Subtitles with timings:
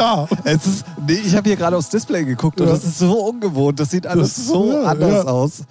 [0.00, 0.28] ja.
[0.44, 2.72] Es ist, nee, ich habe hier gerade aufs Display geguckt und Ja.
[2.74, 3.78] das ist so ungewohnt.
[3.78, 5.30] Das sieht alles Das- so ja, anders ja.
[5.30, 5.62] aus.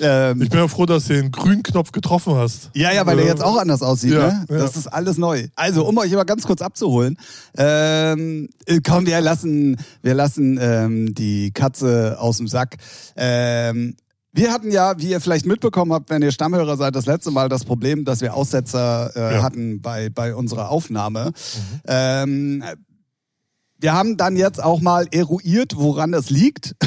[0.00, 2.70] Ähm, Ich bin ja froh, dass du den grünen Knopf getroffen hast.
[2.74, 4.44] ja, ja, weil der jetzt auch anders aussieht, ne?
[4.48, 5.46] Das ist alles neu.
[5.54, 7.16] Also, um euch aber ganz kurz abzuholen,
[7.56, 12.76] ähm, äh, komm, wir lassen, wir lassen ähm, die Katze aus dem Sack.
[13.14, 13.94] Ähm,
[14.32, 17.48] wir hatten ja, wie ihr vielleicht mitbekommen habt, wenn ihr Stammhörer seid, das letzte Mal
[17.48, 19.42] das Problem, dass wir Aussetzer äh, Ja.
[19.44, 21.30] hatten bei, bei unserer Aufnahme.
[21.86, 22.64] Ähm,
[23.80, 26.74] wir haben dann jetzt auch mal eruiert, woran das liegt.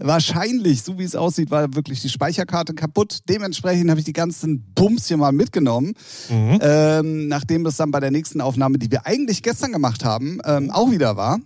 [0.00, 3.18] Wahrscheinlich, so wie es aussieht, war wirklich die Speicherkarte kaputt.
[3.28, 5.94] Dementsprechend habe ich die ganzen Bums hier mal mitgenommen.
[6.28, 6.58] Mhm.
[6.62, 10.70] Ähm, nachdem das dann bei der nächsten Aufnahme, die wir eigentlich gestern gemacht haben, ähm,
[10.70, 11.38] auch wieder war.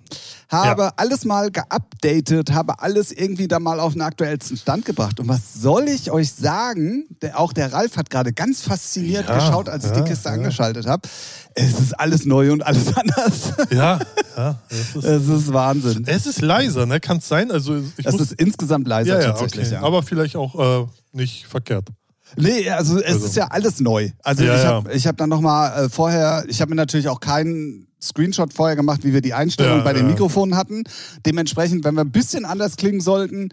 [0.51, 0.93] Habe Ja.
[0.97, 5.19] alles mal geupdatet, habe alles irgendwie da mal auf den aktuellsten Stand gebracht.
[5.19, 7.07] Und was soll ich euch sagen?
[7.23, 10.29] Der, auch der Ralf hat gerade ganz fasziniert Ja, geschaut, als ich ja, die Kiste
[10.29, 11.09] angeschaltet habe.
[11.55, 13.53] Es ist alles neu und alles anders.
[13.71, 13.99] Ja,
[14.37, 14.59] ja.
[14.69, 16.05] Das ist, es ist Wahnsinn.
[16.07, 17.01] es ist leiser, ne?
[17.01, 17.51] Kann es sein?
[17.51, 19.67] Also ich Es muss, ist insgesamt leiser ja, ja, tatsächlich.
[19.69, 19.75] okay.
[19.77, 19.83] Ja.
[19.83, 21.89] Aber vielleicht auch äh, nicht verkehrt.
[22.37, 23.27] Nee, also es Also.
[23.27, 24.11] ist ja alles neu.
[24.23, 24.69] Also Ja, ich ja.
[24.69, 28.75] habe ich hab dann nochmal äh, vorher, ich habe mir natürlich auch keinen Screenshot vorher
[28.75, 30.11] gemacht, wie wir die Einstellung Ja, bei den ja.
[30.13, 30.85] Mikrofonen hatten.
[31.27, 33.51] Dementsprechend, wenn wir ein bisschen anders klingen sollten,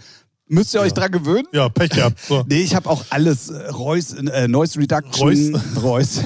[0.49, 1.45] müsst ihr euch dran gewöhnen.
[1.53, 2.19] Ja, Pech gehabt.
[2.27, 2.43] So.
[2.47, 3.49] Nee, ich habe auch alles.
[3.49, 5.55] Äh, Reus, äh, Noise Reduction.
[5.55, 5.61] Reus.
[5.83, 6.19] Reus.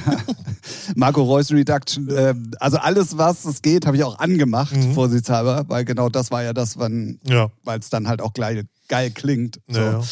[0.95, 2.09] Marco Reus Reduction.
[2.09, 4.94] Äh, also alles, was es geht, habe ich auch angemacht, Mhm.
[4.94, 7.49] vorsichtshalber, weil genau das war ja das, wann, Ja.
[7.63, 9.59] weil es dann halt auch geil, geil klingt.
[9.67, 9.79] So.
[9.79, 10.03] Ja, ja.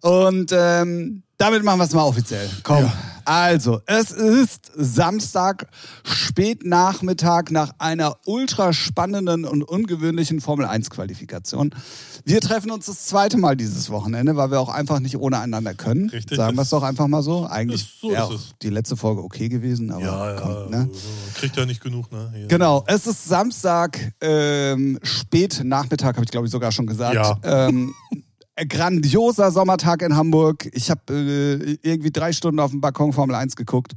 [0.00, 2.48] Und ähm, damit machen wir es mal offiziell.
[2.62, 2.90] Komm.
[3.28, 3.34] Ja.
[3.34, 5.66] Also, es ist Samstag,
[6.04, 11.74] Spätnachmittag nach einer ultra spannenden und ungewöhnlichen Formel-1-Qualifikation.
[12.24, 15.74] Wir treffen uns das zweite Mal dieses Wochenende, weil wir auch einfach nicht ohne einander
[15.74, 16.08] können.
[16.10, 17.46] Richtig, Sagen wir es doch einfach mal so.
[17.46, 18.54] Eigentlich ist- so es.
[18.62, 20.68] die letzte Folge okay gewesen, aber Ja, ja.
[20.68, 20.90] ne?
[21.34, 22.46] Kriegt ja nicht genug, ne?
[22.48, 27.14] Genau, es ist Samstag, ähm, spät Nachmittag, habe ich glaube ich sogar schon gesagt.
[27.14, 27.38] Ja.
[27.44, 27.94] Ähm,
[28.66, 30.68] grandioser Sommertag in Hamburg.
[30.72, 33.92] Ich habe äh, irgendwie drei Stunden auf dem Balkon Formel 1 geguckt.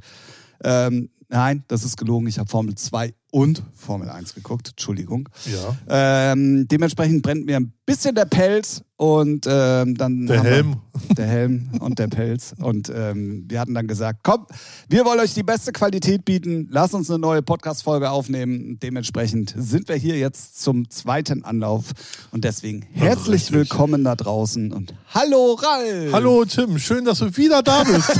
[0.62, 2.26] Ähm, nein, das ist gelogen.
[2.26, 4.68] Ich habe Formel 2 und Formel 1 geguckt.
[4.68, 5.28] Entschuldigung.
[5.46, 6.32] Ja.
[6.32, 10.26] Ähm, dementsprechend brennt mir ein bisschen der Pelz und ähm, dann.
[10.26, 10.76] Der wir- Helm.
[11.16, 12.54] der Helm und der Pelz.
[12.58, 14.46] Und ähm, wir hatten dann gesagt, komm,
[14.90, 16.68] wir wollen euch die beste Qualität bieten.
[16.70, 18.78] Lass uns eine neue Podcast-Folge aufnehmen.
[18.82, 21.92] Dementsprechend sind wir hier jetzt zum zweiten Anlauf.
[22.30, 23.52] Und deswegen herzlich richtig.
[23.54, 26.12] willkommen da draußen und hallo Ralf.
[26.12, 28.12] Hallo Tim, schön, dass du wieder da bist.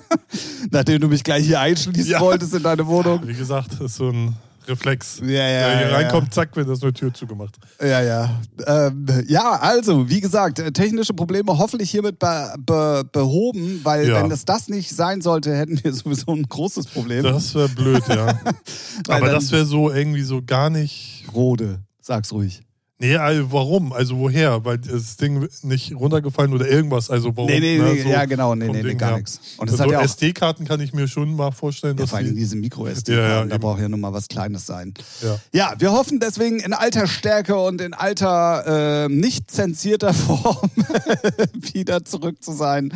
[0.70, 2.20] Nachdem du mich gleich hier einschließen Ja.
[2.20, 3.20] wolltest in deine Wohnung.
[3.26, 4.34] Wie gesagt, ist so ein
[4.68, 5.20] Reflex.
[5.20, 7.56] Ja, ja, Der hier ja, reinkommt, zack, wird das eine Tür zugemacht.
[7.80, 8.40] Ja, ja.
[8.66, 14.22] Ähm, ja, also, wie gesagt, äh, technische Probleme hoffentlich hiermit be be behoben, weil Ja.
[14.22, 17.22] wenn es das nicht sein sollte, hätten wir sowieso ein großes Problem.
[17.24, 18.38] Das wäre blöd, ja.
[19.08, 21.24] Aber das wäre so irgendwie so gar nicht.
[21.34, 22.62] Rode, sag's ruhig.
[23.00, 23.92] Nee, also warum?
[23.92, 24.64] Also woher?
[24.64, 27.10] Weil das Ding nicht runtergefallen oder irgendwas.
[27.10, 27.48] Also warum?
[27.48, 27.92] Nee, nee, ne?
[27.92, 29.40] nee, So ja, genau, nee, nee, nee, gar nichts.
[29.56, 32.18] Und das so hat ja SD-Karten kann ich mir schon mal vorstellen, Ja, dass vor
[32.18, 34.94] allem die, diese micro-SD, Ja, ja, da braucht ja nun mal was Kleines sein.
[35.22, 35.38] ja.
[35.52, 40.68] Ja, wir hoffen deswegen in alter Stärke und in alter äh, nicht zensierter Form
[41.72, 42.92] wieder zurück zu sein.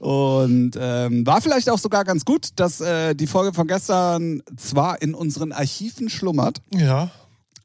[0.00, 5.00] Und ähm, war vielleicht auch sogar ganz gut, dass äh, die Folge von gestern zwar
[5.00, 7.10] in unseren Archiven schlummert, ja,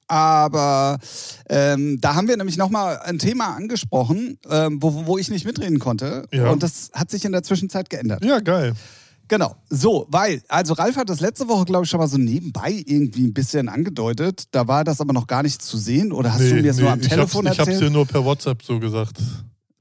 [0.10, 1.00] aber
[1.50, 5.80] ähm, da haben wir nämlich nochmal ein Thema angesprochen, ähm, wo, wo ich nicht mitreden
[5.80, 6.28] konnte.
[6.34, 6.50] Ja.
[6.50, 8.26] Und das hat sich in der Zwischenzeit geändert.
[8.26, 8.74] ja, geil.
[9.30, 12.84] Genau, so, weil, also Ralf hat das letzte Woche, glaube ich, schon mal so nebenbei
[12.84, 14.46] irgendwie ein bisschen angedeutet.
[14.50, 16.12] Da war das aber noch gar nicht zu sehen.
[16.12, 17.82] Oder hast du mir das nur am ich Telefon ich hab's erzählt?
[17.82, 19.18] dir nur per WhatsApp so gesagt.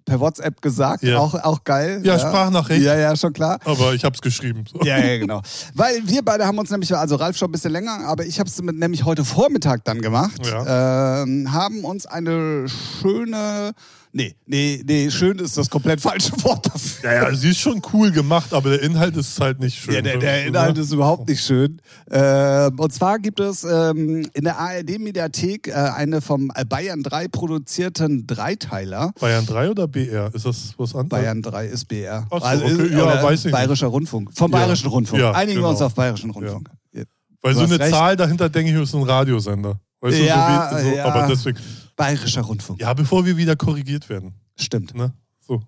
[0.08, 1.02] Per WhatsApp gesagt?
[1.02, 1.19] Ja.
[1.19, 2.00] Auch, auch geil.
[2.02, 2.82] Ja, Sprachnachricht.
[2.82, 3.58] Ja, ja, schon klar.
[3.64, 4.64] Aber ich hab's geschrieben.
[4.72, 4.81] So.
[4.82, 5.43] Ja, ja, genau.
[5.75, 8.49] Weil wir beide haben uns nämlich, also Ralf schon ein bisschen länger, aber ich habe
[8.49, 10.40] es nämlich heute Vormittag dann gemacht.
[10.44, 13.72] Ähm, haben uns eine schöne,
[14.12, 17.10] nee, nee, nee, schön ist das komplett falsche Wort dafür.
[17.12, 19.94] Ja, ja, sie ist schon cool gemacht, aber der Inhalt ist halt nicht schön.
[19.94, 21.81] Ja, der, der Inhalt ist überhaupt nicht schön.
[22.10, 28.26] Ähm, und zwar gibt es ähm, in der ARD-Mediathek äh, eine vom Bayern 3 produzierten
[28.26, 29.12] Dreiteiler.
[29.20, 30.34] Bayern 3 oder BR?
[30.34, 31.08] Ist das was anderes?
[31.08, 32.26] Bayern 3 ist BR.
[32.31, 32.88] Ach so, Also, okay.
[32.93, 33.52] Ja, oder weiß ich nicht.
[33.55, 34.31] Bayerischer Rundfunk.
[34.34, 34.58] Vom Ja.
[34.58, 35.20] Bayerischen Rundfunk.
[35.20, 35.87] Ja, Einigen wir uns genau.
[35.87, 36.69] auf Bayerischen Rundfunk.
[36.93, 37.02] Ja.
[37.40, 37.90] Weil Du so eine recht.
[37.94, 39.78] Zahl dahinter denke ich, ist ein Radiosender.
[40.00, 41.05] Weißt Ja, du, so wie, so, ja.
[41.05, 41.58] aber deswegen.
[41.98, 42.80] Bayerischer Rundfunk.
[42.80, 44.32] Ja, bevor wir wieder korrigiert werden.
[44.56, 44.94] Stimmt.
[44.94, 45.12] Ne?
[45.46, 45.60] So.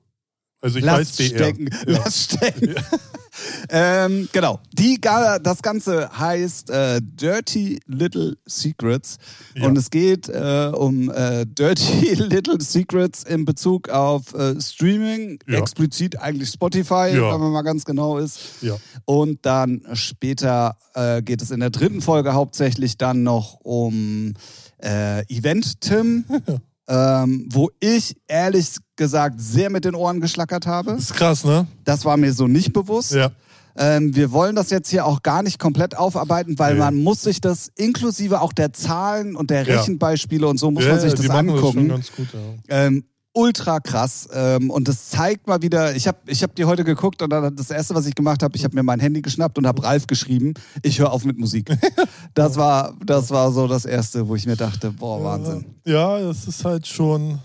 [0.62, 1.26] Also ich Lass weiß BR.
[1.38, 1.68] stecken.
[1.86, 1.98] Ja.
[1.98, 2.74] Lass stecken.
[3.70, 4.60] ähm, genau.
[4.72, 9.16] Die, das Ganze heißt äh, Dirty Little Secrets.
[9.54, 9.66] Ja.
[9.66, 15.58] Und es geht äh, um äh, Dirty Little Secrets in Bezug auf äh, Streaming, Ja.
[15.58, 17.32] explizit eigentlich Spotify, Ja.
[17.34, 18.38] wenn man mal ganz genau ist.
[18.62, 18.76] Ja.
[19.04, 24.34] Und dann später äh, geht es in der dritten Folge hauptsächlich dann noch um
[24.82, 26.24] äh, Event Tim,
[26.88, 30.92] ähm, wo ich ehrlich gesagt sehr mit den Ohren geschlackert habe.
[30.92, 31.66] Ist krass, ne?
[31.84, 33.12] Das war mir so nicht bewusst.
[33.12, 33.30] Ja.
[33.76, 36.80] Ähm, wir wollen das jetzt hier auch gar nicht komplett aufarbeiten, weil Nee.
[36.80, 39.66] man muss sich das inklusive auch der Zahlen und der.
[39.66, 41.88] Rechenbeispiele und so muss ja, man sich das machen das schon angucken.
[41.88, 42.40] ganz gut, ja.
[42.68, 46.82] Ähm, ultra krass ähm, und das zeigt mal wieder, ich habe ich hab die heute
[46.84, 49.56] geguckt und dann das erste, was ich gemacht habe, ich habe mir mein Handy geschnappt
[49.58, 51.70] und habe Ralf geschrieben, ich höre auf mit Musik.
[52.34, 55.64] Das war, das war so das erste, wo ich mir dachte, boah, Wahnsinn.
[55.84, 57.40] Ja, das ist halt schon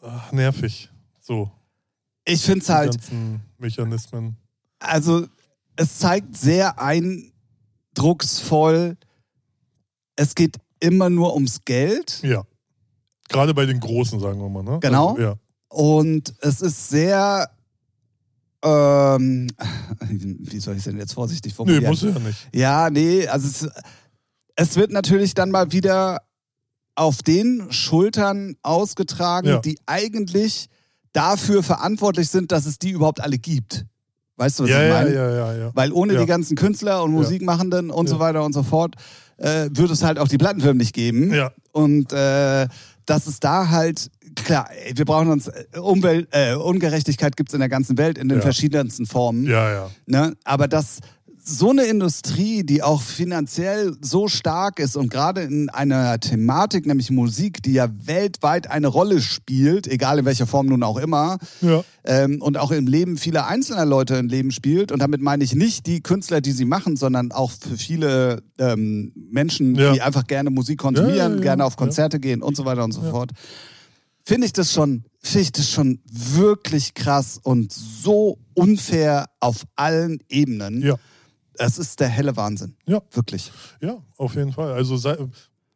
[0.00, 0.88] ach, nervig.
[1.20, 1.50] So,
[2.24, 4.36] Ich finde es halt, ganzen Mechanismen.
[4.78, 5.26] also
[5.76, 6.80] es zeigt sehr
[7.96, 8.96] eindrucksvoll,
[10.16, 12.42] es geht immer nur ums Geld Ja.
[13.28, 14.78] Gerade bei den Großen, sagen wir mal, ne?
[14.80, 15.10] Genau.
[15.10, 15.34] Also, ja.
[15.68, 17.48] und es ist sehr,
[18.64, 19.48] ähm,
[20.08, 21.84] wie soll ich es denn jetzt vorsichtig Nee, formulieren?
[21.86, 22.48] muss ja nicht.
[22.54, 23.68] Ja, nee, also es,
[24.56, 26.22] es wird natürlich dann mal wieder
[26.94, 29.58] auf den Schultern ausgetragen, Ja.
[29.60, 30.68] die eigentlich
[31.12, 33.86] dafür verantwortlich sind, dass es die überhaupt alle gibt.
[34.36, 35.14] Weißt du, was Ja, ich ja, meine?
[35.14, 35.70] ja, ja, ja.
[35.74, 36.20] Weil ohne Ja.
[36.20, 37.18] die ganzen Künstler und Ja.
[37.18, 38.20] Musikmachenden und so Ja.
[38.20, 38.94] weiter und so fort
[39.36, 41.32] äh, würde es halt auch die Plattenfirmen nicht geben.
[41.32, 41.52] Ja.
[41.70, 42.66] Und äh,
[43.08, 47.60] dass es da halt, klar, wir brauchen uns, äh, Umwelt, äh, Ungerechtigkeit gibt es in
[47.60, 48.42] der ganzen Welt in den Ja.
[48.42, 49.46] verschiedensten Formen.
[49.46, 49.90] Ja, ja.
[50.06, 50.34] Ne?
[50.44, 50.98] Aber dass
[51.50, 57.10] so eine Industrie, die auch finanziell so stark ist und gerade in einer Thematik, nämlich
[57.10, 61.82] Musik, die ja weltweit eine Rolle spielt, egal in welcher Form nun auch immer, Ja.
[62.04, 64.92] ähm, und auch im Leben vieler einzelner Leute ein Leben spielt.
[64.92, 69.12] Und damit meine ich nicht die Künstler, die sie machen, sondern auch für viele ähm,
[69.30, 69.92] Menschen, Ja.
[69.94, 71.76] die einfach gerne Musik konsumieren, Ja, gerne auf.
[71.76, 73.30] Konzerte gehen und so weiter und so fort.
[74.24, 80.18] Finde ich das schon, finde ich das schon wirklich krass und so unfair auf allen
[80.28, 80.82] Ebenen.
[80.82, 80.96] Ja.
[81.58, 82.74] Es ist der helle Wahnsinn.
[82.86, 83.02] Ja.
[83.12, 83.52] Wirklich.
[83.80, 84.72] Ja, auf jeden Fall.
[84.72, 85.16] Also sei,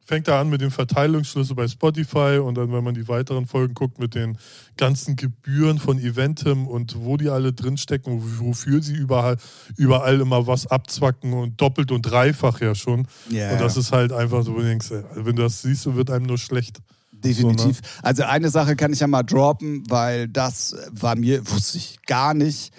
[0.04, 3.74] fängt da an mit dem Verteilungsschlüssel bei Spotify und dann, wenn man die weiteren Folgen
[3.74, 4.36] guckt, mit den
[4.76, 9.36] ganzen Gebühren von Eventim und wo die alle drinstecken, wofür sie überall,
[9.76, 13.06] überall immer was abzwacken und doppelt und dreifach ja schon.
[13.30, 13.52] Ja.
[13.52, 16.80] Und das ist halt einfach so, denkst, wenn du das siehst, wird einem nur schlecht.
[17.12, 17.76] Definitiv.
[17.76, 22.02] So, Also eine Sache kann ich ja mal droppen, weil das war mir, wusste ich
[22.06, 22.72] gar nicht.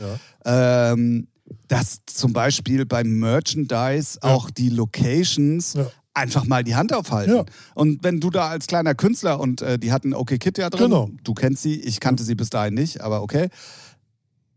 [0.45, 0.91] Ja.
[0.91, 1.27] Ähm,
[1.67, 4.29] dass zum Beispiel beim Merchandise Ja.
[4.29, 5.87] auch die Locations Ja.
[6.13, 7.35] einfach mal die Hand aufhalten.
[7.35, 7.45] Ja.
[7.75, 10.89] Und wenn du da als kleiner Künstler und äh, die hatten OK Kid ja drin,
[10.91, 11.09] Genau.
[11.23, 13.49] du kennst sie, ich kannte sie bis dahin nicht, aber okay.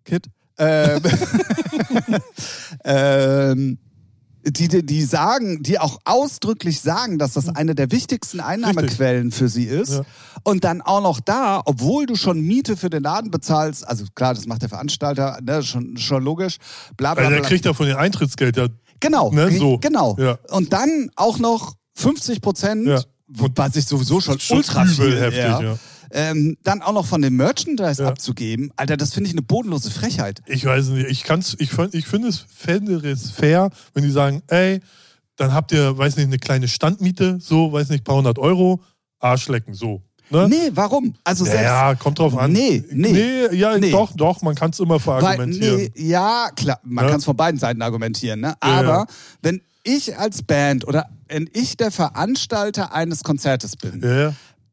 [0.05, 0.27] Kid.
[0.59, 1.03] Ähm,
[2.85, 3.79] ähm,
[4.47, 9.65] die, die, sagen, die auch ausdrücklich sagen, dass das eine der wichtigsten Einnahmequellen für sie
[9.65, 9.95] ist.
[9.95, 10.03] Ja.
[10.45, 14.35] Und dann auch noch da, obwohl du schon Miete für den Laden bezahlst, also klar,
[14.35, 16.59] das macht der Veranstalter, ne, schon, schon logisch,
[16.97, 18.69] bla bla Also der kriegt ja von den Eintrittsgeld ja.
[19.01, 19.79] genau, ne, so.
[19.79, 20.17] genau.
[20.19, 20.39] Ja.
[20.51, 23.03] Und dann auch noch 50 Prozent, Ja.
[23.27, 25.79] was ich sowieso schon, Schon ultra übel heftig, ja.
[26.11, 28.09] Ähm, dann auch noch von dem Merchandise Ja.
[28.09, 30.41] abzugeben, Alter, das finde ich eine bodenlose Frechheit.
[30.47, 34.43] Ich weiß nicht, ich kann's, ich, ich finde es, fände es fair, wenn die sagen,
[34.49, 34.81] ey,
[35.37, 38.81] dann habt ihr, weiß nicht, eine kleine Standmiete, so, weiß nicht, paar hundert Euro,
[39.19, 40.03] Arschlecken, so.
[40.31, 40.49] Ne?
[40.49, 41.15] Nee, warum?
[41.23, 42.51] Also Ja, selbst, ja, kommt drauf an.
[42.53, 43.47] Nee, nee.
[43.55, 43.91] ja, Nee.
[43.93, 45.77] doch, doch, man kann es immer Weil, verargumentieren.
[45.77, 47.11] nee, ja, klar, man Ja.
[47.13, 48.55] kann es von beiden Seiten argumentieren, ne?
[48.61, 49.07] Aber ja.
[49.43, 54.01] wenn ich als Band oder wenn ich der Veranstalter eines Konzertes bin.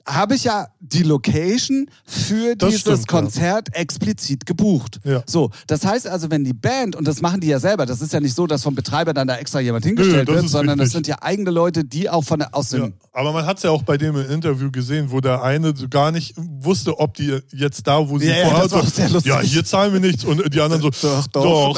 [0.06, 3.06] Habe ich ja die Location für Das dieses stimmt, ja.
[3.08, 5.00] Konzert explizit gebucht.
[5.04, 5.24] Ja.
[5.26, 8.12] So, das heißt also, wenn die Band, und das machen die ja selber, das ist
[8.14, 10.88] ja nicht so, dass vom Betreiber dann da extra jemand hingestellt das wird, sondern das
[10.88, 11.06] richtig.
[11.06, 13.70] sind ja eigene Leute, die auch von aus dem Ja, aber man hat es ja
[13.70, 17.40] auch bei dem im Interview gesehen, wo der eine so gar nicht wusste, ob die
[17.52, 19.26] jetzt da, wo sie Ja, ja, vorher lustig.
[19.26, 20.90] ja, hier zahlen wir nichts und die anderen so,
[21.32, 21.78] Doch,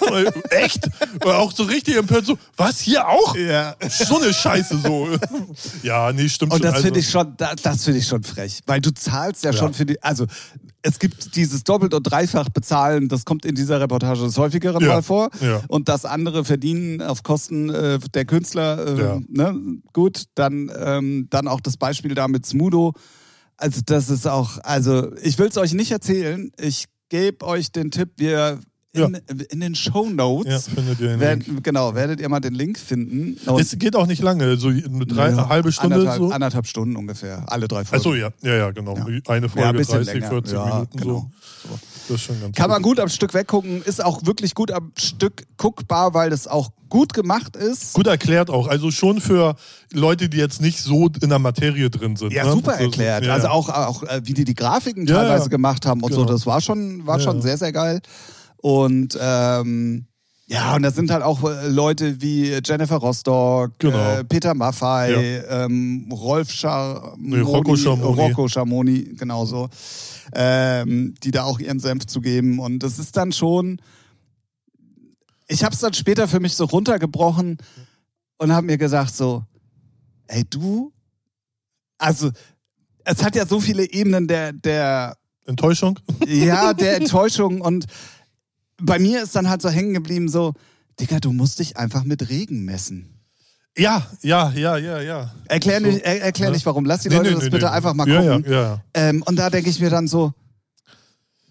[0.50, 0.88] Echt?
[1.24, 3.36] Und auch so richtig empört, so, was, hier auch?
[3.36, 3.76] Ja.
[3.88, 5.08] So eine Scheiße, so.
[5.82, 6.62] Ja, nee, stimmt Und schon.
[6.66, 9.52] das also, finde ich schon, das, das finde ich schon frech, weil du zahlst ja,
[9.52, 9.56] Ja.
[9.56, 10.26] schon für die, also
[10.82, 14.88] es gibt dieses doppelt und dreifach bezahlen, das kommt in dieser Reportage des häufigeren Ja.
[14.88, 15.30] Mal vor.
[15.40, 15.62] Ja.
[15.68, 19.20] Und das andere verdienen auf Kosten äh, der Künstler, äh, Ja.
[19.28, 19.80] ne?
[19.92, 22.92] gut, dann, ähm, dann auch das Beispiel da mit Smudo.
[23.56, 27.90] Also das ist auch, also ich will es euch nicht erzählen, ich gebe euch den
[27.90, 28.60] Tipp, wir
[29.06, 31.64] in, in den Show Ja, Notes werden, Link.
[31.64, 33.36] genau, werdet ihr mal den Link finden.
[33.48, 36.30] Und Es geht auch nicht lange, so eine, drei, Ja, halbe Stunde anderthalb, so.
[36.30, 37.96] anderthalb Stunden ungefähr, alle drei Folgen.
[37.96, 38.96] Achso, ja, ja, ja, genau.
[38.96, 39.04] Ja.
[39.28, 40.28] Eine Ja, Folge ein bisschen 30, länger.
[40.28, 41.30] 40 ja, Minuten genau.
[41.62, 41.68] so.
[41.68, 41.78] so.
[42.08, 44.92] das ist schon ganz Kann man gut am Stück weggucken, ist auch wirklich gut am
[44.98, 47.92] Stück guckbar, weil das auch gut gemacht ist.
[47.92, 48.66] Gut erklärt auch.
[48.66, 49.56] Also schon für
[49.92, 52.32] Leute, die jetzt nicht so in der Materie drin sind.
[52.32, 52.52] Ja, ne?
[52.52, 53.26] super So- erklärt.
[53.26, 53.52] ja, also ja.
[53.52, 55.48] auch, auch äh, wie die die Grafiken Ja, teilweise ja.
[55.50, 56.32] gemacht haben und so, Genau.
[56.32, 57.42] das war schon, war Ja, schon ja.
[57.42, 58.00] sehr, sehr geil.
[58.60, 60.06] Und ähm,
[60.46, 63.98] ja, und da sind halt auch äh, Leute wie Jennifer Rostock, Genau.
[63.98, 68.20] äh, Peter Maffei, ähm, Rolf Schamoni, Nee, Rocco Schamoni.
[68.20, 69.68] Rocco Schamoni, genauso,
[70.32, 72.60] ähm, die da auch ihren Senf zu geben.
[72.60, 73.80] Und das ist dann schon,
[75.48, 77.58] ich habe es dann später für mich so runtergebrochen
[78.38, 79.44] und habe mir gesagt so,
[80.28, 80.92] ey du,
[81.98, 82.30] also
[83.04, 85.98] es hat ja so viele Ebenen der, der, Enttäuschung?
[86.26, 87.86] ja, der Enttäuschung und
[88.80, 90.54] bei mir ist dann halt so hängen geblieben so,
[91.00, 93.14] Digga, du musst dich einfach mit Regen messen.
[93.76, 95.32] Ja, ja, ja, ja, ja.
[95.46, 95.86] Erklär, So.
[95.86, 96.54] nicht, er, erklär Ja.
[96.54, 96.84] nicht, warum.
[96.84, 98.44] Lass die Nee, Leute nee, das nee, bitte einfach mal gucken.
[98.48, 98.82] Ja, ja.
[98.94, 100.32] Ähm, und da denke ich mir dann so,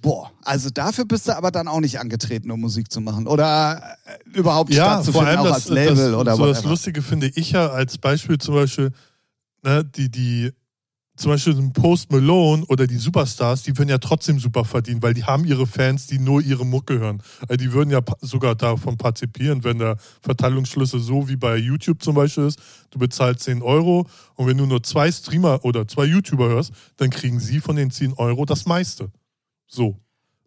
[0.01, 3.27] boah, also dafür bist du aber dann auch nicht angetreten, um Musik zu machen.
[3.27, 6.57] Oder äh, überhaupt Ja, vor stattzufinden, allem auch das, als Label das, oder so das
[6.57, 6.69] whatever.
[6.69, 8.91] Lustige finde ich ja als Beispiel zum Beispiel,
[9.63, 10.51] ne, die, die,
[11.17, 15.01] zum Beispiel so ein Post Malone oder die Superstars, die würden ja trotzdem super verdienen,
[15.01, 17.21] weil die haben ihre Fans, die nur ihre Mucke hören.
[17.41, 22.15] Also die würden ja sogar davon partizipieren, wenn der Verteilungsschlüssel so wie bei YouTube zum
[22.15, 22.59] Beispiel ist,
[22.91, 27.09] du bezahlst 10 Euro und wenn du nur zwei Streamer oder zwei YouTuber hörst, dann
[27.09, 29.11] kriegen sie von den 10 Euro das meiste.
[29.67, 29.97] So.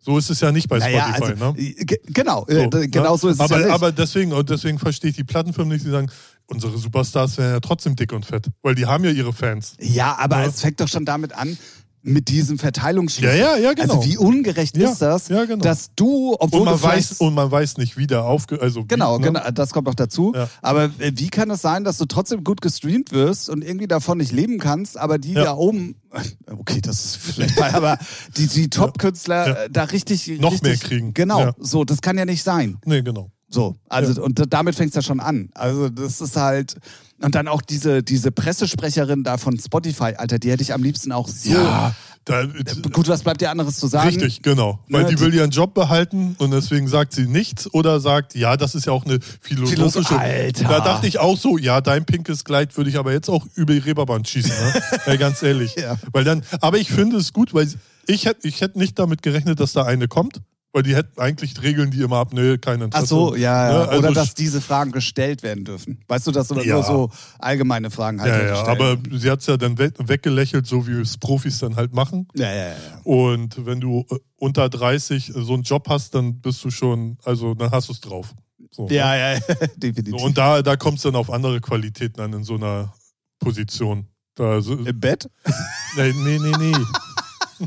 [0.02, 1.58] So ist es ja nicht bei naja, Spotify, also, ne?
[1.60, 3.18] äh, ge- genau, So, äh, d- genau ne?
[3.18, 3.74] so ist es aber, ja nicht.
[3.74, 6.10] aber deswegen, und deswegen verstehe ich die Plattenfirmen nicht, die sagen,
[6.50, 9.74] unsere Superstars wären ja trotzdem dick und fett, weil die haben ja ihre Fans.
[9.80, 10.46] Ja, aber Ja.
[10.48, 11.56] es fängt doch schon damit an,
[12.02, 13.38] mit diesem Verteilungsschlüssel.
[13.38, 13.96] Ja, ja, ja, genau.
[13.98, 15.62] Also wie ungerecht Ja, ist das, ja, genau.
[15.62, 18.58] dass du, obwohl Und man, du weiß, und man weiß nicht, wie der aufge...
[18.58, 19.26] Also Genau, wie, ne?
[19.26, 20.32] genau, das kommt noch dazu.
[20.34, 20.48] Ja.
[20.62, 24.32] Aber wie kann es sein, dass du trotzdem gut gestreamt wirst und irgendwie davon nicht
[24.32, 25.96] leben kannst, aber die da oben,
[26.56, 27.98] okay, das ist vielleicht mal, aber
[28.34, 31.12] die, die Top-Künstler da richtig, Noch richtig, mehr kriegen.
[31.12, 32.78] Genau, so, das kann ja nicht sein.
[32.86, 33.30] Nee, genau.
[33.52, 35.50] So, also und da- damit fängt es ja schon an.
[35.54, 36.76] Also das ist halt
[37.20, 41.10] und dann auch diese diese Pressesprecherin da von Spotify, Alter, die hätte ich am liebsten
[41.12, 41.50] auch so.
[41.50, 42.44] Ja, da,
[42.92, 44.06] Gut, was bleibt dir anderes zu sagen?
[44.08, 44.78] richtig, genau.
[44.88, 48.34] Weil Ne, die die- will ihren Job behalten und deswegen sagt sie nichts oder sagt,
[48.36, 50.04] ja, das ist ja auch eine philosophische...
[50.14, 50.64] Philosoph- Alter.
[50.68, 53.72] Da dachte ich auch so, ja, dein pinkes Kleid würde ich aber jetzt auch über
[53.72, 54.82] die Reeperbahn schießen, ne?
[55.06, 55.74] ja, ganz ehrlich.
[55.76, 55.96] Ja.
[56.12, 57.68] Weil dann, aber ich finde es gut, weil
[58.06, 60.40] ich hätte ich hätt nicht damit gerechnet, dass da eine kommt.
[60.72, 63.04] Weil die hätten eigentlich regeln die immer ab, nee, kein Interesse.
[63.04, 63.78] Ach so, ja, ja.
[63.80, 66.04] Ne, also oder dass diese Fragen gestellt werden dürfen.
[66.06, 66.80] Weißt du, dass nur Ja.
[66.82, 67.10] so
[67.40, 70.86] allgemeine Fragen halt Ja, nur ja, aber sie hat es ja dann we weggelächelt, so
[70.86, 72.28] wie es Profis dann halt machen.
[72.36, 72.74] Ja, ja, ja.
[73.02, 77.54] Und wenn du äh, unter 30 so einen Job hast, dann bist du schon, also
[77.54, 78.32] dann hast du es drauf.
[78.70, 78.94] So, ne?
[78.94, 79.40] Ja, ja, ja,
[79.76, 80.20] definitiv.
[80.20, 82.94] So, und da, da kommt es dann auf andere Qualitäten an in so einer
[83.40, 84.06] Position.
[84.36, 85.28] Da, so, Im Bett?
[85.96, 87.66] nee, nee, nee, nee.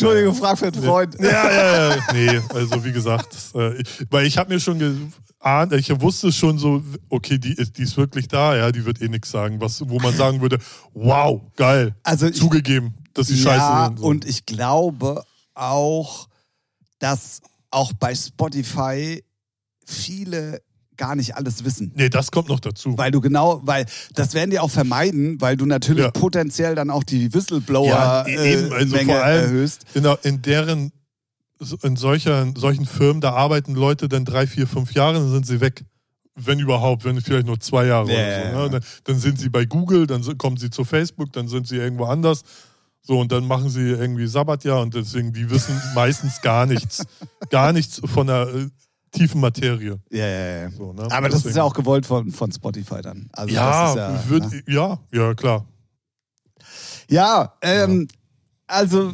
[0.00, 1.16] Entschuldigung, frag für einen Freund.
[1.20, 2.02] Ja, ja, ja.
[2.12, 6.82] Nee, also wie gesagt, äh, weil ich habe mir schon geahnt, ich wusste schon so,
[7.08, 9.98] okay, die ist, die ist wirklich da, ja, die wird eh nichts sagen, was, wo
[9.98, 10.58] man sagen würde,
[10.94, 13.98] wow, geil, Also ich, zugegeben, dass die scheiße ja, sind.
[13.98, 14.06] So.
[14.06, 15.24] und ich glaube
[15.54, 16.28] auch,
[16.98, 17.40] dass
[17.70, 19.22] auch bei Spotify
[19.84, 20.62] viele
[20.98, 21.92] gar nicht alles wissen.
[21.94, 22.98] nee, das kommt noch dazu.
[22.98, 26.10] Weil du genau, weil das werden die auch vermeiden, weil du natürlich Ja.
[26.10, 29.86] potenziell dann auch die Ja, Whistleblower-Menge eben, also vor allem- erhöhst.
[29.94, 30.92] in, der, in deren,
[31.82, 35.60] in solcher, solchen Firmen, da arbeiten Leute dann drei, vier, fünf Jahre, dann sind sie
[35.60, 35.84] weg.
[36.40, 38.62] Wenn überhaupt, wenn vielleicht nur zwei Jahre Ja, oder so.
[38.64, 38.70] Ne?
[38.70, 42.04] Dann, dann sind sie bei Google, dann kommen sie zu Facebook, dann sind sie irgendwo
[42.04, 42.42] anders.
[43.02, 47.04] So, und dann machen sie irgendwie Sabbatjahr und deswegen, die wissen meistens gar nichts.
[47.50, 48.68] Gar nichts von der äh,
[49.12, 49.98] tiefen Materie.
[50.10, 50.70] Ja, ja, ja.
[50.70, 51.02] So, ne?
[51.10, 53.28] Aber das ist Deswegen- ja auch gewollt von, von Spotify dann.
[53.32, 54.62] Also Ja, ist würd, ne?
[54.66, 55.64] ja, ja, klar.
[57.08, 58.08] ja, ähm,
[58.66, 59.12] also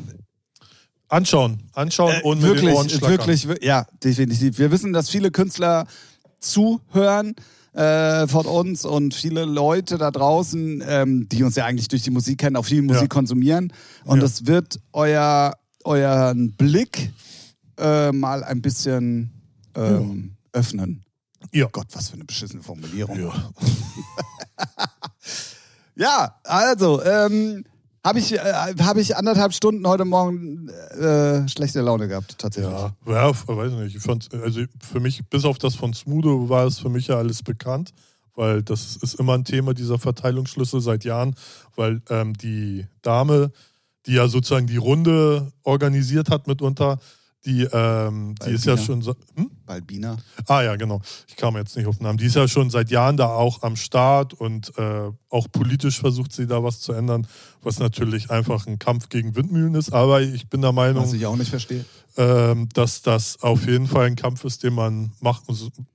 [1.08, 3.26] Anschauen, anschauen Äh, und mit den Ohren wirklich, schlackern.
[3.28, 4.58] wirklich, ja, definitiv.
[4.58, 5.86] Wir wissen, dass viele Künstler
[6.40, 7.34] zuhören
[7.72, 12.10] äh, von uns und viele Leute da draußen, ähm, die uns ja eigentlich durch die
[12.10, 13.08] Musik kennen, auch viel Musik Ja.
[13.08, 13.72] konsumieren.
[14.04, 14.22] Und Ja.
[14.22, 17.10] das wird euer, euren Blick
[17.78, 19.33] äh, mal ein bisschen
[19.74, 21.04] ähm, öffnen.
[21.52, 21.68] Ja.
[21.70, 23.20] Gott, was für eine beschissene Formulierung.
[23.20, 23.50] Ja.
[25.96, 27.64] Ja, also, ähm,
[28.04, 32.72] habe ich, äh, hab ich anderthalb Stunden heute Morgen äh, schlechte Laune gehabt, tatsächlich.
[32.72, 33.96] Ja, ja, weiß nicht.
[33.96, 37.16] Ich fand, also für mich, bis auf das von Smudo, war es für mich ja
[37.16, 37.92] alles bekannt,
[38.34, 41.36] weil das ist immer ein Thema dieser Verteilungsschlüssel seit Jahren,
[41.76, 43.52] weil ähm, die Dame,
[44.06, 46.98] die ja sozusagen die Runde organisiert hat mitunter,
[47.44, 49.50] die, ähm, die ist ja schon so, hm?
[49.66, 50.16] Balbina.
[50.46, 51.00] Ah ja, genau.
[51.28, 52.18] Ich kam jetzt nicht auf den Namen.
[52.18, 56.32] Die ist ja schon seit Jahren da auch am Start und äh, auch politisch versucht
[56.32, 57.26] sie da was zu ändern,
[57.62, 59.92] was natürlich einfach ein Kampf gegen Windmühlen ist.
[59.92, 61.84] Aber ich bin der Meinung, Was ich auch nicht verstehe.
[62.16, 65.42] ähm, dass das auf jeden Fall ein Kampf ist, den man machen,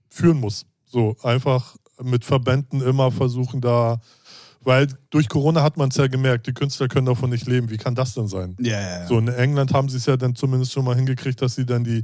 [0.09, 0.65] führen muss.
[0.85, 3.99] So einfach mit Verbänden immer versuchen da,
[4.61, 7.69] weil durch Corona hat man es ja gemerkt, die Künstler können davon nicht leben.
[7.69, 8.55] Wie kann das denn sein?
[8.59, 9.07] Ja, ja, ja.
[9.07, 11.83] So in England haben sie es ja dann zumindest schon mal hingekriegt, dass sie dann
[11.83, 12.03] die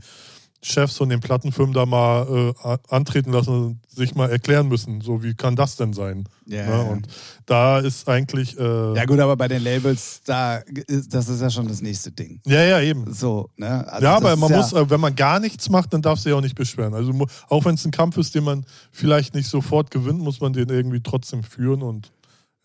[0.66, 5.00] Chefs von den Plattenfirmen da mal äh, antreten lassen und sich mal erklären müssen.
[5.02, 6.28] So, wie kann das denn sein?
[6.48, 6.90] Ja, ne?
[6.90, 7.08] Und
[7.46, 8.58] da ist eigentlich.
[8.58, 10.58] Äh, ja gut, aber bei den Labels, da
[10.88, 12.42] ist, das ist ja schon das nächste Ding.
[12.48, 13.14] ja, ja, eben.
[13.14, 13.88] So, ne?
[13.88, 16.34] Also ja, aber man ja, muss, äh, wenn man gar nichts macht, dann darf sich
[16.34, 16.96] auch nicht beschweren.
[16.96, 17.14] Also
[17.48, 20.70] auch wenn es ein Kampf ist, den man vielleicht nicht sofort gewinnt, muss man den
[20.70, 22.12] irgendwie trotzdem führen und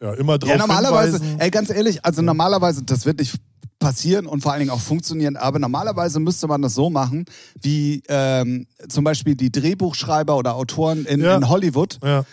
[0.03, 1.41] ja, immer drauf Ja, normalerweise, hinweisen.
[1.41, 3.35] ey, ganz ehrlich, also normalerweise, das wird nicht
[3.79, 7.25] passieren und vor allen Dingen auch funktionieren, aber normalerweise müsste man das so machen,
[7.63, 11.37] wie ähm, zum Beispiel die Drehbuchschreiber oder Autoren in, Ja.
[11.37, 12.25] in Hollywood, ja.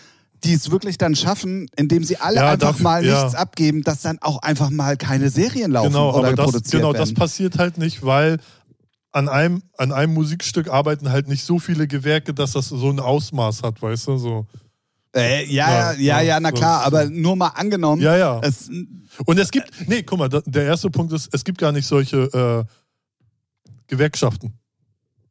[0.44, 4.02] die es wirklich dann schaffen, indem sie alle Ja, einfach dafür- mal nichts abgeben, dass
[4.02, 7.14] dann auch einfach mal keine Serien laufen Genau, oder aber das, produziert genau das werden.
[7.14, 8.38] passiert halt nicht, weil
[9.12, 13.00] an einem, an einem Musikstück arbeiten halt nicht so viele Gewerke, dass das so ein
[13.00, 14.18] Ausmaß hat, weißt du?
[14.18, 14.46] So.
[15.14, 18.02] Äh, ja, Ja, ja, ja, na klar, aber nur mal angenommen.
[18.02, 18.40] Ja, ja.
[18.42, 18.68] Es,
[19.24, 22.66] Und es gibt, nee, guck mal, der erste Punkt ist, es gibt gar nicht solche
[22.66, 22.74] äh,
[23.86, 24.52] Gewerkschaften.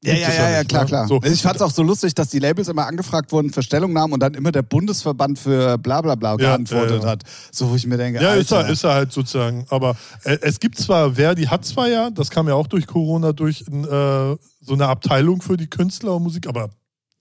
[0.04, 0.88] Ja, ja, ja, ja klar, ne?
[0.88, 1.08] klar.
[1.08, 1.20] So.
[1.24, 4.20] Ich fand es auch so lustig, dass die Labels immer angefragt wurden für Stellungnahmen und
[4.20, 7.10] dann immer der Bundesverband für bla bla bla geantwortet ja, ja.
[7.10, 7.24] hat.
[7.52, 8.70] So, wo ich mir denke, Ja, ist er, Alter.
[8.72, 9.66] ist er halt sozusagen.
[9.70, 13.34] Aber äh, es gibt zwar, Verdi hat zwar ja, das kam ja auch durch Corona,
[13.34, 14.38] durch äh, so
[14.74, 16.70] eine Abteilung für die Künstler und Musik, aber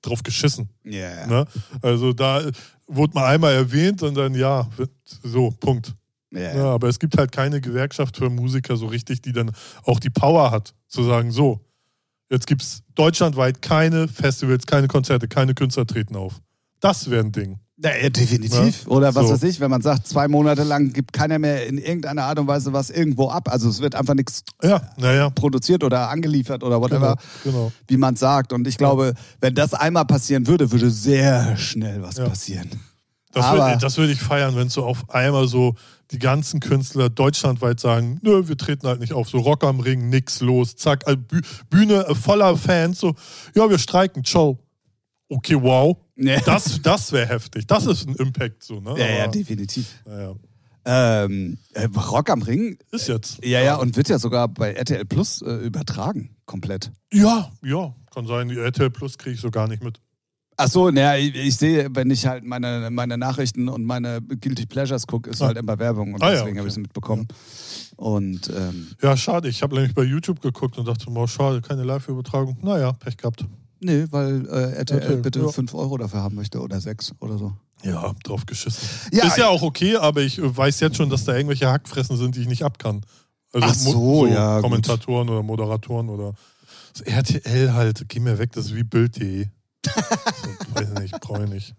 [0.06, 0.68] drauf geschissen.
[0.84, 1.26] Ja.
[1.26, 1.46] Ne?
[1.82, 2.42] Also da
[2.86, 4.68] wurde mal einmal erwähnt und dann ja,
[5.04, 5.94] so, Punkt.
[6.32, 6.64] Ja, Ja, ja.
[6.66, 9.52] aber es gibt halt keine Gewerkschaft für Musiker so richtig, die dann
[9.84, 11.60] auch die Power hat, zu sagen, so,
[12.30, 16.40] jetzt gibt es deutschlandweit keine Festivals, keine Konzerte, keine Künstler treten auf.
[16.80, 17.58] Das wäre ein Ding.
[17.78, 18.84] Ja, ja, definitiv.
[18.84, 19.34] Ja, Oder was so.
[19.34, 22.46] weiß ich, wenn man sagt, zwei Monate lang gibt keiner mehr in irgendeiner Art und
[22.46, 23.50] Weise was irgendwo ab.
[23.50, 25.28] Also es wird einfach nichts Ja, naja.
[25.28, 27.72] produziert oder angeliefert oder whatever, Genau, genau.
[27.88, 28.54] wie man sagt.
[28.54, 29.12] Und ich glaube,
[29.42, 32.28] wenn das einmal passieren würde, würde sehr schnell was Ja.
[32.28, 32.70] passieren.
[33.32, 35.74] Das würde würd ich feiern, wenn so auf einmal so
[36.10, 40.08] die ganzen Künstler deutschlandweit sagen, nö, wir treten halt nicht auf, so Rock am Ring,
[40.08, 43.14] nix los, zack, Bü- Bühne äh, voller Fans, so,
[43.54, 44.58] ja, wir streiken, ciao.
[45.28, 45.96] Okay, wow.
[46.16, 46.40] Ja.
[46.40, 47.66] Das, das wäre heftig.
[47.66, 48.94] Das ist ein Impact, so, ne?
[48.98, 50.02] Ja, ja, Aber, definitiv.
[50.06, 50.34] naja,
[50.84, 53.44] Ähm, äh, Rock am Ring, ist jetzt.
[53.44, 56.92] ja, ja, und wird ja sogar bei RTL Plus äh, übertragen, komplett.
[57.12, 58.48] Ja, ja, kann sein.
[58.48, 60.00] Die RTL Plus kriege ich so gar nicht mit.
[60.58, 64.64] Ach so, naja, ich, ich sehe, wenn ich halt meine, meine Nachrichten und meine Guilty
[64.64, 65.48] Pleasures gucke, ist Ah.
[65.48, 66.58] halt immer Werbung und Ah ja, deswegen okay.
[66.60, 67.28] habe ich es mitbekommen.
[67.96, 69.48] Und ähm, Ja, schade.
[69.48, 72.56] Ich habe nämlich bei YouTube geguckt und dachte, boah, schade, keine Live-Übertragung.
[72.62, 73.44] Naja, Pech gehabt.
[73.80, 75.48] Nee, weil äh, RTL RTL, bitte ja.
[75.48, 77.52] 5 Euro dafür haben möchte oder 6 oder so.
[77.82, 78.88] Ja, drauf geschissen.
[79.12, 82.16] Ja, ist ja auch okay, aber ich äh, weiß jetzt schon, dass da irgendwelche Hackfressen
[82.16, 83.02] sind, die ich nicht abkann.
[83.52, 84.62] Also Ach so, ja, gut.
[84.64, 86.34] Kommentatoren oder Moderatoren oder
[86.92, 89.44] das RTL halt, geh mir weg, das ist wie Bild.de.
[89.84, 89.90] so,
[90.74, 91.74] weiß nicht, brauche ich nicht.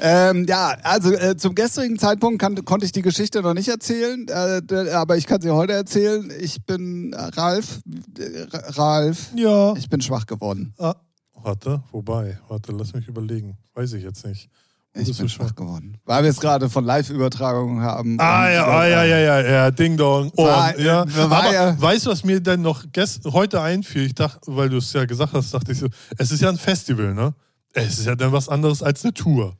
[0.00, 4.26] Ähm, ja, also äh, zum gestrigen Zeitpunkt kann, konnte ich die Geschichte noch nicht erzählen,
[4.28, 6.30] äh, aber ich kann sie heute erzählen.
[6.40, 7.80] Ich bin äh, Ralf,
[8.18, 9.74] äh, Ralf, Ja.
[9.76, 10.74] ich bin schwach geworden.
[10.78, 10.96] Ah,
[11.42, 13.56] warte, wobei, warte, lass mich überlegen.
[13.74, 14.48] Weiß ich jetzt nicht.
[14.92, 15.96] Wo Ich bin schwach geworden.
[16.04, 18.18] Weil wir es gerade von Live-Übertragungen haben.
[18.18, 20.32] Ah ja, äh, ah, ja, ja, ja, ja, Ding Dong.
[20.36, 21.04] Oh, War- ja.
[21.04, 24.06] äh, war Aber ja- weißt du, was mir denn noch gest heute einfiel?
[24.06, 25.86] Ich dachte, weil du es ja gesagt hast, dachte ich so,
[26.18, 27.32] es ist ja ein Festival, ne?
[27.72, 29.56] Es ist ja dann was anderes als eine Tour.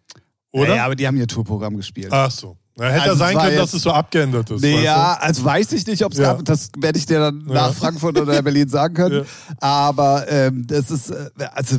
[0.50, 0.70] Oder?
[0.70, 2.08] Ja, ja, aber die haben ihr Tourprogramm gespielt.
[2.12, 2.56] Ach so.
[2.80, 4.62] Na, hätte Also ja sein können, dass es so abgeändert ist.
[4.62, 6.32] Nee, ja, also weiß ich nicht, ob es Ja.
[6.32, 6.44] gab.
[6.46, 7.52] Das werde ich dir dann Ja.
[7.54, 9.16] nach Frankfurt oder Berlin sagen können.
[9.16, 9.56] Ja.
[9.60, 11.76] Aber ähm, das ist, äh, also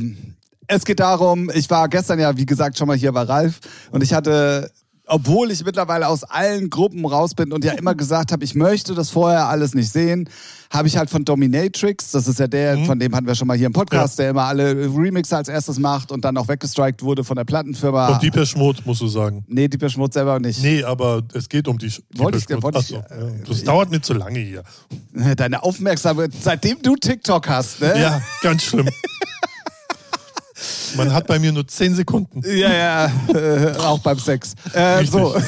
[0.68, 3.60] es geht darum, ich war gestern ja, wie gesagt, schon mal hier bei Ralf
[3.90, 4.70] und ich hatte,
[5.12, 8.96] obwohl ich mittlerweile aus allen Gruppen raus bin und ja immer gesagt habe, ich möchte
[8.96, 10.30] das vorher alles nicht sehen,
[10.72, 12.86] habe ich halt von Dominatrix, das ist ja der, Mhm.
[12.86, 15.78] von dem hatten wir schon mal hier im Podcast, der immer alle Remixer als erstes
[15.80, 18.08] macht und dann auch weggestrikt wurde von der Plattenfirma.
[18.14, 19.44] Und Deepesh Mode, musst du sagen.
[19.50, 20.64] nee, die Schmutz selber nicht.
[20.64, 22.64] Nee, aber es geht um die Wollte ich- Mode.
[22.64, 23.32] wollte ich- so, äh, ja.
[23.48, 24.64] Das dauert mir zu lange hier.
[25.36, 28.00] Deine Aufmerksamkeit, seitdem du TikTok hast, ne?
[28.00, 28.88] Ja, ganz schlimm.
[30.96, 32.42] Man hat bei mir nur 10 Sekunden.
[32.46, 34.54] Ja, ja, äh, auch beim Sex.
[34.74, 35.36] Äh, so.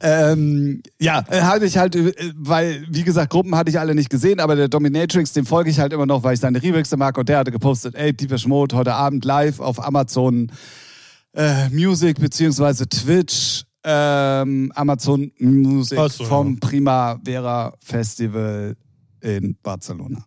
[0.00, 4.10] ähm, ja, äh, hatte ich halt, äh, weil, wie gesagt, Gruppen hatte ich alle nicht
[4.10, 7.16] gesehen, aber der Dominatrix, dem folge ich halt immer noch, weil ich seine Remixe mag
[7.18, 10.50] und der hatte gepostet, ey, Deepesh Mode heute Abend live auf Amazon
[11.34, 16.58] äh, Music beziehungsweise Twitch, ähm, Amazon Music so, vom ja.
[16.60, 18.76] Primavera Festival
[19.20, 20.24] in Barcelona.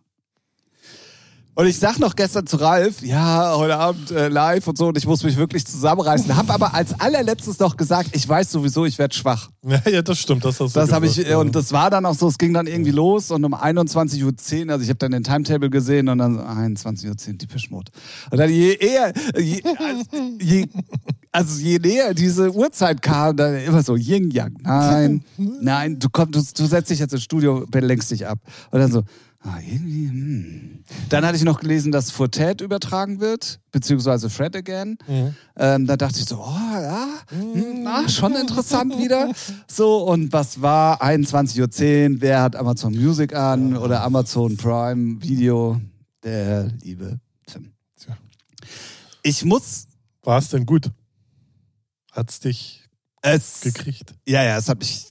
[1.58, 4.96] Und ich sag noch gestern zu Ralf, ja, heute Abend äh, live und so, und
[4.96, 6.36] ich muss mich wirklich zusammenreißen.
[6.36, 9.50] Hab aber als allerletztes noch gesagt, ich weiß sowieso, ich werde schwach.
[9.68, 10.44] Ja, ja, das stimmt.
[10.44, 11.36] Das, hast du Das habe ich, äh, ja.
[11.38, 14.72] und das war dann auch so, es ging dann irgendwie los und um 21.10 Uhr,
[14.72, 17.90] also ich habe dann den Timetable gesehen und dann so 21.10 Uhr, die Mode.
[18.30, 19.60] Und dann je eher, je,
[20.40, 20.66] je,
[21.32, 24.58] also je näher diese Uhrzeit kam, dann immer so Yin-Yang.
[24.62, 25.24] Nein,
[25.60, 28.38] nein, du kommst, du, du setzt dich jetzt ins Studio, lenkst dich ab.
[28.70, 29.02] Und dann so,
[29.40, 30.84] ah, irgendwie, hm.
[31.08, 34.98] Dann hatte ich noch gelesen, dass Fortet übertragen wird, beziehungsweise Fred Again.
[35.56, 39.32] Ähm, da dachte ich so, oh ja, hm, ah, schon interessant wieder.
[39.66, 42.20] So, und was war 21.10 Uhr?
[42.20, 45.80] Wer hat Amazon Music an oder Amazon Prime Video?
[46.22, 47.72] Der liebe Tim.
[47.98, 48.16] Tja.
[49.22, 49.86] Ich muss
[50.22, 50.90] War es denn gut?
[52.12, 52.82] Hat's dich
[53.22, 53.60] es.
[53.60, 54.14] gekriegt?
[54.26, 55.10] Ja, ja, das habe ich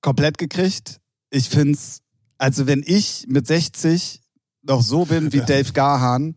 [0.00, 1.00] komplett gekriegt.
[1.30, 2.02] Ich find's,
[2.38, 4.20] also wenn ich mit 60
[4.62, 6.34] noch so bin wie Dave Gahan,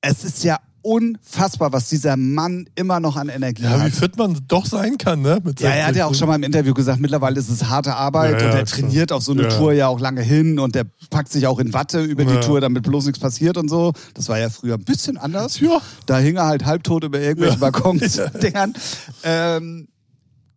[0.00, 3.92] es ist ja unfassbar, was dieser Mann immer noch an Energie Ja, wie hat.
[3.92, 5.40] fit man doch sein kann, ne?
[5.58, 6.18] Ja, er hat ja auch 60.
[6.18, 8.80] schon mal im Interview gesagt, mittlerweile ist es harte Arbeit Ja, ja, und er klar.
[8.80, 9.48] trainiert auf so eine Ja.
[9.48, 12.40] Tour ja auch lange hin und der packt sich auch in Watte über die Ja.
[12.40, 13.94] Tour, damit bloß nichts passiert und so.
[14.12, 15.58] Das war ja früher ein bisschen anders.
[15.58, 15.80] Ja.
[16.04, 17.70] Da hing er halt halbtot über irgendwelchen Ja.
[17.70, 18.74] Balkons, Dingern.
[19.22, 19.88] Ähm,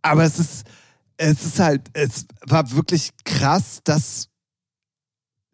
[0.02, 0.64] aber es ist,
[1.16, 4.28] es ist halt, es war wirklich krass, dass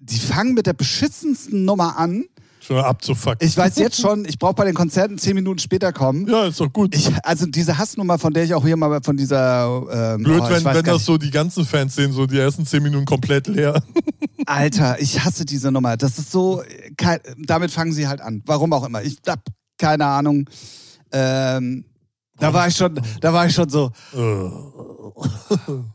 [0.05, 2.25] die fangen mit der beschissensten Nummer an.
[2.61, 3.47] Schon abzufucken.
[3.47, 6.27] Ich weiß jetzt schon, ich brauche bei den Konzerten zehn Minuten später kommen.
[6.29, 6.95] ja, ist doch gut.
[6.95, 10.51] Ich, also diese Hassnummer, von der ich auch hier mal von dieser ähm, Blöd, oh,
[10.51, 13.83] wenn, wenn das so die ganzen Fans sehen, so die ersten zehn Minuten komplett leer.
[13.95, 14.49] nicht.
[14.49, 15.97] Alter, ich hasse diese Nummer.
[15.97, 16.63] Das ist so,
[16.97, 18.43] kein, damit fangen sie halt an.
[18.47, 19.03] Warum auch immer.
[19.03, 19.41] Ich hab
[19.79, 20.49] keine Ahnung.
[21.13, 21.85] Ähm,
[22.39, 23.91] da war ich schon, da war ich schon so.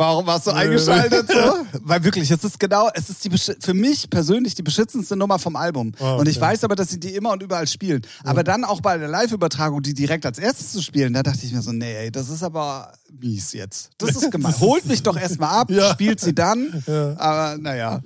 [0.00, 1.34] Warum warst du eingeschaltet so?
[1.82, 5.56] Weil wirklich, es ist genau, es ist die für mich persönlich die beschützendste Nummer vom
[5.56, 5.92] Album.
[6.00, 6.46] Ah, Und ich okay.
[6.46, 8.00] weiß aber, dass sie die immer und überall spielen.
[8.24, 11.52] Aber dann auch bei der Live-Übertragung, die direkt als erstes zu spielen, da dachte ich
[11.52, 13.90] mir so, nee, ey, das ist aber mies jetzt.
[13.98, 14.54] Das ist gemein.
[14.60, 15.92] Holt mich doch erstmal ab, Ja.
[15.92, 16.82] spielt sie dann.
[16.86, 17.16] Ja.
[17.18, 18.00] Aber naja.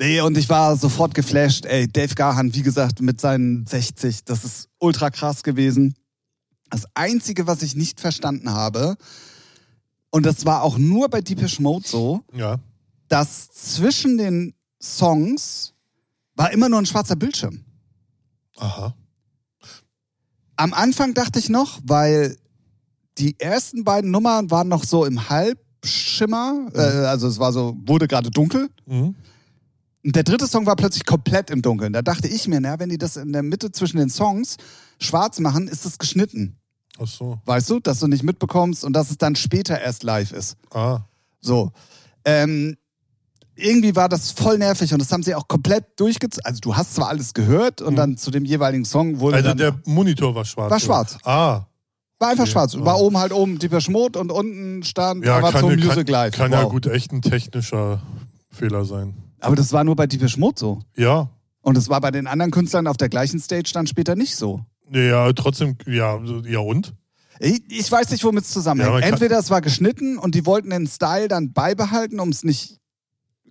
[0.00, 1.66] Nee, und ich war sofort geflasht.
[1.66, 5.94] Ey, Dave Gahan, wie gesagt, mit seinen 60, das ist ultra krass gewesen.
[6.70, 8.96] Das Einzige, was ich nicht verstanden habe,
[10.10, 12.58] und das war auch nur bei Deepish Mode so, Ja.
[13.08, 15.74] dass zwischen den Songs
[16.34, 17.64] war immer nur ein schwarzer Bildschirm.
[18.56, 18.94] Aha.
[20.56, 22.36] Am Anfang dachte ich noch, weil
[23.18, 28.08] die ersten beiden Nummern waren noch so im Halbschimmer, äh, also es war so, wurde
[28.08, 28.68] gerade dunkel.
[28.86, 29.14] Mhm.
[30.04, 31.92] Und der dritte Song war plötzlich komplett im Dunkeln.
[31.92, 34.56] Da dachte ich mir, na, wenn die das in der Mitte zwischen den Songs
[35.00, 36.56] schwarz machen, ist es geschnitten.
[37.00, 37.38] Ach so.
[37.44, 40.56] Weißt du, dass du nicht mitbekommst und dass es dann später erst live ist.
[40.72, 41.00] Ah.
[41.40, 41.70] So.
[42.24, 42.76] Ähm,
[43.54, 46.44] irgendwie war das voll nervig und das haben sie auch komplett durchgezogen.
[46.44, 49.58] Also du hast zwar alles gehört und dann zu dem jeweiligen Song wurde Also dann
[49.58, 50.70] der Monitor war schwarz.
[50.70, 51.18] War schwarz.
[51.24, 51.62] Ah.
[52.18, 52.52] war einfach okay.
[52.52, 52.74] schwarz.
[52.74, 52.84] Ja.
[52.84, 56.34] War oben halt oben Deeper Schmod und unten stand Ja, Amazon kann, Music kann, Live.
[56.36, 56.70] kann ja Wow.
[56.70, 58.00] gut echt ein technischer
[58.50, 59.14] Fehler sein.
[59.40, 60.80] Aber das war nur bei Deeper Schmod so.
[60.96, 61.28] Ja.
[61.60, 64.60] Und es war bei den anderen Künstlern auf der gleichen Stage dann später nicht so.
[64.90, 66.94] Ja, trotzdem, ja, ja und?
[67.40, 69.00] Ich, ich weiß nicht, womit es Ja, zusammenhängt.
[69.02, 72.78] kann- Entweder es war geschnitten und die wollten den Style dann beibehalten, um es nicht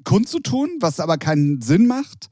[0.04, 2.28] kundzutun, was aber keinen Sinn macht.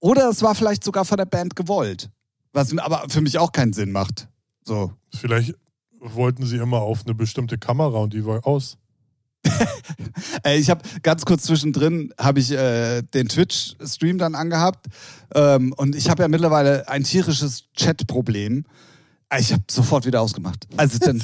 [0.00, 2.10] Oder es war vielleicht sogar von der Band gewollt,
[2.52, 4.28] was aber für mich auch keinen Sinn macht.
[4.64, 4.92] So.
[5.14, 5.54] Vielleicht
[6.00, 8.76] wollten sie immer auf eine bestimmte Kamera und die war aus.
[10.42, 14.86] Ey, ich habe ganz kurz zwischendrin habe ich äh, den Twitch-Stream dann angehabt
[15.34, 18.64] ähm, und ich habe ja mittlerweile ein tierisches Chat-Problem.
[19.38, 20.66] Ich habe sofort wieder ausgemacht.
[20.76, 21.20] Also dann,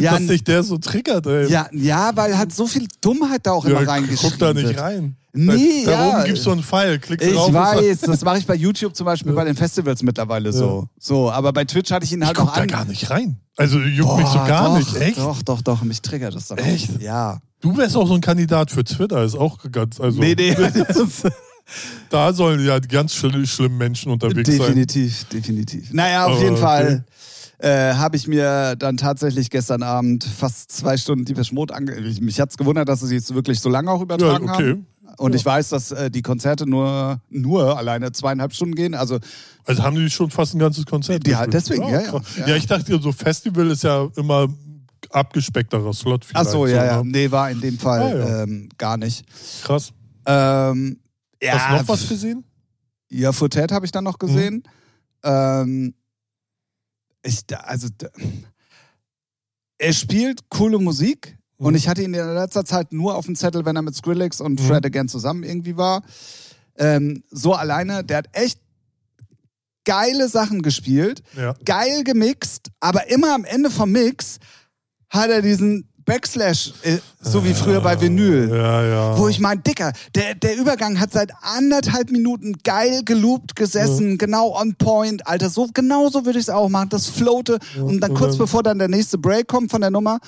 [0.00, 1.50] ja, Dass sich der so triggert, ey.
[1.50, 4.68] ja, ja, weil halt so viel Dummheit da auch immer Ja, reingeschrieben guck da nicht
[4.68, 4.80] wird.
[4.80, 5.16] rein.
[5.34, 6.14] Nee, da, da ja.
[6.16, 7.48] oben gibt's so einen Pfeil, klickst Ich drauf.
[7.48, 10.88] und weiß, das mache ich bei YouTube zum Beispiel bei den Festivals mittlerweile so.
[10.98, 12.68] So, aber bei Twitch hatte ich ihn Ich halt guck noch da an.
[12.68, 13.38] gar nicht rein.
[13.56, 15.18] Also juckt mich so Boah, gar doch, nicht, echt?
[15.18, 16.56] Doch, doch, doch, mich triggert das auch.
[16.58, 17.00] Echt?
[17.02, 17.40] Ja.
[17.62, 20.54] Du wärst auch so ein Kandidat für Twitter, ist auch ganz, also nee, nee.
[22.10, 24.58] da sollen ja die ganz schlimm, schlimmen Menschen unterwegs sein.
[24.58, 25.92] definitiv, definitiv.
[25.92, 26.60] Naja, auf Aber jeden okay.
[26.62, 27.04] Fall
[27.58, 31.94] äh, habe ich mir dann tatsächlich gestern Abend fast zwei Stunden Deepish Mode ange...
[32.00, 34.70] Ich- Mich hat's gewundert, dass sie jetzt wirklich so lange auch Ja, übertragen okay.
[34.70, 34.86] haben.
[35.18, 38.94] Und ich weiß, dass äh, die Konzerte nur, nur alleine zweieinhalb Stunden gehen.
[38.94, 39.18] Also
[39.66, 41.26] Also haben die schon fast ein ganzes Konzert.
[41.26, 41.78] Die halt gespielt.
[41.78, 42.08] deswegen, ja, ja.
[42.10, 42.22] krass.
[42.38, 42.46] Ja.
[42.48, 44.48] Ja, ich dachte, so Festival ist ja immer
[45.12, 46.26] abgespeckterer Slot.
[46.32, 47.02] Ach so, vielleicht, ja, ja.
[47.04, 47.10] ne?
[47.10, 48.42] Nee, war in dem Fall Ah, ja.
[48.44, 49.24] ähm, gar nicht.
[49.62, 49.92] Krass.
[50.26, 51.00] Ähm,
[51.42, 52.44] ja, Hast du noch was gesehen?
[53.08, 54.62] Ja, Foutet habe ich dann noch gesehen.
[55.24, 55.94] Ähm,
[57.22, 57.88] ich, also,
[59.78, 61.66] er spielt coole Musik Mhm.
[61.66, 64.40] und ich hatte ihn in letzter Zeit nur auf dem Zettel, wenn er mit Skrillex
[64.40, 64.64] und Mhm.
[64.66, 66.02] Fred Again zusammen irgendwie war.
[66.78, 68.58] ähm, so alleine, der hat echt
[69.84, 71.54] geile Sachen gespielt, Ja.
[71.66, 74.38] geil gemixt, aber immer am Ende vom Mix
[75.12, 78.48] hat er diesen Backslash, äh, so wie früher bei Vinyl.
[78.50, 79.18] Ja, ja.
[79.18, 84.58] Wo ich meine, Dicker, der, der Übergang hat seit anderthalb Minuten geil geloopt gesessen, genau
[84.60, 85.48] on point, Alter.
[85.48, 86.88] So, genau so würde ich es auch machen.
[86.88, 90.18] Das floate und dann kurz bevor dann der nächste Break kommt von der Nummer.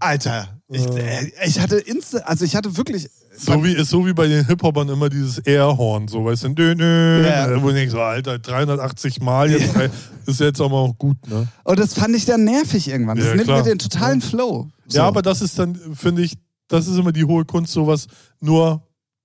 [0.00, 3.08] Al- Alter, ich, äh, ich hatte insta, also ich hatte wirklich.
[3.36, 6.74] So wie, ist so wie bei den Hip-Hopern immer dieses Airhorn, so, weißt du, dö,
[6.74, 7.62] dö, Ja.
[7.62, 9.88] wo ich denk so, Alter, 380 Mal jetzt, ey,
[10.26, 11.48] ist jetzt auch mal auch gut, ne?
[11.64, 13.16] Und das fand ich dann nervig irgendwann.
[13.16, 13.58] Das Ja, nimmt klar.
[13.58, 14.68] mir den totalen Flow.
[14.86, 14.98] So.
[14.98, 16.34] Ja, aber das ist dann, finde ich,
[16.68, 18.06] das ist immer die hohe Kunst, sowas
[18.40, 18.82] nur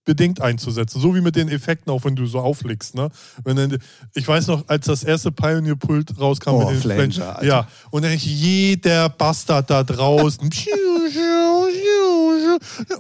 [0.08, 1.00] bedingt einzusetzen.
[1.02, 2.96] So wie mit den Effekten, auch wenn du so auflegst.
[2.96, 3.10] Ne?
[3.44, 3.78] Wenn dann,
[4.16, 7.46] ich weiß noch, als das erste Pioneer-Pult rauskam Oh, mit den Flanger, Flan- Alter.
[7.46, 10.50] Ja, und dann jeder Bastard da draußen.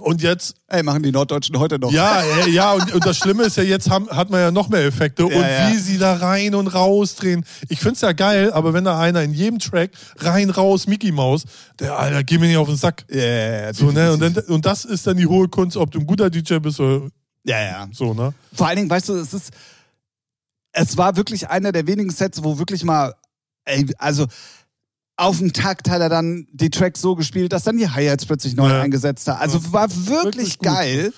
[0.01, 1.93] und jetzt Ey, machen die Norddeutschen heute noch.
[1.93, 4.67] ja, äh, ja, und, und das Schlimme ist ja, jetzt haben, hat man ja noch
[4.67, 5.69] mehr Effekte und ja.
[5.71, 7.45] wie sie da rein und raus drehen.
[7.69, 11.45] Ich find's ja geil, aber wenn da einer in jedem Track rein, raus, Mickey Maus,
[11.79, 13.05] der, Alter, geh mir nicht auf den Sack.
[13.09, 14.11] Ja, ja, ja, So, ne?
[14.11, 16.81] und, dann, und das ist dann die hohe Kunst, ob du ein guter DJ bist
[16.81, 16.96] oder
[17.43, 17.87] ja, ja.
[17.91, 18.33] so, ne?
[18.53, 19.51] Vor allen Dingen, weißt du, es ist,
[20.71, 23.15] es war wirklich einer der wenigen Sets, wo wirklich mal,
[23.65, 24.27] ey, also
[25.15, 28.55] auf dem Takt hat er dann die Tracks so gespielt, dass dann die Hi-Hats plötzlich
[28.55, 28.81] neu Ja.
[28.81, 29.39] eingesetzt hat.
[29.41, 31.13] Also war wirklich, Wirklich geil.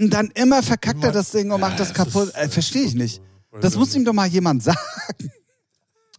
[0.00, 2.34] Und dann immer verkackt er das Ding und macht das kaputt.
[2.34, 3.20] Äh, Verstehe ich nicht.
[3.60, 4.78] Das muss ihm doch mal jemand sagen.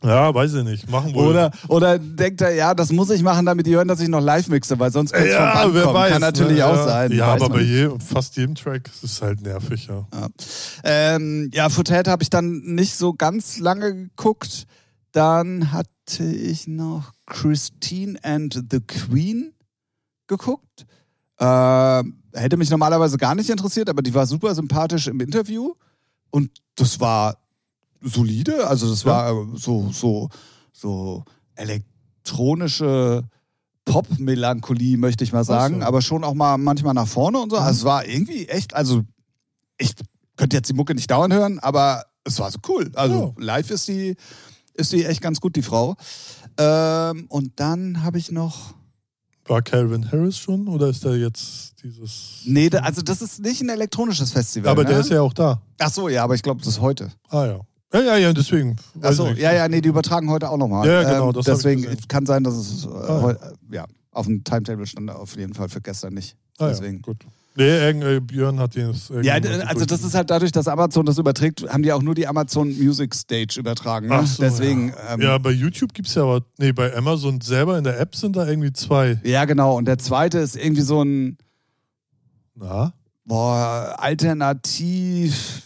[0.06, 0.90] Ja, weiß ich nicht.
[0.90, 1.28] Machen wohl.
[1.28, 4.22] Oder, oder denkt er, ja, das muss ich machen, damit die hören, dass ich noch
[4.22, 5.96] live mixe, weil sonst könnte es vom ja, Band wer kommen.
[5.96, 6.12] weiß.
[6.12, 6.66] Kann natürlich ne?
[6.66, 6.84] auch ja.
[6.84, 7.12] sein.
[7.12, 10.08] Ja, aber bei je, fast jedem Track ist es halt nervig, ja.
[10.14, 10.28] Ja,
[10.84, 14.68] ähm, ja Foothead habe ich dann nicht so ganz lange geguckt.
[15.12, 19.54] Dann hatte ich noch Christine and the Queen
[20.28, 20.86] geguckt.
[21.38, 25.74] Äh, hätte mich normalerweise gar nicht interessiert, aber die war super sympathisch im Interview.
[26.30, 27.38] Und das war
[28.06, 28.68] solide.
[28.68, 30.30] Also das war so, so,
[30.72, 31.24] so
[31.56, 33.24] elektronische
[33.86, 35.80] Pop-Melancholie, möchte ich mal sagen.
[35.82, 35.86] so.
[35.86, 37.58] Aber schon auch mal manchmal nach vorne und so.
[37.58, 39.04] Also es war irgendwie echt, also
[39.78, 39.94] ich
[40.38, 42.92] könnte jetzt die Mucke nicht dauernd hören, aber es war so cool.
[42.96, 44.16] Also live ist die,
[44.74, 45.96] ist die echt ganz gut, die Frau.
[46.58, 48.74] Ähm, und dann habe ich noch.
[49.48, 52.42] War Calvin Harris schon oder ist der jetzt dieses.
[52.46, 54.72] Nee, also das ist nicht ein elektronisches Festival.
[54.72, 54.90] aber ne?
[54.90, 55.62] der ist ja auch da.
[55.78, 57.12] Ach so, ja, aber ich glaube, das ist heute.
[57.30, 57.60] Ah ja.
[57.96, 58.76] Ja, ja, ja, deswegen.
[59.00, 59.40] Ach Weiß so, nicht.
[59.40, 60.88] ja, ja, nee, die übertragen heute auch nochmal.
[60.88, 63.22] Ja, genau, das hab ich deswegen kann sein, dass es äh, ja.
[63.22, 63.38] heu- äh,
[63.76, 66.36] ja, auf dem Timetable stand, auf jeden Fall für gestern nicht.
[66.58, 66.96] Ah, deswegen.
[66.98, 67.18] Ja, gut.
[67.58, 68.94] Nee, irgendwie Björn hat den.
[69.22, 72.28] Ja, also das ist halt dadurch, dass Amazon das überträgt, haben die auch nur die
[72.28, 74.10] Amazon Music Stage übertragen.
[74.10, 74.16] Ne?
[74.16, 75.14] Ach so, Deswegen, ja.
[75.14, 76.42] ähm, ja, bei YouTube gibt es ja aber.
[76.58, 79.22] Nee, bei Amazon selber in der App sind da irgendwie zwei.
[79.24, 79.78] ja, genau.
[79.78, 81.38] Und der zweite ist irgendwie so ein
[82.56, 82.92] Na?
[83.24, 85.64] boah, alternativ,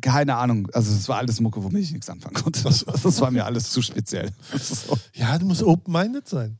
[0.00, 0.68] keine Ahnung.
[0.72, 2.62] Also es war alles Mucke, womit ich nichts anfangen konnte.
[2.62, 4.30] Das, das war mir alles zu speziell.
[4.60, 4.96] So.
[5.14, 6.58] Ja, du musst open-minded sein.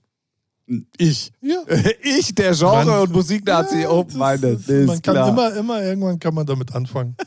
[0.99, 1.33] Ich.
[1.41, 1.63] Ja.
[2.03, 4.55] Ich, der Genre- Man- und Musiknazi, Ja, open-minded.
[4.61, 5.29] das ist- Man Ist kann klar.
[5.31, 7.17] immer, immer, irgendwann kann man damit anfangen.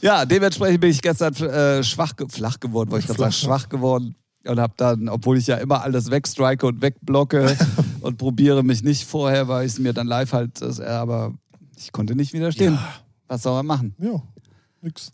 [0.00, 4.14] Ja, dementsprechend bin ich gestern äh, schwach, flach geworden, wollte ich gerade sagen, schwach geworden.
[4.44, 7.56] Und habe dann, obwohl ich ja immer alles wegstrike und wegblocke
[8.00, 11.34] und probiere mich nicht vorher, weil ich es mir dann live halt, das, aber
[11.76, 12.74] ich konnte nicht widerstehen.
[12.74, 12.94] Ja.
[13.26, 13.94] Was soll man machen?
[13.98, 14.22] Ja,
[14.82, 15.12] nix.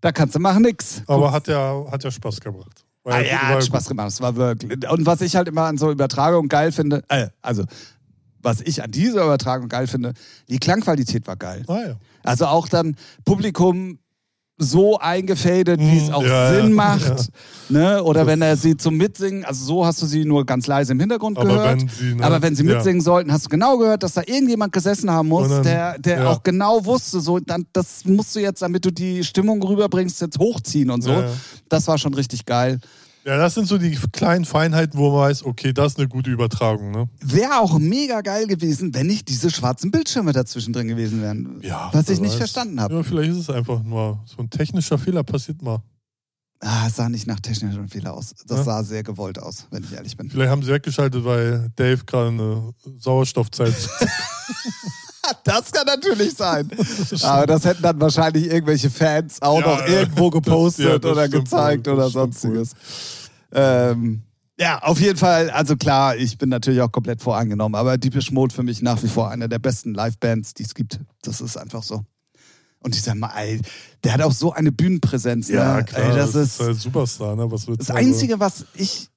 [0.00, 1.02] Da kannst du machen nix.
[1.06, 2.84] Aber hat ja, hat ja Spaß gebracht.
[3.02, 3.64] War Ah ja, war hat.
[3.64, 4.08] Spaß gemacht.
[4.08, 4.88] Es war wirklich.
[4.90, 7.64] Und was ich halt immer an so Übertragung geil finde, äh, also
[8.42, 10.14] was ich an dieser Übertragung geil finde,
[10.48, 11.64] die Klangqualität war geil.
[11.68, 11.96] Ah ja.
[12.22, 13.98] Also auch dann Publikum
[14.62, 17.28] so eingefadet, wie es Mm, auch ja, Sinn ja, macht.
[17.70, 18.02] Ne?
[18.04, 21.00] Oder wenn er sie zum Mitsingen, also so hast du sie nur ganz leise im
[21.00, 21.80] Hintergrund Aber gehört.
[21.80, 22.74] wenn sie, ne, aber wenn sie ja.
[22.74, 26.18] mitsingen sollten, hast du genau gehört, dass da irgendjemand gesessen haben muss, dann- der, der
[26.24, 26.30] ja.
[26.30, 30.38] auch genau wusste, so, dann, das musst du jetzt, damit du die Stimmung rüberbringst, jetzt
[30.38, 31.10] hochziehen und so.
[31.12, 31.30] Ja, ja.
[31.70, 32.80] Das war schon richtig geil.
[33.24, 36.30] Ja, das sind so die kleinen Feinheiten, wo man weiß, okay, das ist eine gute
[36.30, 36.90] Übertragung.
[36.90, 37.08] Ne?
[37.20, 41.60] Wäre auch mega geil gewesen, wenn nicht diese schwarzen Bildschirme dazwischen drin gewesen wären.
[41.62, 42.38] Ja, was ich nicht weiß.
[42.38, 42.94] verstanden habe.
[42.94, 45.82] Ja, vielleicht ist es einfach nur so ein technischer Fehler passiert mal.
[46.62, 48.34] Ah, es sah nicht nach technischem Fehler aus.
[48.46, 48.64] Das Ja.
[48.64, 50.30] sah sehr gewollt aus, wenn ich ehrlich bin.
[50.30, 53.74] Vielleicht haben sie weggeschaltet, weil Dave gerade eine Sauerstoffzeit.
[55.44, 56.68] Das kann natürlich sein.
[57.22, 61.28] Aber das hätten dann wahrscheinlich irgendwelche Fans auch Ja, noch irgendwo gepostet Ja, das oder
[61.28, 62.72] gezeigt wohl, oder das sonstiges.
[63.52, 64.22] Ähm,
[64.58, 68.54] ja, auf jeden Fall, also klar, ich bin natürlich auch komplett voreingenommen, aber Deepish Mode
[68.54, 71.00] für mich nach wie vor einer der besten Live-Bands, die es gibt.
[71.22, 72.04] Das ist einfach so.
[72.82, 73.60] Und dieser Mal, ey,
[74.04, 75.48] der hat auch so eine Bühnenpräsenz.
[75.48, 75.84] ja, ne?
[75.84, 76.10] klar.
[76.10, 77.50] ey, das, ist halt Superstar, ne?
[77.50, 79.08] Was das also- Einzige, was ich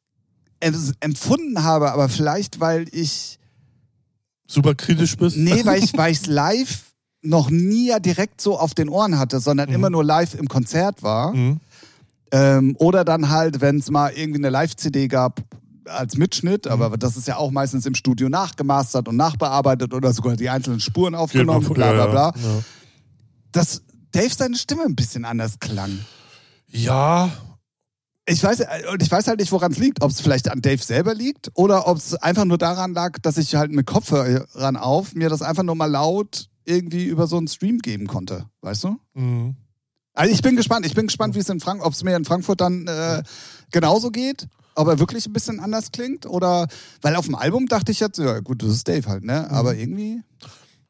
[0.60, 3.40] em- empfunden habe, aber vielleicht, weil ich
[4.48, 5.38] Super kritisch bist.
[5.38, 6.84] Nee, weil ich weil ich's live
[7.22, 11.02] noch nie ja direkt so auf den Ohren hatte, sondern immer nur live im Konzert
[11.04, 11.34] war.
[11.34, 11.60] Mhm.
[12.32, 15.40] Ähm, oder dann halt, wenn es mal irgendwie eine Live-CD gab
[15.86, 20.36] als Mitschnitt, aber das ist ja auch meistens im Studio nachgemastert und nachbearbeitet oder sogar
[20.36, 22.42] die einzelnen Spuren aufgenommen, Geht bla mal- bla ja, bla.
[22.42, 22.64] Ja,
[23.52, 26.00] Dass Dave seine Stimme ein bisschen anders klang.
[26.68, 27.30] ja.
[28.26, 30.02] Ich weiß, und ich weiß halt nicht, woran es liegt.
[30.02, 33.38] Ob es vielleicht an Dave selber liegt oder ob es einfach nur daran lag, dass
[33.38, 37.50] ich halt mit Kopfhörern auf mir das einfach nur mal laut irgendwie über so einen
[37.50, 38.46] Stream geben konnte.
[38.62, 38.98] Weißt du?
[39.14, 39.56] Mhm.
[40.14, 40.86] Also ich bin gespannt.
[40.86, 43.24] Ich bin gespannt, wie es in Frank, ob es mir in Frankfurt dann äh,
[43.72, 44.48] genauso geht.
[44.76, 46.68] Ob er wirklich ein bisschen anders klingt oder
[47.02, 49.48] weil auf dem Album dachte ich jetzt, ja gut, das ist Dave halt, ne?
[49.50, 49.56] Mhm.
[49.56, 50.22] Aber irgendwie.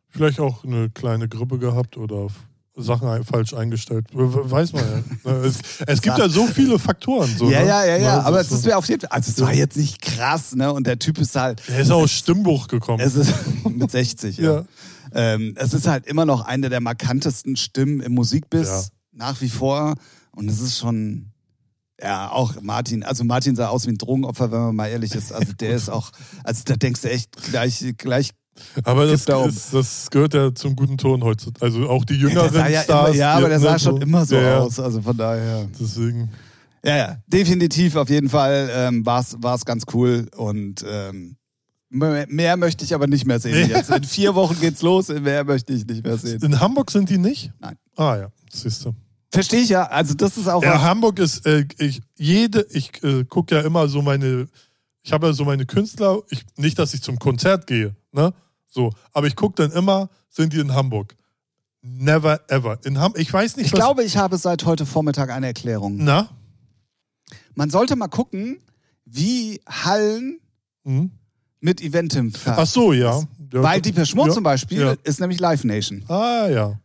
[0.10, 2.28] Vielleicht auch eine kleine Grippe gehabt oder
[2.76, 4.08] Sachen falsch eingestellt.
[4.14, 5.32] We- we- Weiß man ja.
[5.32, 7.30] Ne, es, es gibt ja so viele Faktoren.
[7.38, 7.68] So, ja, ne?
[7.68, 8.18] ja, ja, ja.
[8.18, 9.10] Ne, Aber es ist mir auf jeden Fall.
[9.12, 10.74] Also es war jetzt nicht krass, ne?
[10.74, 11.62] Und der Typ ist halt.
[11.70, 13.00] Er ist auch aus Stimmbruch gekommen.
[13.00, 13.32] Es ist
[13.70, 14.54] mit 60, ja.
[14.54, 14.66] ja.
[15.14, 18.84] Ähm, es ist halt immer noch eine der markantesten Stimmen im Musikbiss, Ja.
[19.12, 19.94] nach wie vor.
[20.36, 21.28] Und es ist schon,
[22.02, 25.32] ja, auch Martin, also Martin sah aus wie ein Drogenopfer, wenn man mal ehrlich ist.
[25.32, 26.10] Also der ist auch,
[26.44, 28.32] also da denkst du echt gleich, gleich,
[28.84, 31.64] Aber das, Gibt da ist, das gehört ja zum guten Ton heutzutage.
[31.66, 33.10] Also auch die ja, jüngeren sah ja, Stars.
[33.10, 34.60] immer, ja, aber der sah schon immer so ja, ja.
[34.60, 34.80] aus.
[34.80, 35.68] Also von daher.
[35.80, 36.30] Deswegen.
[36.86, 41.38] Ja, ja, definitiv auf jeden Fall ähm, war es ganz cool und ähm,
[41.94, 43.90] mehr, möchte ich aber nicht mehr sehen jetzt.
[43.90, 46.42] In vier Wochen geht's los, mehr möchte ich nicht mehr sehen.
[46.44, 47.52] In Hamburg sind die nicht?
[47.60, 47.78] Nein.
[47.96, 48.94] Ah ja, siehst du.
[49.32, 53.24] Verstehe ich ja, also das ist auch Ja, Hamburg ist, äh, ich, jede, ich äh,
[53.24, 54.48] gucke ja immer so meine,
[55.04, 58.34] ich habe ja so meine Künstler, ich, nicht, dass ich zum Konzert gehe, ne?
[58.68, 61.16] So, aber ich gucke dann immer, sind die in Hamburg?
[61.82, 62.80] Never ever.
[62.86, 63.80] In Ham ich weiß nicht, Ich was.
[63.80, 65.98] glaube, ich habe seit heute Vormittag eine Erklärung.
[65.98, 66.30] Na?
[67.56, 68.60] Man sollte mal gucken,
[69.06, 70.40] wie Hallen
[70.86, 71.12] Hm?
[71.60, 73.20] mit Eventim ver Ach so, ja.
[73.20, 73.64] ja.
[73.64, 74.96] Weil die Mode ja, zum Beispiel ja.
[75.04, 76.04] ist nämlich Live Nation.
[76.08, 76.80] Ah, ja.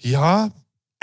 [0.00, 0.50] Ja,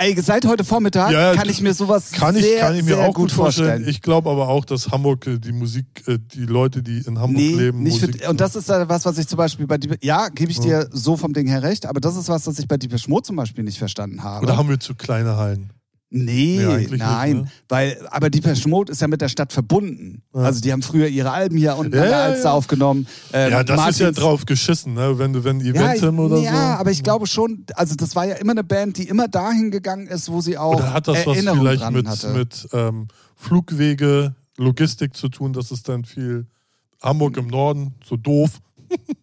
[0.00, 2.94] Ey, seit heute Vormittag Ja, kann ich mir sowas kann ich, sehr, kann ich mir
[2.94, 3.84] sehr auch gut vorstellen.
[3.88, 7.36] Ich glaube aber auch, dass Hamburg äh, die Musik, äh, die Leute, die in Hamburg
[7.42, 8.22] Nee, leben, nicht Musik.
[8.22, 10.88] für, und das ist was, was ich zum Beispiel bei Deep, ja, gebe ich dir
[10.92, 13.34] so vom Ding her recht, aber das ist was, was ich bei Deepish Mode zum
[13.34, 14.44] Beispiel nicht verstanden habe.
[14.44, 15.72] Oder haben wir zu kleine Hallen?
[16.10, 17.32] Nee, eigentlich nein.
[17.36, 17.50] nicht, ne?
[17.68, 20.22] Weil, aber Deepesh Mode ist ja mit der Stadt verbunden.
[20.34, 20.40] Ja.
[20.40, 22.52] Also die haben früher ihre Alben hier unten Ja, an der ja, Alster ja.
[22.52, 23.06] aufgenommen.
[23.34, 25.18] Ähm, Ja, das ist ja Martins- drauf geschissen, ne?
[25.18, 26.56] wenn du wenn Ja, Eventim oder ja, so.
[26.80, 30.06] aber ich glaube schon, also das war ja immer eine Band, die immer dahin gegangen
[30.06, 32.28] ist, wo sie auch Oder hat das was Erinnerung vielleicht dran mit, hatte.
[32.30, 36.46] mit ähm, Flugwege, Logistik zu tun, dass es dann viel
[37.02, 38.60] Hamburg im Norden, so doof.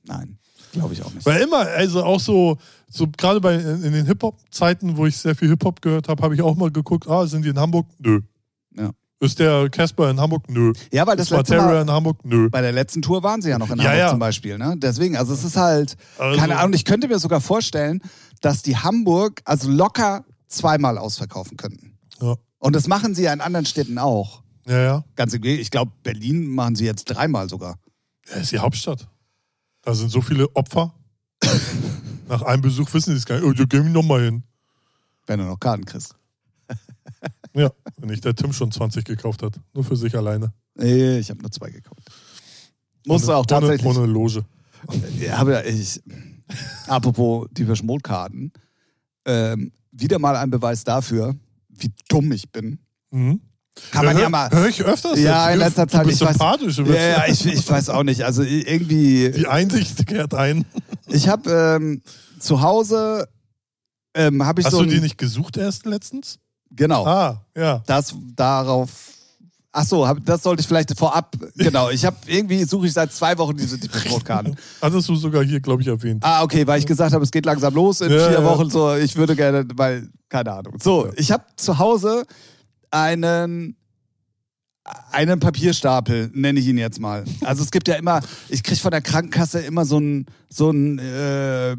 [0.06, 0.38] Nein,
[0.76, 1.26] glaube ich auch nicht.
[1.26, 2.58] Weil immer, also auch so,
[2.90, 6.42] so gerade bei in den Hip-Hop-Zeiten, wo ich sehr viel Hip-Hop gehört habe, habe ich
[6.42, 7.88] auch mal geguckt, ah, sind die in Hamburg?
[8.00, 8.22] Nö.
[8.78, 8.92] Ja.
[9.22, 10.50] Ist der Casper in Hamburg?
[10.50, 10.74] Nö.
[10.92, 12.18] Ja, weil das ist letzte Mal, in Hamburg?
[12.24, 12.50] Nö.
[12.50, 14.10] bei der letzten Tour waren sie ja noch in Ja, Hamburg ja.
[14.10, 14.58] zum Beispiel.
[14.58, 14.76] Ne?
[14.78, 18.02] Deswegen, also es ist halt, Also- keine Ahnung, ich könnte mir sogar vorstellen,
[18.42, 21.98] dass die Hamburg also locker zweimal ausverkaufen könnten.
[22.22, 24.44] Ja, Und das machen sie ja in anderen Städten auch.
[24.68, 24.80] ja.
[24.82, 25.04] ja.
[25.16, 27.78] Ganz im Gegenteil, ich glaube, Berlin machen sie jetzt dreimal sogar.
[28.30, 29.08] Ja, ist die Hauptstadt.
[29.86, 30.94] Da sind so viele Opfer.
[32.28, 33.46] Nach einem Besuch wissen sie es gar nicht.
[33.46, 34.44] Oh, da gehen wir nochmal hin.
[35.28, 36.16] Wenn du noch Karten kriegst.
[37.54, 39.58] Ja, wenn nicht der Tim schon 20 gekauft hat.
[39.74, 40.52] Nur für sich alleine.
[40.74, 42.12] Nee, ich habe nur zwei gekauft.
[43.08, 43.86] Musste auch tatsächlich.
[43.86, 44.44] Ohne, ohne Loge.
[45.22, 46.02] Ja, habe ja ich,
[46.88, 48.52] apropos die Verschmolkarten,
[49.24, 51.34] ähm, wieder mal ein Beweis dafür,
[51.70, 52.80] wie dumm ich bin.
[53.12, 53.40] Mhm.
[53.92, 54.50] Kann man hör, ja mal.
[54.52, 55.20] Hör ich öfters.
[55.20, 56.04] Ja, in letzter Zeit.
[56.04, 56.76] Du bist ich weiß, sympathisch.
[56.78, 58.24] Du ja, ja, ich, ich weiß auch nicht.
[58.24, 59.32] Also irgendwie.
[59.32, 60.66] Die Einsicht kehrt ein.
[61.08, 62.02] Ich habe ähm,
[62.40, 63.28] zu Hause
[64.16, 66.40] ähm, habe ich Hast so du die nicht gesucht erst letztens?
[66.72, 67.84] genau Ah, ja.
[67.86, 68.90] das darauf.
[69.78, 71.36] Ach so, hab, das sollte ich vielleicht vorab.
[71.58, 73.78] Genau, ich habe irgendwie suche ich seit zwei Wochen diese
[74.24, 74.56] Karten.
[74.82, 76.24] Hattest du sogar hier, glaube ich, erwähnt.
[76.24, 78.44] Ah, okay, weil ich gesagt habe, es geht langsam los in Ja, vier ja.
[78.46, 78.70] Wochen.
[78.70, 80.76] So, ich würde gerne, weil, keine Ahnung.
[80.82, 82.24] So, ich habe zu Hause
[82.96, 83.76] einen,
[85.12, 87.26] einen Papierstapel, nenne ich ihn jetzt mal.
[87.44, 91.00] Also es gibt ja immer, ich kriege von der Krankenkasse immer so ein, so ein,
[91.00, 91.78] äh, äh,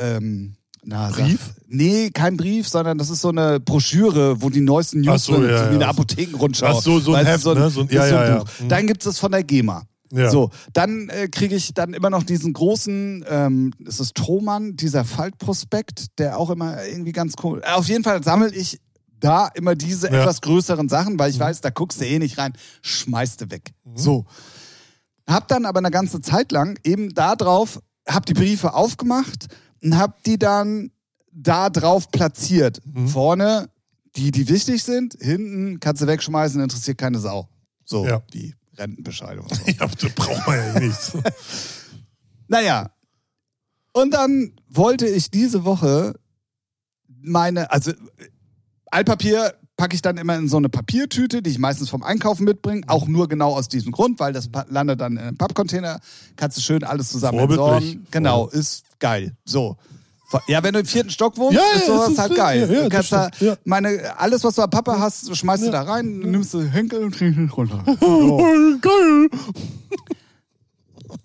[0.00, 0.54] ähm,
[0.84, 1.40] na, sag- Brief?
[1.68, 5.48] Nee, kein Brief, sondern das ist so eine Broschüre, wo die neuesten News so, sind,
[5.48, 5.80] ja, so wie ja.
[5.80, 6.66] eine Apothekenrundschau.
[6.66, 7.70] Ach so, so ein Weißt du, Heft, ne?
[7.70, 8.38] So ein- ist ja, so ein ja, ja.
[8.38, 8.50] Buch.
[8.60, 8.68] Mhm.
[8.68, 9.82] Dann gibt es von der GEMA.
[10.12, 10.28] Ja.
[10.28, 15.04] So, dann äh, kriege ich dann immer noch diesen großen, ähm, ist es Thomann, dieser
[15.04, 17.62] Faltprospekt, der auch immer irgendwie ganz cool.
[17.64, 18.80] Auf jeden Fall sammle ich
[19.20, 20.12] da immer diese Ja.
[20.12, 20.18] Mhm.
[20.20, 22.52] etwas größeren Sachen, weil ich weiß, da guckst du eh nicht rein,
[22.82, 23.72] schmeißt du weg.
[23.94, 24.26] So.
[25.26, 29.46] Hab dann aber eine ganze Zeit lang eben da drauf, hab die Briefe aufgemacht
[29.82, 30.90] und hab die dann
[31.32, 32.80] da drauf platziert.
[32.84, 33.08] Mhm.
[33.08, 33.70] Vorne
[34.16, 37.48] die, die wichtig sind, hinten kannst du wegschmeißen, interessiert keine Sau.
[37.84, 38.20] So, Ja.
[38.32, 39.62] die Rentenbescheide und so.
[39.66, 40.98] Ja, das braucht man ja eh nicht.
[42.48, 42.90] Naja.
[43.92, 46.18] Und dann wollte ich diese Woche
[47.06, 47.92] meine, also
[48.90, 52.82] Altpapier packe ich dann immer in so eine Papiertüte, die ich meistens vom Einkaufen mitbringe.
[52.86, 56.00] Auch nur genau aus diesem Grund, weil das landet dann in einem Pappcontainer.
[56.36, 58.06] Kannst du schön alles zusammen entsorgen.
[58.10, 59.32] Genau, ist geil.
[59.44, 59.76] So.
[60.46, 62.60] Ja, wenn du im vierten Stock wohnst, Ja, ist sowas ist- halt geil.
[62.70, 63.30] ja, ja, du kannst da,
[63.64, 67.10] meine, alles, was du am Papa hast, schmeißt du da rein, nimmst du Henkel und
[67.16, 67.82] kriegst es runter.
[68.80, 69.28] Geil.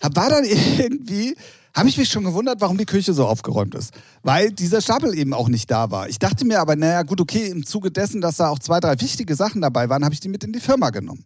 [0.02, 0.44] Hab- War dann
[0.78, 1.36] irgendwie,
[1.76, 3.94] habe ich mich schon gewundert, warum die Küche so aufgeräumt ist.
[4.24, 6.08] Weil dieser Stapel eben auch nicht da war.
[6.08, 9.00] Ich dachte mir aber, naja, gut, okay, im Zuge dessen, dass da auch zwei, drei
[9.02, 11.26] wichtige Sachen dabei waren, habe ich die mit in die Firma genommen.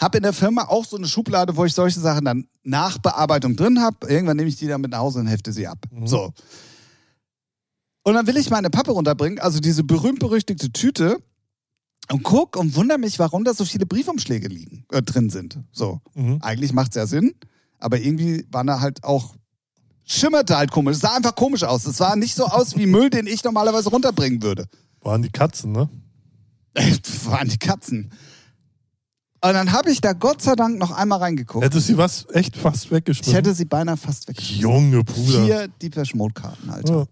[0.00, 3.56] Hab in der Firma auch so eine Schublade, wo ich solche Sachen dann nach Bearbeitung
[3.56, 4.06] drin habe.
[4.08, 5.78] Irgendwann nehme ich die dann mit nach Hause und hefte sie ab.
[6.04, 6.32] So.
[8.02, 11.18] Und dann will ich meine Pappe runterbringen, also diese berühmt-berüchtigte Tüte,
[12.12, 15.58] und guck und wundere mich, warum da so viele Briefumschläge liegen, äh, drin sind.
[15.72, 16.00] So.
[16.14, 16.38] Mhm.
[16.40, 17.34] Eigentlich macht es ja Sinn,
[17.78, 19.34] aber irgendwie waren da halt auch.
[20.06, 20.94] Schimmerte halt komisch.
[20.96, 21.84] Es sah einfach komisch aus.
[21.84, 24.66] Es sah nicht so aus wie Müll, den ich normalerweise runterbringen würde.
[25.00, 25.88] Waren die Katzen, ne?
[27.24, 28.10] waren die Katzen.
[29.42, 31.64] Und dann habe ich da Gott sei Dank noch einmal reingeguckt.
[31.64, 33.34] Hättest du was echt fast Ich weggeschmissen?
[33.34, 34.62] hätte sie beinahe fast weggeschmissen.
[34.62, 35.44] Junge Bruder.
[35.44, 37.06] Vier Deepesh Mode Karten, Alter.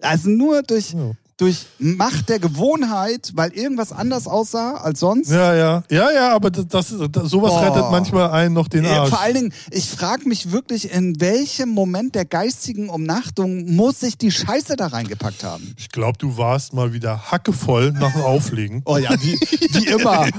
[0.00, 1.12] Ja, Also nur durch, ja.
[1.38, 5.30] Durch Macht der Gewohnheit, weil irgendwas anders aussah als sonst.
[5.30, 5.82] ja, ja.
[5.88, 7.62] Ja, ja, aber das, das, sowas Boah.
[7.62, 9.08] rettet manchmal einen noch den Arsch.
[9.08, 14.18] Vor allen Dingen, ich frage mich wirklich, in welchem Moment der geistigen Umnachtung muss sich
[14.18, 15.74] die Scheiße da reingepackt haben?
[15.78, 18.82] Ich glaube, du warst mal wieder hackevoll nach dem Auflegen.
[18.84, 20.26] Oh ja, wie, wie immer.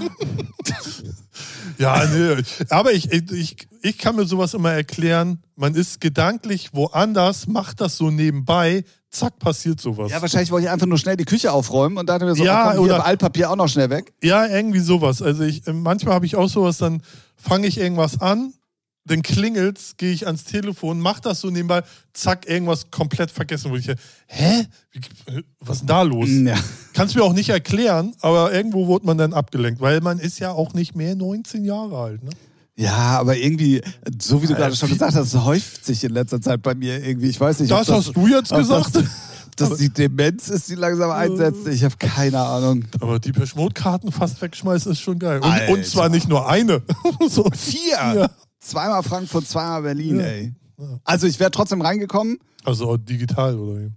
[1.77, 2.43] Ja, nee.
[2.67, 5.41] Aber ich, ich, ich kann mir sowas immer erklären.
[5.55, 10.11] Man ist gedanklich woanders, macht das so nebenbei, zack, passiert sowas.
[10.11, 12.71] Ja, wahrscheinlich wollte ich einfach nur schnell die Küche aufräumen und dachte mir so, Ja,
[12.71, 14.13] oh, komm, hier oder- Altpapier auch noch schnell weg.
[14.23, 15.21] Ja, irgendwie sowas.
[15.21, 17.01] Also ich, manchmal habe ich auch sowas, dann
[17.35, 18.53] fange ich irgendwas an,
[19.05, 21.81] dann klingelt's, gehe ich ans Telefon, mach das so nebenbei,
[22.13, 23.87] zack, irgendwas komplett vergessen, wo ich,
[24.27, 24.67] hä?
[25.59, 26.29] Was ist denn da los?
[26.29, 26.55] Ja.
[26.93, 30.51] Kannst mir auch nicht erklären, aber irgendwo wurde man dann abgelenkt, weil man ist ja
[30.51, 32.23] auch nicht mehr 19 Jahre alt.
[32.23, 32.29] Ne?
[32.79, 33.81] Ja, aber irgendwie,
[34.21, 36.75] so wie du Ja, gerade schon gesagt hast, es häuft sich in letzter Zeit bei
[36.75, 37.27] mir irgendwie.
[37.27, 38.95] Ich weiß nicht, Das ob hast du jetzt gesagt.
[38.95, 39.03] Das,
[39.57, 41.67] dass die Demenz ist, die langsam einsetzt.
[41.67, 42.85] Ich habe keine Ahnung.
[43.01, 45.41] Aber die Peschmod-Karten fast wegschmeißen ist schon geil.
[45.41, 46.81] Und, und zwar nicht nur eine.
[47.29, 47.45] so.
[47.53, 47.97] Vier!
[47.97, 48.29] Ja.
[48.61, 50.25] Zweimal Frankfurt, zweimal Berlin, Ja.
[50.25, 50.53] ey.
[51.03, 52.37] Also ich wäre trotzdem reingekommen.
[52.63, 53.81] Also digital, oder?
[53.81, 53.91] wie?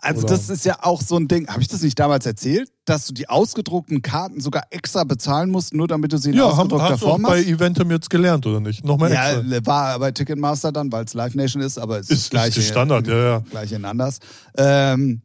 [0.00, 1.48] Also Oder- das ist ja auch so ein Ding.
[1.48, 5.74] Habe ich das nicht damals erzählt, dass du die ausgedruckten Karten sogar extra bezahlen musst,
[5.74, 7.46] nur damit du sie in Ja, ausgedruckter hast du auch Form bei hast?
[7.48, 8.84] Eventum jetzt gelernt, oder nicht?
[8.84, 9.66] Nochmal Ja, extra.
[9.66, 12.60] war bei Ticketmaster dann, weil es Live Nation ist, aber es ist, Ist, das gleiche.
[12.60, 13.38] ist Standard, ja, ja.
[13.50, 14.18] Gleich in anders.
[14.56, 15.22] Ähm,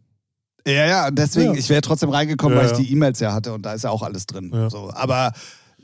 [0.65, 1.59] ja, ja, deswegen, Ja.
[1.59, 2.83] ich wäre trotzdem reingekommen, Ja, weil ich ja.
[2.83, 4.51] die E-Mails ja hatte und da ist ja auch alles drin.
[4.53, 4.69] Ja.
[4.69, 5.33] So, aber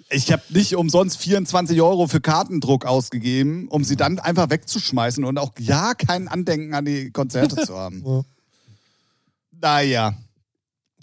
[0.10, 5.38] ich habe nicht umsonst 24 Euro für Kartendruck ausgegeben, um sie dann einfach wegzuschmeißen und
[5.38, 8.24] auch ja kein Andenken an die Konzerte zu haben.
[9.62, 9.76] Ja.
[9.78, 10.14] Naja,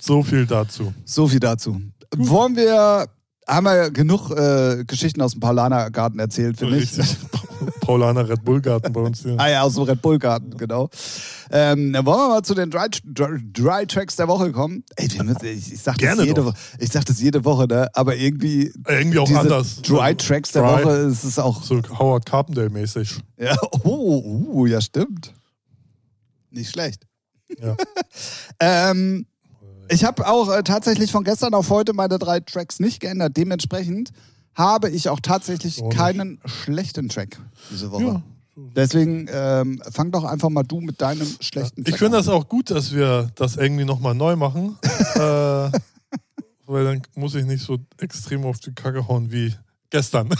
[0.01, 0.93] So viel dazu.
[1.05, 1.81] so viel dazu.
[2.17, 3.09] Wollen wir,
[3.49, 6.93] haben wir genug äh, Geschichten aus dem Paulaner-Garten erzählt, finde ich.
[7.81, 9.37] Paulaner Red Bull Garten bei uns hier.
[9.39, 10.89] Ah ja, aus dem Red Bull Garten, genau.
[11.51, 14.85] Ähm, dann wollen wir mal zu den Dry, Dry, Dry Tracks der Woche kommen.
[14.97, 16.45] Ey, müssen, ich, ich sag das Gerne jede.
[16.45, 17.89] Woche, ich sag das jede Woche, ne?
[17.95, 19.83] aber irgendwie Irgendwie auch anders.
[19.83, 20.85] Dry Tracks der Dry.
[20.85, 21.63] Woche ist es auch.
[21.63, 23.19] So Howard Carpendale-mäßig.
[23.39, 25.33] Ja, oh, uh, ja, stimmt.
[26.51, 27.07] Nicht schlecht.
[27.61, 27.77] Ja.
[28.61, 29.27] Ähm,
[29.89, 33.37] ich habe auch äh, tatsächlich von gestern auf heute meine drei Tracks nicht geändert.
[33.37, 34.13] Dementsprechend
[34.55, 37.41] habe ich auch tatsächlich Oh, keinen schlechten Track
[37.71, 38.05] diese Woche.
[38.05, 38.23] Ja.
[38.57, 42.49] Deswegen ähm, fang doch einfach mal du mit deinem schlechten Track Ich finde das auch
[42.49, 44.79] gut, dass wir das irgendwie nochmal neu machen.
[45.17, 45.71] äh,
[46.67, 49.55] weil dann muss ich nicht so extrem auf die Kacke hauen wie
[49.91, 50.29] gestern.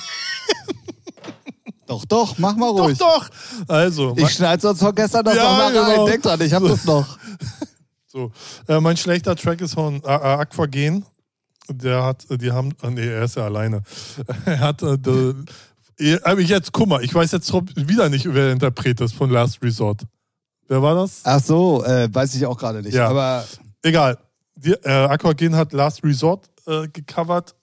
[2.03, 2.99] Doch, doch, mach mal doch, ruhig.
[2.99, 3.29] doch.
[3.69, 5.91] Also, Ich schneide sonst von gestern das Ja, noch mal rein.
[5.93, 6.07] genau.
[6.07, 7.19] Denk dran, ich hab das noch.
[8.07, 8.31] So,
[8.69, 11.05] äh, mein schlechter Track ist von äh, äh, Aquagen.
[11.69, 13.83] Der hat, äh, die haben, äh, nee, er ist ja alleine.
[14.45, 15.35] er hat, äh, de,
[16.23, 19.61] aber jetzt, guck mal, ich weiß jetzt wieder nicht, wer der Interpret ist von Last
[19.65, 20.03] Resort.
[20.69, 21.23] Wer war das?
[21.25, 22.95] Ach so, äh, weiß ich auch gerade nicht.
[22.95, 23.09] Ja.
[23.09, 23.45] Aber
[23.83, 24.17] Egal.
[24.55, 27.57] Die, äh, Aquagen hat Last Resort äh, gecovert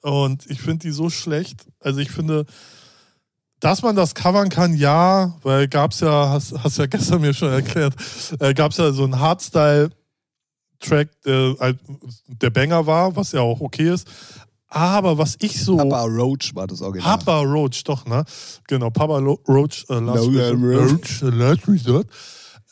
[0.00, 1.66] und ich finde die so schlecht.
[1.80, 2.46] Also ich finde,
[3.60, 7.52] dass man das covern kann, ja, weil gab's ja, hast, hast ja gestern mir schon
[7.52, 7.94] erklärt,
[8.40, 11.78] äh, gab's ja so einen Hardstyle-Track, der, halt
[12.26, 14.06] der Banger war, was ja auch okay ist.
[14.68, 15.76] Aber was ich so.
[15.76, 17.18] Papa Roach war das Original.
[17.18, 18.24] Papa Roach, doch, ne?
[18.66, 20.78] Genau, Papa Lo Roach, äh, Last, No.
[20.78, 22.08] Roach, äh, Last Resort.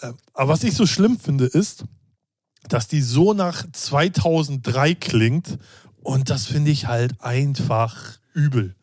[0.00, 1.84] Äh, aber was ich so schlimm finde, ist,
[2.68, 5.58] dass die so nach 2003 klingt
[6.02, 8.74] und das finde ich halt einfach übel.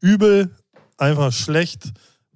[0.00, 0.50] Übel,
[1.00, 1.92] einfach schlecht,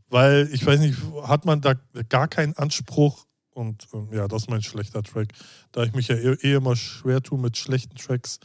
[0.09, 1.75] weil ich weiß nicht, hat man da
[2.09, 5.29] gar keinen Anspruch und ähm, ja, das ist mein schlechter Track.
[5.73, 8.39] Da ich mich ja eh, eh immer schwer tue mit schlechten Tracks,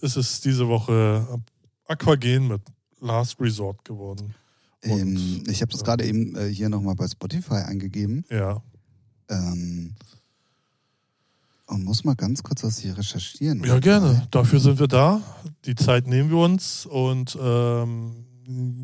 [0.00, 1.40] ist es diese Woche
[1.86, 2.62] Aquagen mit
[3.00, 4.34] Last Resort geworden.
[4.82, 8.24] Ähm, ich habe das gerade eben äh, hier nochmal bei Spotify eingegeben.
[8.30, 8.62] Ja.
[9.28, 9.94] Ähm,
[11.66, 13.64] und muss mal ganz kurz das hier recherchieren.
[13.64, 14.26] Ja, gerne.
[14.30, 15.22] Dafür sind wir da.
[15.64, 18.26] Die Zeit nehmen wir uns und ähm,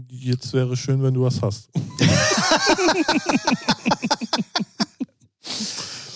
[0.09, 1.69] jetzt wäre schön, wenn du was hast.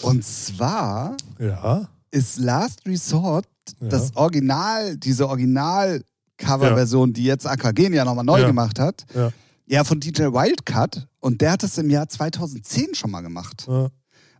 [0.02, 1.88] und zwar ja.
[2.10, 3.46] ist Last Resort
[3.80, 3.88] ja.
[3.88, 8.46] das Original, diese Original-Cover-Version, die jetzt Aquagen ja nochmal neu Ja.
[8.46, 9.04] gemacht hat.
[9.14, 9.30] Ja.
[9.66, 11.08] Ja, von DJ Wildcat.
[11.20, 13.64] Und der hat es im Jahr 2010 schon mal gemacht.
[13.66, 13.88] Ja.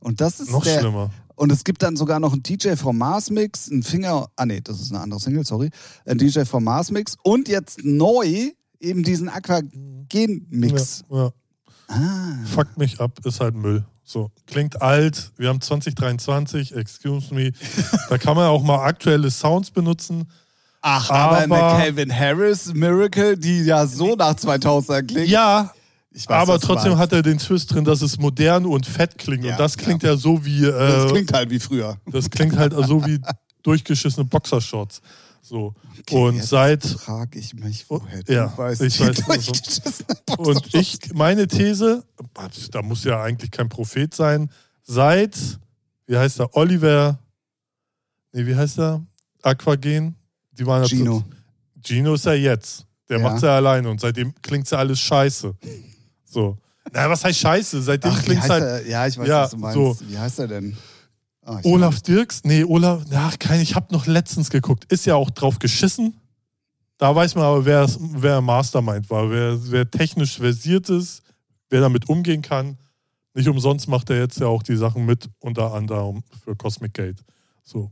[0.01, 1.11] Und das ist Noch der, schlimmer.
[1.35, 4.61] Und es gibt dann sogar noch einen DJ vom Mars Mix, einen Finger, ah nee,
[4.61, 5.71] das ist eine andere Single, sorry,
[6.05, 8.51] ein DJ vom Mars Mix und jetzt neu
[8.85, 11.05] eben diesen Aquagen Mix.
[11.11, 11.31] Ja, ja.
[11.89, 12.45] Ah.
[12.47, 13.85] Fuckt mich ab, ist halt Müll.
[14.05, 15.33] So, klingt alt.
[15.37, 17.53] Wir haben 2023, excuse me.
[18.09, 20.29] Da kann man auch mal aktuelle Sounds benutzen.
[20.83, 25.29] Ach, aber, eine Aber- Calvin Harris Miracle, die ja so nach 2000 klingt.
[25.29, 25.73] Ja,
[26.13, 29.45] weiß, aber trotzdem hat er den Twist drin, dass es modern und fett klingt.
[29.45, 30.65] Ja, und das klingt ja, so wie.
[30.67, 31.97] Äh, Das klingt halt wie früher.
[32.11, 33.19] das klingt halt so wie
[33.63, 35.01] durchgeschissene Boxershorts.
[35.47, 35.75] So.
[36.01, 36.83] Okay, und jetzt seit.
[36.87, 40.07] frage ich mich, woher du Ja, weißt, ich weiß, also- durchgeschissene
[40.39, 42.03] Und ich, meine These,
[42.73, 44.51] da muss ja eigentlich kein Prophet sein,
[44.85, 45.37] seit,
[46.07, 47.19] wie heißt er, Oliver,
[48.33, 49.05] nee, wie heißt er?
[49.43, 50.17] Aquagen?
[50.53, 51.23] Die waren ja zu- Gino.
[51.85, 52.87] Gino ist ja jetzt.
[53.11, 53.23] Der Ja.
[53.25, 55.55] macht's ja alleine und seitdem klingt's ja alles scheiße.
[56.25, 56.57] So.
[56.91, 57.83] Na, was heißt scheiße?
[57.83, 58.63] Seitdem heißt halt.
[58.63, 58.87] er?
[58.87, 59.75] Ja, ich weiß, Ja, was du meinst.
[59.75, 59.97] so.
[60.09, 60.75] Wie heißt er denn?
[61.45, 62.43] Ah, Olaf Dirks?
[62.45, 64.91] Nee, Olaf, ach, kein, ich habe noch letztens geguckt.
[64.91, 66.21] Ist ja auch drauf geschissen.
[66.97, 71.23] Da weiß man aber, wer, wer Mastermind war, wer, wer technisch versiert ist,
[71.69, 72.79] wer damit umgehen kann.
[73.35, 77.23] Nicht umsonst macht er jetzt ja auch die Sachen mit, unter anderem für Cosmic Gate.
[77.63, 77.91] So.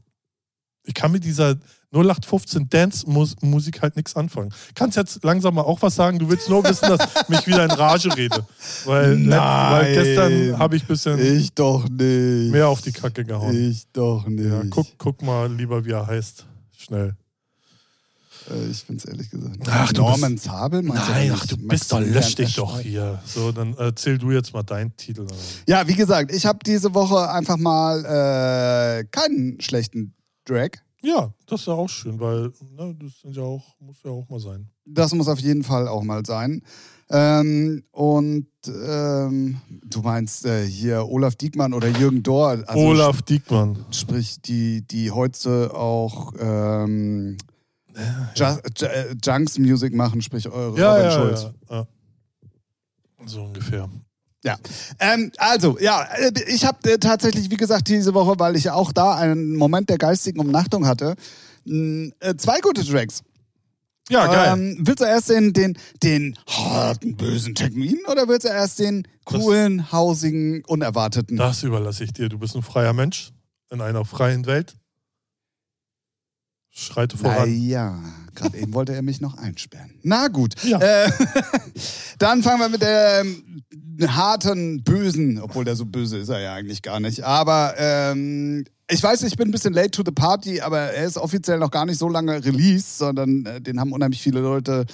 [0.84, 1.56] Ich kann mit dieser
[1.94, 4.52] 0815 Dance-Musik halt nichts anfangen.
[4.74, 6.18] Kannst jetzt langsam mal auch was sagen?
[6.18, 8.46] Du willst nur wissen, dass ich mich wieder in Rage rede.
[8.86, 9.72] Weil, Nein.
[9.72, 12.50] weil gestern habe ich ein bisschen Ich doch nicht.
[12.50, 13.54] mehr auf die Kacke gehauen.
[13.54, 14.48] Ich doch nicht.
[14.50, 16.46] Ja, guck, guck mal lieber, wie er heißt.
[16.78, 17.14] Schnell.
[18.50, 19.58] Äh, ich finde es ehrlich gesagt.
[19.68, 20.82] Ach, du Norman Zabel?
[20.82, 21.32] Nein, nicht?
[21.36, 23.20] ach, du bist doch, lösch dich doch hier.
[23.26, 25.26] So, dann erzähl du jetzt mal deinen Titel.
[25.68, 30.14] Ja, wie gesagt, ich habe diese Woche einfach mal äh, keinen schlechten
[30.44, 30.70] Drag.
[31.04, 34.28] Ja, das ist ja auch schön, weil ne, das sind ja auch, muss ja auch
[34.28, 34.68] mal sein.
[34.86, 36.62] Das muss auf jeden Fall auch mal sein.
[37.10, 42.62] Ähm, und ähm, du meinst äh, hier Olaf Diekmann oder Jürgen Dohr.
[42.66, 43.84] Also Olaf Diekmann.
[43.90, 47.36] Sprich, die, die heute auch ähm,
[48.36, 48.46] Ju
[48.78, 51.54] Ju äh, Junks Music machen, sprich eure Ja, Robin ja, Schulz.
[51.68, 51.86] ja, ja.
[53.26, 53.88] So ungefähr.
[54.44, 54.58] Ja,
[54.98, 58.92] ähm, also, ja, äh, ich habe äh, tatsächlich, wie gesagt, diese Woche, weil ich auch
[58.92, 61.14] da einen Moment der geistigen Umnachtung hatte,
[61.64, 63.22] mh, äh, zwei gute Tracks.
[64.08, 64.52] Ja, geil.
[64.52, 69.06] Ähm, willst du erst den, den, den harten, bösen Technoiden oder willst du erst den
[69.24, 71.36] coolen, hausigen, unerwarteten?
[71.36, 72.28] das überlasse ich dir.
[72.28, 73.32] Du bist ein freier Mensch
[73.70, 74.76] in einer freien Welt.
[76.70, 77.48] Schreite voran.
[77.48, 77.98] Naja,
[78.34, 79.94] gerade eben wollte er mich noch einsperren.
[80.02, 80.54] Na gut.
[80.64, 80.78] Ja.
[80.78, 81.10] Äh,
[82.18, 83.44] dann fangen wir mit dem
[84.08, 87.24] harten, bösen, obwohl der so böse ist er ja eigentlich gar nicht.
[87.24, 91.16] Aber ähm, ich weiß, ich bin ein bisschen late to the party, aber er ist
[91.16, 94.84] offiziell noch gar nicht so lange released, sondern äh, den haben unheimlich viele Leute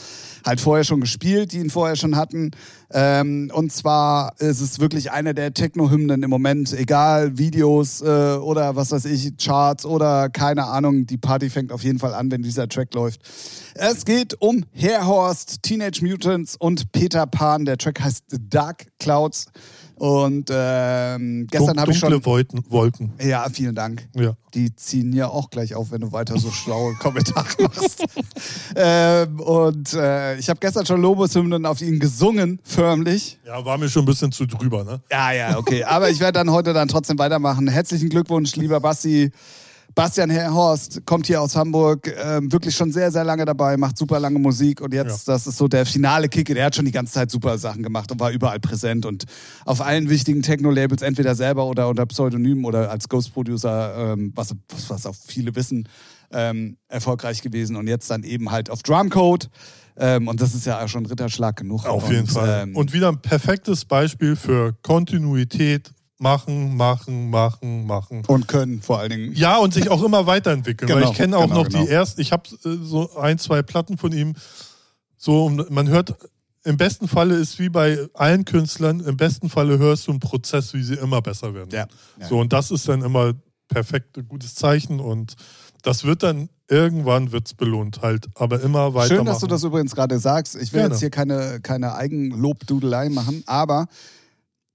[0.47, 2.53] halt vorher schon gespielt, die ihn vorher schon hatten.
[2.93, 8.77] Ähm, und zwar ist es wirklich eine der Techno-Hymnen im Moment, egal Videos äh, oder
[8.77, 12.43] was weiß ich, Charts oder keine Ahnung, die Party fängt auf jeden Fall an, wenn
[12.43, 13.21] dieser Track läuft.
[13.75, 17.65] Es geht um Hairhorst, Teenage Mutants und Peter Pan.
[17.65, 19.47] Der Track heißt Dark Clouds.
[19.99, 22.27] Und ähm, gestern habe ich Dunkle schon.
[22.27, 22.65] Wolken.
[22.69, 23.13] Wolken.
[23.21, 24.09] Ja, vielen Dank.
[24.15, 24.35] Ja.
[24.55, 28.05] Die ziehen ja auch gleich auf, wenn du weiter so schlaue Kommentare machst.
[28.77, 33.39] ähm, und äh, ich habe gestern schon Lobeshymnen auf ihn gesungen, förmlich.
[33.45, 35.01] ja, war mir schon ein bisschen zu drüber, ne?
[35.11, 35.83] Ja, ja, okay.
[35.83, 37.67] Aber ich werde dann heute dann trotzdem weitermachen.
[37.67, 39.33] Herzlichen Glückwunsch, lieber Basti.
[39.99, 44.21] Bastian Herrhorst kommt hier aus Hamburg, ähm, wirklich schon sehr, sehr lange dabei, macht super
[44.21, 46.47] lange Musik und jetzt, das ist so der finale Kick.
[46.47, 49.25] Der hat schon die ganze Zeit super Sachen gemacht und war überall präsent und
[49.65, 54.89] auf allen wichtigen Techno-Labels, entweder selber oder unter Pseudonym oder als Ghost-Producer, ähm, was, was,
[54.89, 55.89] was auch viele wissen,
[56.31, 59.51] ähm, erfolgreich gewesen und jetzt dann eben halt auf Drumcode.
[59.97, 61.87] Ähm, und das ist ja schon Ritterschlag genug.
[61.87, 62.61] Auf und, jeden Fall.
[62.63, 65.91] Ähm, Und wieder ein perfektes Beispiel für Kontinuität.
[66.21, 68.25] Machen, machen, machen, machen.
[68.27, 69.33] und können vor allen Dingen.
[69.35, 70.89] Ja, und sich auch immer weiterentwickeln.
[70.89, 71.85] Genau, weil ich kenne auch genau, noch genau.
[71.85, 74.35] die ersten, ich habe äh, so ein, zwei Platten von ihm.
[75.17, 76.17] So, man hört
[76.65, 80.75] im besten Falle ist wie bei allen Künstlern, im besten Falle hörst du einen Prozess,
[80.75, 81.71] wie sie immer besser werden.
[81.71, 81.87] Ja.
[82.21, 82.27] ja.
[82.27, 83.35] So, und das ist dann immer
[83.69, 85.37] perfekt, ein gutes Zeichen und
[85.83, 89.17] das wird dann irgendwann wird's belohnt halt, aber immer weiter.
[89.17, 90.57] Schön, dass du das übrigens gerade sagst.
[90.57, 90.95] Ich will Gerne.
[90.95, 93.87] jetzt hier keine, keine Eigenlobdudelei machen, aber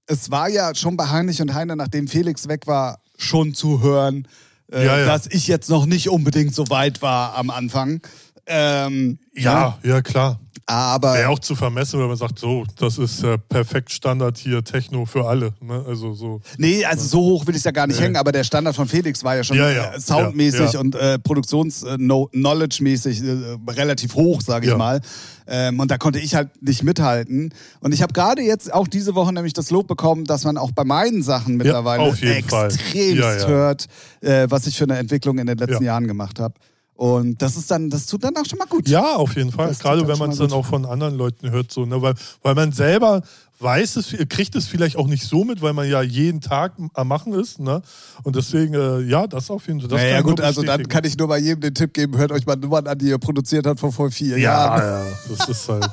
[0.06, 4.26] es war ja schon bei Heinrich und Heine, nachdem Felix weg war, schon zu hören,
[4.72, 5.06] äh, Ja, ja.
[5.06, 8.00] dass ich jetzt noch nicht unbedingt so weit war am Anfang.
[8.46, 10.40] Ähm, Ja, ja, klar.
[10.66, 14.64] Aber Wäre auch zu vermessen, wenn man sagt, so, das ist äh, perfekt Standard hier,
[14.64, 15.52] Techno für alle.
[15.60, 15.84] Ne?
[15.86, 16.40] Also so.
[16.56, 18.04] Nee, also so hoch will ich ja gar nicht Nee.
[18.06, 19.94] hängen, aber der Standard von Felix war ja schon Ja, ja.
[19.94, 25.00] äh, soundmäßig Ja, und äh, Produktions-Knowledge-mäßig äh, relativ hoch, sage ich mal.
[25.46, 27.52] Ähm, und da konnte ich halt nicht mithalten.
[27.80, 30.72] Und ich habe gerade jetzt auch diese Woche nämlich das Lob bekommen, dass man auch
[30.72, 33.86] bei meinen Sachen mittlerweile extremst hört,
[34.22, 35.92] äh, was ich für eine Entwicklung in den letzten Ja.
[35.92, 36.54] Jahren gemacht habe.
[36.96, 38.88] Und das ist dann, das tut dann auch schon mal gut.
[38.88, 39.68] Ja, auf jeden Fall.
[39.68, 40.64] Das Gerade wenn man es mal dann gut.
[40.64, 42.00] auch von anderen Leuten hört, so, ne?
[42.00, 43.22] weil, weil man selber
[43.58, 47.08] weiß es, kriegt es vielleicht auch nicht so mit, weil man ja jeden Tag am
[47.08, 47.58] Machen ist.
[47.58, 47.82] Ne?
[48.22, 49.88] Und deswegen, äh, ja, das auf jeden Fall.
[49.88, 52.46] Das naja, gut, also dann kann ich nur bei jedem den Tipp geben, hört euch
[52.46, 54.82] mal Nummern an, die ihr produziert habt vor vor vier Ja, Jahren.
[54.82, 55.90] ja, das ist halt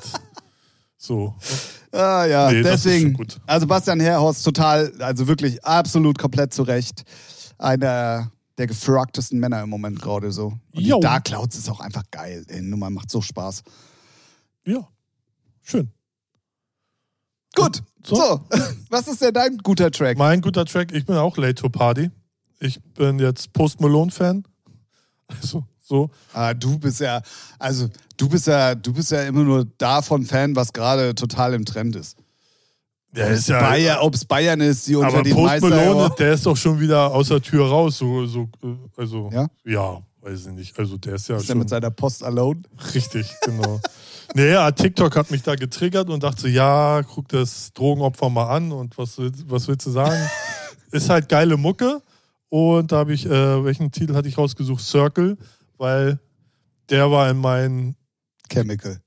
[0.97, 1.34] so.
[1.91, 3.18] Ah ja, Nee, das ist deswegen.
[3.47, 7.04] Also Bastian Herhorst total, also wirklich absolut komplett zurecht.
[7.58, 8.32] Einer
[8.62, 10.53] der gefragtesten Männer im Moment gerade so.
[10.74, 10.97] Und Jo.
[10.97, 12.45] die Dark Clouds ist auch einfach geil.
[12.49, 13.64] Die Nummer macht so Spaß.
[14.66, 14.88] Ja,
[15.62, 15.91] schön.
[17.55, 18.16] Gut, so.
[18.16, 18.45] So.
[18.89, 20.18] Was ist denn dein guter Track?
[20.18, 22.12] Mein guter Track, ich bin auch Late to Party.
[22.59, 24.43] Ich bin jetzt Post Malone-Fan.
[25.28, 26.09] Also, so.
[26.34, 27.22] Ah, du bist ja,
[27.57, 31.66] also du bist ja, du bist ja immer nur davon Fan, was gerade total im
[31.66, 32.18] Trend ist.
[33.14, 35.62] Der Ob's Bayern, ob's Bayern ist, die unter aber den Post.
[35.62, 37.97] Malone, der ist doch schon wieder aus der Tür raus.
[37.97, 38.47] So, so,
[38.95, 39.47] also, Ja?
[39.66, 40.80] ja, weiß ich nicht.
[40.80, 42.62] Also, der ist ja ist er schon mit seiner Post alone?
[42.93, 43.82] richtig, genau.
[44.34, 48.72] nee, ja, TikTok hat mich da getriggert und dachte, ja, guck das Drogenopfer mal an
[48.72, 50.22] und was, willst- was willst du sagen?
[50.91, 52.01] ist halt geile Mucke.
[52.47, 54.84] Und da habe ich, äh, welchen Titel hatte ich rausgesucht?
[54.84, 55.38] Circle,
[55.78, 56.20] weil
[56.89, 57.95] der war in meinen
[58.49, 59.01] Chemical.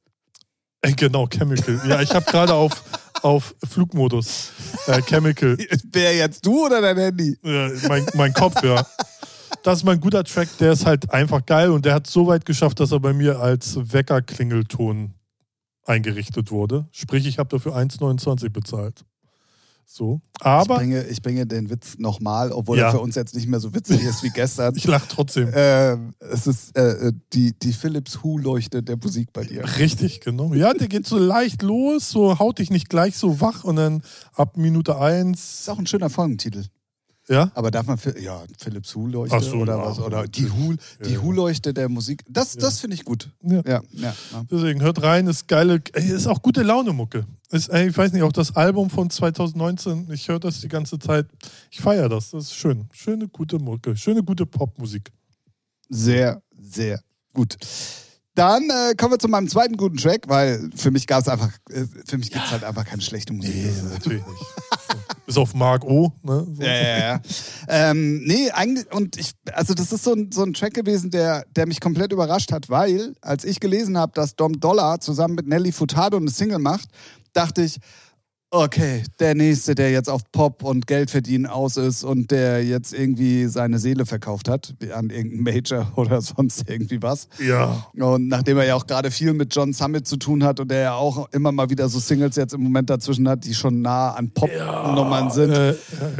[0.82, 1.80] Äh, Genau, Chemical.
[1.88, 2.72] Ja, ich habe gerade auf,
[3.24, 4.52] auf Flugmodus.
[4.86, 5.56] Äh, Chemical.
[5.92, 7.36] Wer jetzt du oder dein Handy?
[7.42, 8.86] Äh, mein, mein Kopf, ja.
[9.62, 12.44] Das ist mein guter Track, der ist halt einfach geil und der hat so weit
[12.44, 15.14] geschafft, dass er bei mir als Weckerklingelton
[15.86, 16.86] eingerichtet wurde.
[16.92, 19.04] Sprich, ich habe dafür 1,29 bezahlt.
[19.86, 20.20] So.
[20.40, 22.86] ich, Aber bringe, ich bringe den Witz nochmal, obwohl Ja.
[22.86, 24.74] er für uns jetzt nicht mehr so witzig ist wie gestern.
[24.76, 25.50] ich lache trotzdem.
[25.54, 29.64] Ähm, es ist äh, äh, die, die Philips Hue-Leuchte der Musik bei dir.
[29.78, 30.52] Richtig, genau.
[30.54, 34.02] Ja, der geht so leicht los, so haut dich nicht gleich so wach und dann
[34.32, 36.64] ab Minute Ist 1, auch ein schöner Folgentitel.
[37.28, 39.84] Ja, Aber darf man, ja, Philips Hue-Leuchte Ach so, oder ja.
[39.86, 39.98] was?
[39.98, 41.22] Oder die Hue, die Ja.
[41.22, 42.22] Hue-Leuchte der Musik.
[42.28, 43.30] Das, das finde ich gut.
[43.42, 43.62] Ja.
[43.92, 44.14] Ja.
[44.50, 47.26] Deswegen hört rein, ist geile, ey, ist auch gute Laune Mucke.
[47.50, 50.98] Ist, ey, ich weiß nicht, auch das Album von 2019, ich höre das die ganze
[50.98, 51.26] Zeit.
[51.70, 52.88] Ich feiere das, das ist schön.
[52.92, 55.10] Schöne, gute Mucke, schöne, gute Popmusik.
[55.88, 57.00] Sehr, sehr
[57.32, 57.56] gut.
[58.34, 61.50] Dann äh, kommen wir zu meinem zweiten guten Track, weil für mich gab es einfach,
[61.70, 63.54] äh, für mich gibt es halt einfach keine schlechte Musik.
[63.66, 64.42] Das ist- natürlich nicht.
[65.26, 66.12] Bis auf Mark O.
[66.22, 66.46] Ne?
[66.54, 66.62] So.
[66.62, 67.20] Ja, ja, ja.
[67.68, 71.44] ähm, nee, eigentlich, und ich, also das ist so ein, so ein Track gewesen, der,
[71.56, 75.46] der mich komplett überrascht hat, weil, als ich gelesen habe, dass Dom Dollar zusammen mit
[75.46, 76.88] Nelly Furtado eine Single macht,
[77.32, 77.78] dachte ich,
[78.54, 82.94] okay, der Nächste, der jetzt auf Pop und Geld verdienen aus ist und der jetzt
[82.94, 87.28] irgendwie seine Seele verkauft hat, an irgendeinem Major oder sonst irgendwie was.
[87.44, 87.86] Ja.
[87.94, 90.80] Und nachdem er ja auch gerade viel mit John Summit zu tun hat und er
[90.80, 94.12] ja auch immer mal wieder so Singles jetzt im Moment dazwischen hat, die schon nah
[94.12, 95.74] an Pop-Nummern sind, Äh,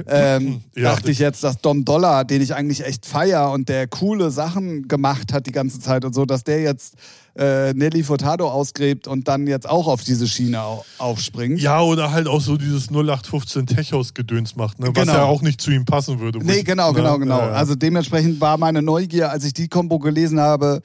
[0.09, 3.87] ähm, Ja, dachte ich jetzt, dass Dom Dollar, den ich eigentlich echt feier und der
[3.87, 6.97] coole Sachen gemacht hat die ganze Zeit und so, dass der jetzt
[7.37, 11.61] äh, Nelly Furtado ausgräbt und dann jetzt auch auf diese Schiene au aufspringt.
[11.61, 14.89] ja, oder halt auch so dieses 0815 Tech-House-Gedöns macht, ne?
[14.95, 15.13] was Genau.
[15.19, 16.39] ja auch nicht zu ihm passen würde.
[16.39, 16.97] Nee, ich- genau, ne?
[16.97, 17.39] genau, genau.
[17.41, 17.53] Ja, ja.
[17.53, 20.81] Also dementsprechend war meine Neugier, als ich die Kombo gelesen habe,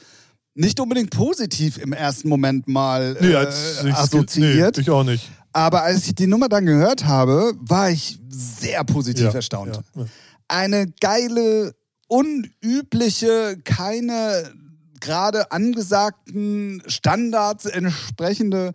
[0.55, 4.75] nicht unbedingt positiv im ersten Moment mal nee, äh, als ich, assoziiert.
[4.77, 5.29] Nee, ich auch nicht.
[5.53, 9.79] Aber als ich die Nummer dann gehört habe, war ich sehr positiv Ja, erstaunt.
[10.47, 11.73] Eine geile,
[12.07, 14.51] unübliche, keine
[14.99, 18.73] gerade angesagten Standards entsprechende,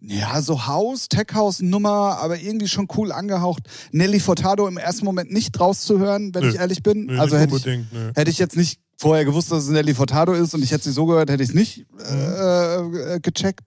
[0.00, 3.62] ja, so Haus, Tech-House-Nummer, aber irgendwie schon cool angehaucht.
[3.92, 6.50] Nelly Furtado im ersten Moment nicht rauszuhören, wenn Nö.
[6.50, 7.06] ich ehrlich bin.
[7.06, 7.84] Nee, also hätte ich, nee.
[8.14, 10.92] Hätte ich jetzt nicht vorher gewusst, dass es Nelly Furtado ist und ich hätte sie
[10.92, 13.66] so gehört, hätte ich es nicht äh, äh, gecheckt.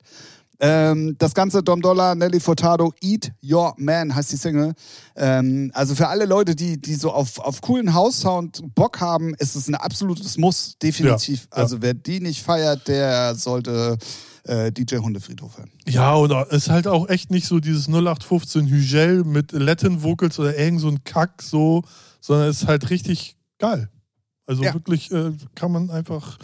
[0.60, 4.74] Ähm, das ganze Dom Dollar, Nelly Furtado, Eat Your Man heißt die Single.
[5.16, 9.56] Ähm, also für alle Leute, die, die so auf, auf coolen House-Sound Bock haben, ist
[9.56, 11.48] es ein absolutes Muss, definitiv.
[11.52, 11.64] Ja, ja.
[11.64, 13.98] Also wer die nicht feiert, der sollte
[14.46, 15.72] äh, DJ Hundefriedhof hören.
[15.88, 20.40] Ja, und es ist halt auch echt nicht so dieses 0815 Hügel mit Latin Vocals
[20.40, 21.84] oder irgend so ein Kack so,
[22.20, 23.90] sondern es ist halt richtig geil.
[24.48, 24.74] Also Ja.
[24.74, 26.38] wirklich äh, kann man einfach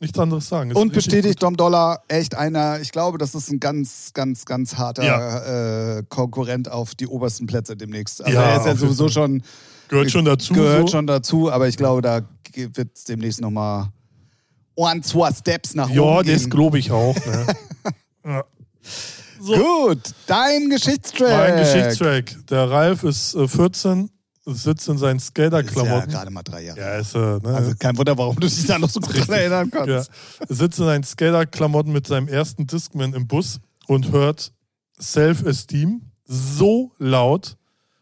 [0.00, 0.70] nichts anderes sagen.
[0.70, 4.76] Es Und bestätigt Dom Dollar, echt einer, ich glaube, das ist ein ganz, ganz, ganz
[4.76, 5.98] harter Ja.
[5.98, 8.22] äh, Konkurrent auf die obersten Plätze demnächst.
[8.22, 9.42] Also Ja, er ist ja sowieso schon.
[9.88, 10.54] Gehört schon dazu.
[10.54, 10.96] gehört so.
[10.96, 12.22] schon dazu, aber ich glaube, da
[12.54, 13.88] wird es demnächst nochmal
[14.76, 16.50] ein, zwei Steps nach Ja, oben das gehen.
[16.50, 17.14] glaube ich auch.
[17.26, 17.46] Ne?
[18.24, 18.44] ja.
[19.40, 19.54] So,
[19.88, 21.50] Gut, dein Geschichtstrack.
[21.54, 22.34] mein Geschichtstrack.
[22.48, 24.08] Der Ralf ist äh, 14,
[24.46, 26.10] sitzt in seinen Ist ja Skaterklamotten.
[26.10, 26.78] gerade mal drei Jahre.
[26.80, 27.40] Ja, ist äh, ne?
[27.54, 29.84] Also kein Wunder, warum du dich da noch so gut dran erinnern Ja.
[29.84, 30.10] kannst.
[30.48, 34.52] Sitzt in seinen Skaterklamotten mit seinem ersten Discman im Bus und hört
[35.00, 37.56] Self-Esteem so laut.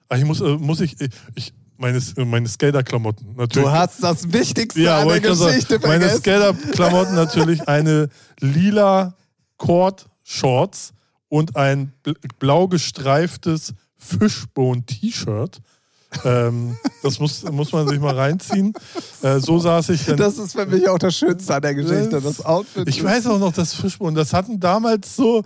[0.09, 0.97] Ach, ich muss, äh, muss ich,
[1.35, 3.69] ich meine, meine Skaterklamotten natürlich.
[3.69, 6.09] Du hast das Wichtigste ja, an der Geschichte sagen, meine.
[6.11, 8.09] Skaterklamotten natürlich eine
[8.41, 9.15] lila
[9.59, 10.93] Cord-Shorts
[11.29, 15.61] und ein bl- blau gestreiftes Fishbone-T-Shirt.
[16.25, 18.73] Ähm, das muss, muss man sich mal reinziehen.
[19.23, 20.17] Äh, so saß ich dann.
[20.17, 22.89] Das ist für mich auch das Schönste an der Geschichte, Das- das Outfit.
[22.89, 25.43] Ich weiß auch noch, das Fishbone, das hatten damals so,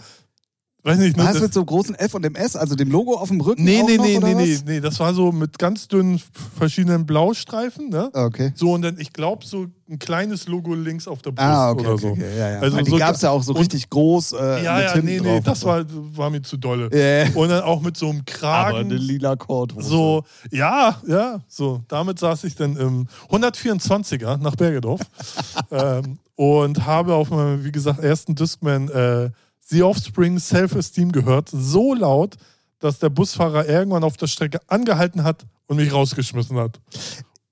[0.87, 2.91] weiß nicht, ne, Was das, mit so einem großen F und dem S, also dem
[2.91, 3.65] Logo auf dem Rücken?
[3.65, 4.65] nee, nee, noch, nee, nee, nee, was?
[4.65, 6.21] nee, das war so mit ganz dünnen
[6.57, 8.11] verschiedenen Blaustreifen, ne?
[8.15, 8.53] Okay.
[8.55, 11.81] So und dann, ich glaube, so ein kleines Logo links auf der Brust Ah, okay,
[11.81, 12.09] oder okay, so.
[12.13, 12.39] okay.
[12.39, 12.61] Ja, ja.
[12.61, 14.85] Also Weil die so- gab es ja auch so und- richtig groß äh, Ja, mit
[14.85, 15.67] ja, nee, nee, das so.
[15.69, 15.85] war,
[16.17, 16.87] war mir zu dolle.
[16.91, 18.91] Äh, Und dann auch mit so einem aber eine Kragen.
[18.91, 19.89] lila Korthose.
[19.89, 21.83] So, ja, ja, so.
[21.89, 25.01] Damit saß ich dann im 124er nach Bergedorf
[25.71, 29.31] ähm, und habe auf meinem, wie gesagt, ersten Discman äh,
[29.69, 31.49] The Offspring Self-Esteem gehört.
[31.53, 32.37] So laut,
[32.79, 36.81] dass der Busfahrer irgendwann auf der Strecke angehalten hat und mich rausgeschmissen hat.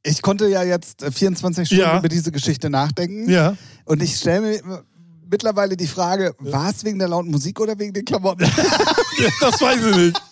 [0.03, 1.99] Ich konnte ja jetzt äh, 24 Stunden Ja.
[1.99, 3.29] über diese Geschichte nachdenken.
[3.29, 3.57] Ja.
[3.85, 4.85] Und ich stelle mir
[5.29, 8.45] mittlerweile die Frage, war es wegen der lauten Musik oder wegen den Klamotten?
[9.41, 10.23] Das weiß ich nicht.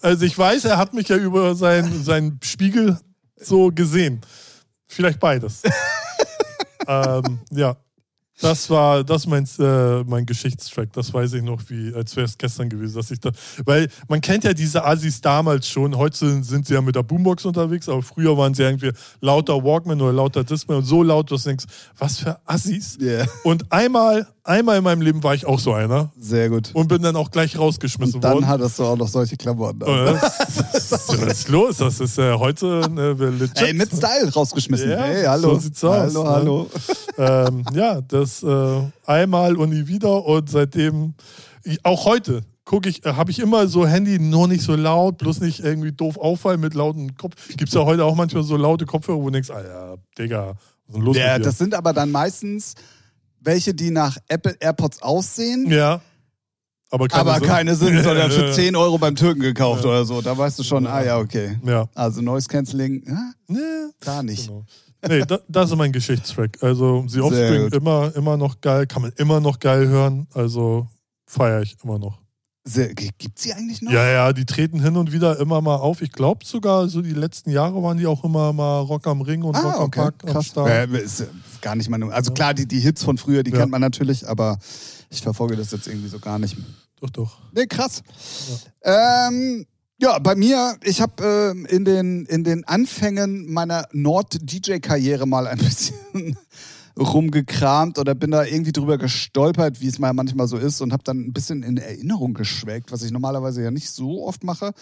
[0.00, 2.98] Also ich weiß, er hat mich ja über seinen seinen Spiegel
[3.36, 4.20] so gesehen.
[4.88, 5.62] Vielleicht beides.
[6.86, 7.76] ähm, ja.
[8.42, 10.92] Das war das mein, äh, mein Geschichtstrack.
[10.92, 13.30] Das weiß ich noch, wie, als wäre es gestern gewesen, dass ich da.
[13.64, 15.96] Weil man kennt ja diese Assis damals schon.
[15.96, 18.90] Heute sind sie ja mit der Boombox unterwegs, aber früher waren sie irgendwie
[19.20, 21.66] lauter Walkman oder lauter Discman und so laut, dass du denkst,
[21.96, 22.98] was für Assis.
[23.00, 23.26] Ja.
[23.44, 26.70] Und einmal, einmal in meinem Leben war ich auch so einer Sehr gut.
[26.74, 28.48] und bin dann auch gleich rausgeschmissen Und dann worden.
[28.48, 29.82] hattest du auch noch solche Klamotten.
[29.82, 29.88] an.
[29.90, 31.76] Oh, was ist los?
[31.78, 33.60] Das ist äh, heute ne, legit.
[33.62, 34.90] Ey, mit Style rausgeschmissen.
[34.90, 35.54] Ja, hey, hallo.
[35.54, 36.30] so sieht's aus, Hallo, ne?
[36.30, 36.70] hallo.
[37.48, 41.14] ähm, ja, das äh, einmal und nie wieder und seitdem,
[41.82, 45.40] auch heute gucke ich, äh, habe ich immer so Handy nur nicht so laut, bloß
[45.40, 47.34] nicht irgendwie doof auffallen mit lauten Kopf.
[47.48, 50.56] Gibt es ja heute auch manchmal so laute Kopfhörer, wo du denkst, Alter, Digga, was
[50.88, 52.74] ist denn los Ja, das sind aber dann meistens
[53.42, 56.00] welche, die nach Apple AirPods aussehen, ja.
[56.90, 57.48] Aber keine, aber sind.
[57.48, 58.52] keine sind, sondern für Ja.
[58.52, 60.20] 10 Euro beim Türken gekauft oder so.
[60.20, 61.58] Da weißt du schon, ah ja, okay.
[61.64, 61.88] Ja.
[61.94, 63.58] Also Noise Cancelling, ja, Nee,
[64.00, 64.48] da nicht.
[64.48, 64.66] Genau.
[65.08, 66.62] Nee, da, das ist mein Geschichtstrack.
[66.62, 70.28] Also Sehr Offspring immer, immer noch geil, kann man immer noch geil hören.
[70.34, 70.86] Also
[71.26, 72.21] feiere ich immer noch.
[72.64, 73.90] Gibt sie eigentlich noch?
[73.90, 76.00] Ja, ja, die treten hin und wieder immer mal auf.
[76.00, 79.42] Ich glaube sogar, so die letzten Jahre waren die auch immer mal Rock am Ring
[79.42, 80.46] und Rock Ah, am okay, Park am krass.
[80.46, 80.68] Start.
[80.92, 81.26] Ja, ist äh,
[81.60, 82.12] gar nicht meine.
[82.12, 83.58] Also klar, die, die Hits von früher, die Ja.
[83.58, 84.58] kennt man natürlich, aber
[85.10, 86.56] ich verfolge das jetzt irgendwie so gar nicht.
[87.00, 87.38] Doch, doch.
[87.52, 88.00] Nee, krass.
[88.82, 89.66] Ähm,
[89.98, 95.58] ja, bei mir, ich habe ähm, in, den, in den Anfängen meiner Nord-DJ-Karriere mal ein
[95.58, 96.36] bisschen
[96.98, 101.02] rumgekramt oder bin da irgendwie drüber gestolpert, wie es mal manchmal so ist und habe
[101.04, 104.72] dann ein bisschen in Erinnerung geschwelgt, was ich normalerweise ja nicht so oft mache.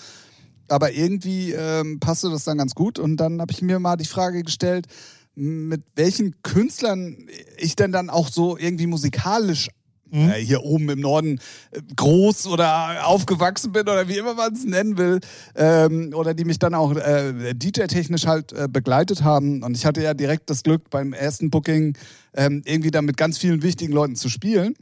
[0.69, 4.05] Aber irgendwie ähm, passte das dann ganz gut und dann habe ich mir mal die
[4.05, 4.87] Frage gestellt,
[5.35, 7.17] mit welchen Künstlern
[7.57, 9.69] ich denn dann auch so irgendwie musikalisch
[10.11, 10.31] Mhm.
[10.31, 11.41] äh, hier oben im Norden
[11.71, 15.21] äh, groß oder aufgewachsen bin oder wie immer man es nennen will.
[15.55, 19.63] Ähm, oder die mich dann auch äh, DJ-technisch halt äh, begleitet haben.
[19.63, 21.97] Und ich hatte ja direkt das Glück, beim ersten Booking
[22.35, 24.75] ähm, irgendwie dann mit ganz vielen wichtigen Leuten zu spielen.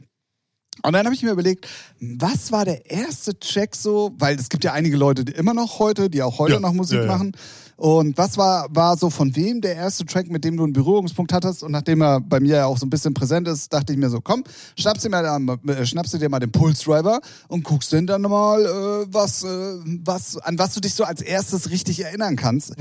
[0.81, 1.67] Und dann habe ich mir überlegt,
[1.99, 5.79] was war der erste Track so, weil es gibt ja einige Leute, die immer noch
[5.79, 7.11] heute, die auch heute Ja, noch Musik ja, ja.
[7.11, 7.33] machen.
[7.79, 11.31] Und was war, war so von wem der erste Track, mit dem du einen Berührungspunkt
[11.31, 11.63] hattest?
[11.63, 14.09] Und nachdem er bei mir ja auch so ein bisschen präsent ist, dachte ich mir
[14.09, 14.43] so, komm,
[14.77, 15.37] schnappst du, mir da,
[15.71, 19.43] äh, schnappst du dir mal den Pulse Driver und guckst dann dann mal, äh, was,
[19.43, 22.73] äh, was, an was du dich so als erstes richtig erinnern kannst.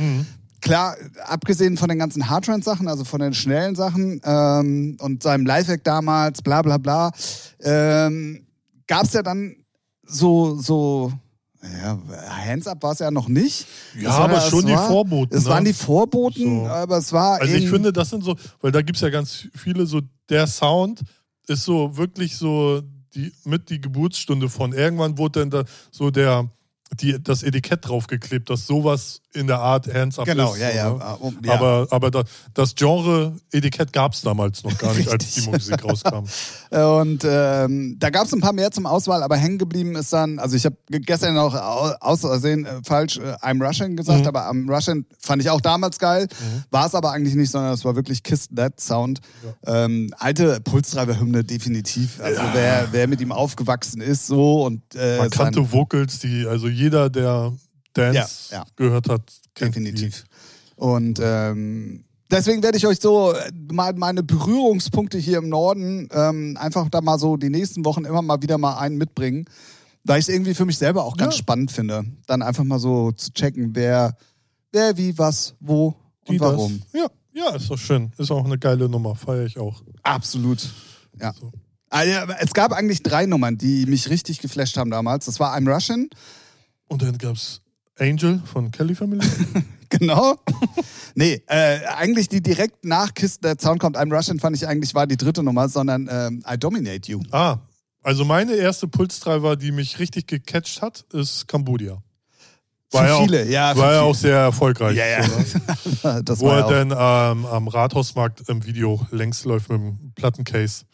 [0.60, 5.84] Klar, abgesehen von den ganzen Hardtrend-Sachen, also von den schnellen Sachen ähm, und seinem Lifehack
[5.84, 7.12] damals, bla bla bla,
[7.60, 8.46] ähm,
[8.86, 9.54] gab es ja dann
[10.04, 11.12] so, so,
[11.62, 11.98] ja,
[12.46, 13.66] Hands Up war es ja noch nicht.
[14.00, 15.36] Ja, war aber schon die war- Vorboten.
[15.36, 15.50] Es ne?
[15.50, 16.66] waren die Vorboten, So.
[16.66, 19.48] aber es war Also ich finde, das sind so, weil da gibt es ja ganz
[19.54, 21.02] viele so, der Sound
[21.46, 22.82] ist so wirklich so
[23.14, 24.72] die, mit die Geburtsstunde von.
[24.72, 26.48] Irgendwann wurde dann da so der,
[27.00, 30.60] die, das Etikett draufgeklebt, dass sowas in der Art ernsthaft Genau, ist.
[30.60, 31.16] ja, ja, so, ne?
[31.20, 31.52] um, ja.
[31.54, 32.22] Aber, aber da,
[32.54, 36.24] das Genre-Etikett gab es damals noch gar nicht, als die Musik rauskam.
[36.70, 40.38] Und ähm, da gab es ein paar mehr zum Auswahl, aber hängen geblieben ist dann,
[40.38, 44.26] also ich habe gestern noch au- aus Versehen äh, falsch äh, I'm Russian gesagt, Mhm.
[44.28, 46.26] aber I'm Russian fand ich auch damals geil,
[46.70, 49.20] war es aber eigentlich nicht, sondern es war wirklich Kiss That Sound.
[49.66, 52.20] Ähm, alte Pulstreiber-Hymne definitiv.
[52.20, 57.10] Also wer, wer mit ihm aufgewachsen ist so und äh, Markante Vocals, die, also jeder,
[57.10, 57.52] der
[57.94, 58.64] Dance Ja, ja.
[58.76, 59.22] gehört hat,
[59.58, 60.24] Definitiv.
[60.76, 66.56] Und ähm, deswegen werde ich euch so äh, mal meine Berührungspunkte hier im Norden ähm,
[66.60, 69.46] einfach da mal so die nächsten Wochen immer mal wieder mal einen mitbringen,
[70.04, 71.38] weil ich es irgendwie für mich selber auch ganz Ja.
[71.38, 74.16] spannend finde, dann einfach mal so zu checken, wer,
[74.72, 75.90] wer wie, was, wo
[76.26, 76.82] Die, und die warum.
[76.92, 78.12] Das, ja, ja, ist doch schön.
[78.18, 79.82] Ist auch eine geile Nummer, feiere ich auch.
[80.04, 80.68] Absolut.
[81.20, 81.32] Ja.
[81.32, 81.50] So.
[81.90, 85.24] Aber Es gab eigentlich drei Nummern, die mich richtig geflasht haben damals.
[85.24, 86.08] Das war I'm Russian,
[86.86, 87.60] Und dann gab es
[87.98, 89.26] Angel von Kelly Family.
[89.90, 90.36] Genau.
[91.14, 94.94] nee, äh, eigentlich die direkt nach Kiss der Sound kommt I'm Russian fand ich eigentlich
[94.94, 97.22] war die dritte Nummer, sondern ähm, I Dominate You.
[97.30, 97.56] ah,
[98.02, 102.02] also meine erste Pulstreiber, die mich richtig gecatcht hat, ist Cambodia.
[102.90, 103.70] War für ja viele, ja.
[103.70, 104.96] Auch, für war ja auch sehr erfolgreich.
[104.96, 105.22] Ja, ja.
[105.22, 106.22] So, ne?
[106.38, 110.12] Wo war er ja auch, dann ähm, am Rathausmarkt im Video längs läuft mit dem
[110.14, 110.84] Plattencase.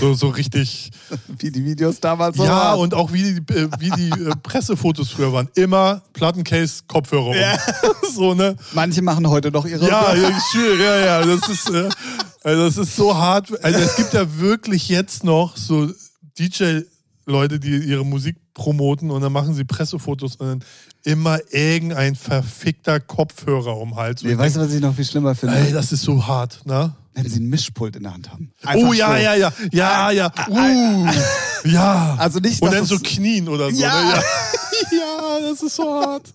[0.00, 0.90] So, so richtig.
[1.38, 2.80] wie die Videos damals so ja, waren.
[2.80, 5.48] und auch wie die, äh, wie die äh, Pressefotos früher waren.
[5.54, 7.34] Immer Plattencase, Kopfhörer um.
[7.34, 7.58] Ja.
[8.14, 8.56] so, ne?
[8.72, 9.86] Manche machen heute noch ihre.
[9.86, 10.30] Ja, ja,
[10.78, 11.26] ja, ja.
[11.26, 11.88] Das ist, äh,
[12.42, 13.52] also das ist so hart.
[13.62, 15.90] Also es gibt ja wirklich jetzt noch so
[16.38, 20.64] DJ-Leute, die ihre Musik promoten und dann machen sie Pressefotos und dann
[21.02, 24.22] immer irgendein verfickter Kopfhörer um den Hals.
[24.22, 25.56] Nee, ich weißt du, was ich noch viel schlimmer finde?
[25.56, 26.94] Ey, das ist so hart, ne?
[27.14, 28.52] Wenn sie ein Mischpult in der Hand haben.
[28.64, 29.14] oh Einfach ja, so.
[29.14, 31.06] ja, ja, ja, ja, uh,
[31.64, 32.16] ja.
[32.18, 33.80] Also nicht, Und dann so knien oder so.
[33.80, 34.02] Ja.
[34.02, 34.10] Ne?
[34.10, 34.22] ja.
[34.98, 36.34] ja, das ist so hart.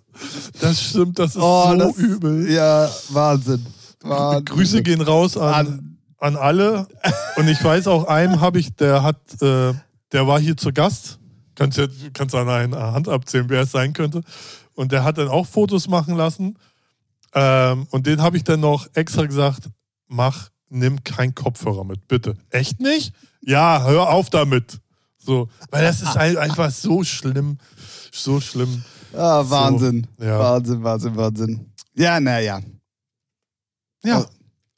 [0.61, 2.49] Das stimmt, das ist Oh, so das, übel.
[2.51, 3.65] Ja, Wahnsinn.
[4.01, 4.45] Wahnsinn.
[4.45, 6.87] Grüße gehen raus an, An- an alle.
[7.35, 9.73] Und ich weiß auch, einem habe ich, der hat, äh,
[10.11, 11.19] der war hier zu Gast.
[11.55, 14.21] Kannst ja, kannst an einer Hand abzählen, wer es sein könnte.
[14.75, 16.57] Und der hat dann auch Fotos machen lassen.
[17.33, 19.69] Ähm, und den habe ich dann noch extra gesagt,
[20.07, 22.35] mach, nimm kein Kopfhörer mit, bitte.
[22.49, 23.13] Echt nicht?
[23.41, 24.79] Ja, hör auf damit.
[25.17, 27.57] So, weil das ist ein- einfach so schlimm,
[28.11, 28.83] so schlimm.
[29.13, 30.07] Ah, Wahnsinn.
[30.19, 30.39] ja.
[30.39, 31.65] Wahnsinn, Wahnsinn, Wahnsinn.
[31.95, 32.61] Ja, naja.
[34.03, 34.25] Ja, Oh.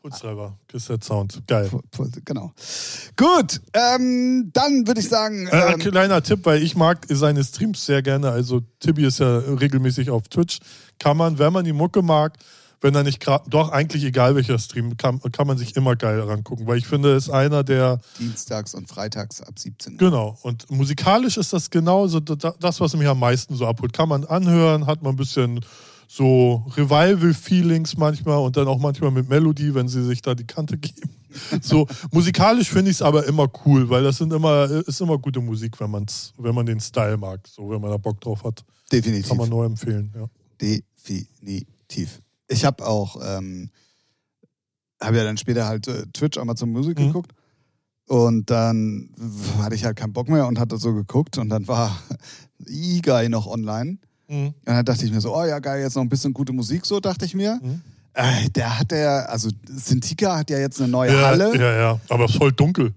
[0.01, 1.69] Putztreiber, Kiss that Sound, geil.
[2.25, 2.51] Genau.
[3.15, 5.45] Gut, ähm, dann würde ich sagen.
[5.47, 8.31] Äh, Ähm, kleiner Tipp, weil ich mag seine Streams sehr gerne.
[8.31, 10.57] Also Tibi ist ja regelmäßig auf Twitch.
[10.97, 12.35] Kann man, wenn man die Mucke mag,
[12.81, 16.19] wenn er nicht gerade, doch eigentlich egal welcher Stream, kann, kann man sich immer geil
[16.19, 16.65] rangucken.
[16.67, 19.97] Weil ich finde, er ist einer der, Dienstags und Freitags ab 17 Uhr.
[19.99, 20.37] genau.
[20.41, 23.93] Und musikalisch ist das genauso da- das, was mich am meisten so abholt.
[23.93, 25.63] Kann man anhören, hat man ein bisschen
[26.07, 30.77] so Revival-Feelings manchmal und dann auch manchmal mit Melodie, wenn sie sich da die Kante
[30.77, 31.09] geben.
[31.61, 35.39] So musikalisch finde ich es aber immer cool, weil das sind immer ist immer gute
[35.39, 38.65] Musik, wenn man's, wenn man den Style mag, so wenn man da Bock drauf hat,
[38.91, 39.29] Definitiv.
[39.29, 40.11] kann man nur empfehlen.
[40.13, 40.25] Ja.
[40.59, 42.21] Definitiv.
[42.51, 43.69] Ich habe auch, ähm,
[45.01, 47.07] habe ja dann später halt äh, Twitch Amazon Music Mhm.
[47.07, 47.31] geguckt.
[48.07, 49.09] Und dann
[49.61, 51.97] hatte ich halt keinen Bock mehr und hatte so geguckt und dann war
[52.67, 53.97] E-Guy noch online.
[54.27, 54.47] Mhm.
[54.47, 56.85] Und dann dachte ich mir so, oh ja, geil, jetzt noch ein bisschen gute Musik,
[56.85, 57.59] so dachte ich mir.
[57.61, 57.81] Mhm.
[58.13, 61.57] Äh, der hat der, also Sintika hat ja jetzt eine neue Ja, Halle.
[61.57, 62.93] ja, ja, aber voll dunkel,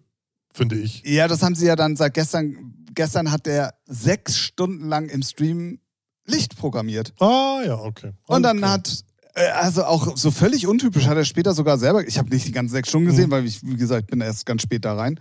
[0.52, 1.02] finde ich.
[1.07, 2.74] Ja, das haben sie ja dann seit gestern.
[2.96, 5.80] Gestern hat der sechs Stunden lang im Stream
[6.26, 7.12] Licht programmiert.
[7.20, 8.12] Ah, ja, okay.
[8.28, 9.05] Und dann hat,
[9.35, 12.72] also auch so völlig untypisch, hat er später sogar selber, ich habe nicht die ganzen
[12.72, 13.30] sechs Stunden gesehen, Mhm.
[13.32, 15.18] weil ich, wie gesagt, bin erst ganz spät da rein.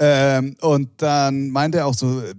[0.00, 2.32] Ähm, und dann meinte er auch so, äh,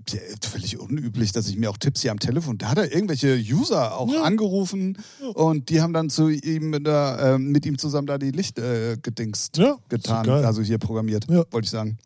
[0.49, 3.97] völlig unüblich, dass ich mir auch Tipps hier am Telefon, da hat er irgendwelche User
[3.97, 4.21] auch Ja.
[4.21, 4.97] angerufen
[5.33, 8.59] und die haben dann zu ihm mit, der, ähm, mit ihm zusammen da die Licht
[8.59, 11.43] äh, gedingst ja, getan, so also hier programmiert, Ja.
[11.51, 11.97] wollte ich sagen.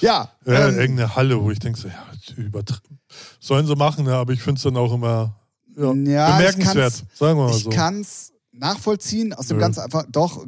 [0.00, 2.02] Ja, Ja, ähm, irgendeine Halle, wo ich denke, so, ja,
[2.42, 2.80] übertrie-
[3.40, 5.36] sollen sie machen, ja, aber ich finde es dann auch immer
[5.76, 7.68] ja, Ja, bemerkenswert, ich sagen wir mal ich so.
[7.68, 9.62] kann's nachvollziehen aus dem Nö.
[9.62, 10.46] ganz einfach, doch,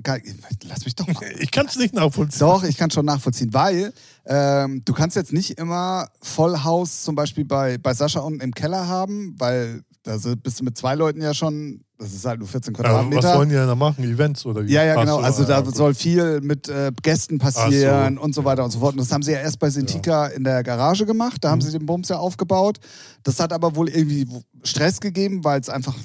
[0.65, 2.41] lass mich doch mal Ich kann es nicht nachvollziehen.
[2.41, 3.93] Doch, ich kann schon nachvollziehen, weil
[4.27, 8.87] ähm, du kannst jetzt nicht immer Vollhaus zum Beispiel bei, bei Sascha unten im Keller
[8.89, 12.73] haben, weil da bist du mit zwei Leuten ja schon, das ist halt nur 14
[12.75, 13.37] Ja, was Quadratmeter.
[13.39, 14.05] wollen die denn da machen?
[14.05, 14.73] Events oder wie?
[14.73, 15.19] Ja, ja, genau.
[15.19, 18.23] so, also ja, da soll viel mit äh, Gästen passieren so.
[18.23, 18.93] und so weiter und so fort.
[18.93, 21.39] Und das haben sie ja erst bei Sintika in der Garage gemacht.
[21.43, 21.63] Da haben Mhm.
[21.63, 22.79] sie den Bums ja aufgebaut.
[23.25, 24.29] Das hat aber wohl irgendwie
[24.63, 25.97] Stress gegeben, weil es einfach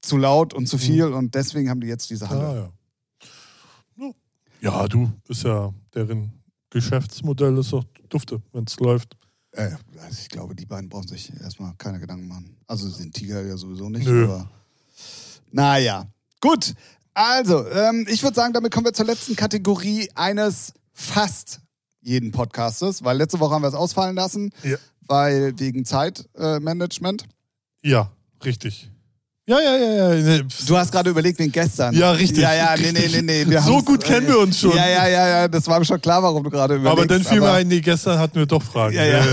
[0.00, 2.72] zu laut und zu viel und deswegen haben die jetzt diese Halle.
[3.98, 4.06] Ja.
[4.06, 4.12] Ja.
[4.60, 6.32] ja, du, ist ja deren
[6.70, 9.16] Geschäftsmodell ist doch dufte, wenn es läuft.
[9.52, 9.70] Äh,
[10.02, 12.56] also ich glaube, die beiden brauchen sich erstmal keine Gedanken machen.
[12.66, 14.06] Also sind Tiger ja sowieso nicht.
[14.06, 14.24] Nö.
[14.24, 14.50] Aber
[15.52, 16.06] naja,
[16.40, 16.74] gut.
[17.12, 21.60] Also, ähm, ich würde sagen, damit kommen wir zur letzten Kategorie eines fast
[22.00, 24.76] jeden Podcastes, weil letzte Woche haben wir es ausfallen lassen, Ja.
[25.06, 27.24] weil wegen Zeitmanagement.
[27.82, 28.12] Ja,
[28.44, 28.90] richtig.
[29.50, 30.42] Ja, ja, ja, ja.
[30.64, 31.92] Du hast gerade überlegt wegen gestern.
[31.92, 33.58] Ja, richtig, Ja, ja, nee, nee, nee, nee.
[33.58, 34.76] So gut kennen wir uns schon.
[34.76, 35.48] Ja, ja, ja, ja.
[35.48, 36.92] Das war mir schon klar, warum du gerade überlegst.
[36.98, 38.94] aber dann fiel mir ein, nee, gestern hatten wir doch Fragen.
[38.94, 39.24] Ja, ja.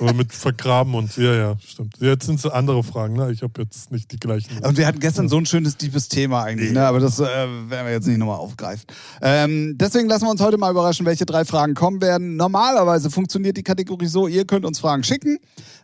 [0.00, 1.94] Aber mit Vergraben und, ja, ja, stimmt.
[2.00, 3.32] Jetzt sind es andere Fragen, ne?
[3.32, 4.58] Ich habe jetzt nicht die gleichen.
[4.62, 6.86] Und wir hatten gestern so ein schönes, tiefes Thema eigentlich, ne?
[6.86, 8.84] aber das äh, werden wir jetzt nicht nochmal aufgreifen.
[9.22, 12.36] Ähm, deswegen lassen wir uns heute mal überraschen, welche drei Fragen kommen werden.
[12.36, 15.38] Normalerweise funktioniert die Kategorie so, ihr könnt uns Fragen schicken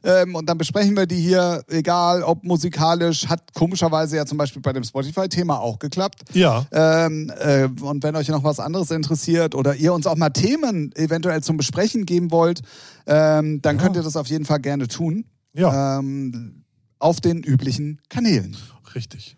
[0.04, 4.60] ähm, und dann besprechen wir die hier, egal ob musikalisch, hat komischerweise ja zum Beispiel
[4.62, 6.22] bei dem Spotify-Thema auch geklappt.
[6.32, 10.30] Ja, Ähm, äh, und wenn euch noch was anderes interessiert oder ihr uns auch mal
[10.30, 12.62] Themen eventuell zum Besprechen geben wollt,
[13.06, 15.24] ähm, dann könnt ihr das auf jeden Fall gerne tun.
[15.54, 16.64] ja, Ähm,
[16.98, 18.56] auf den üblichen Kanälen.
[18.94, 19.36] richtig.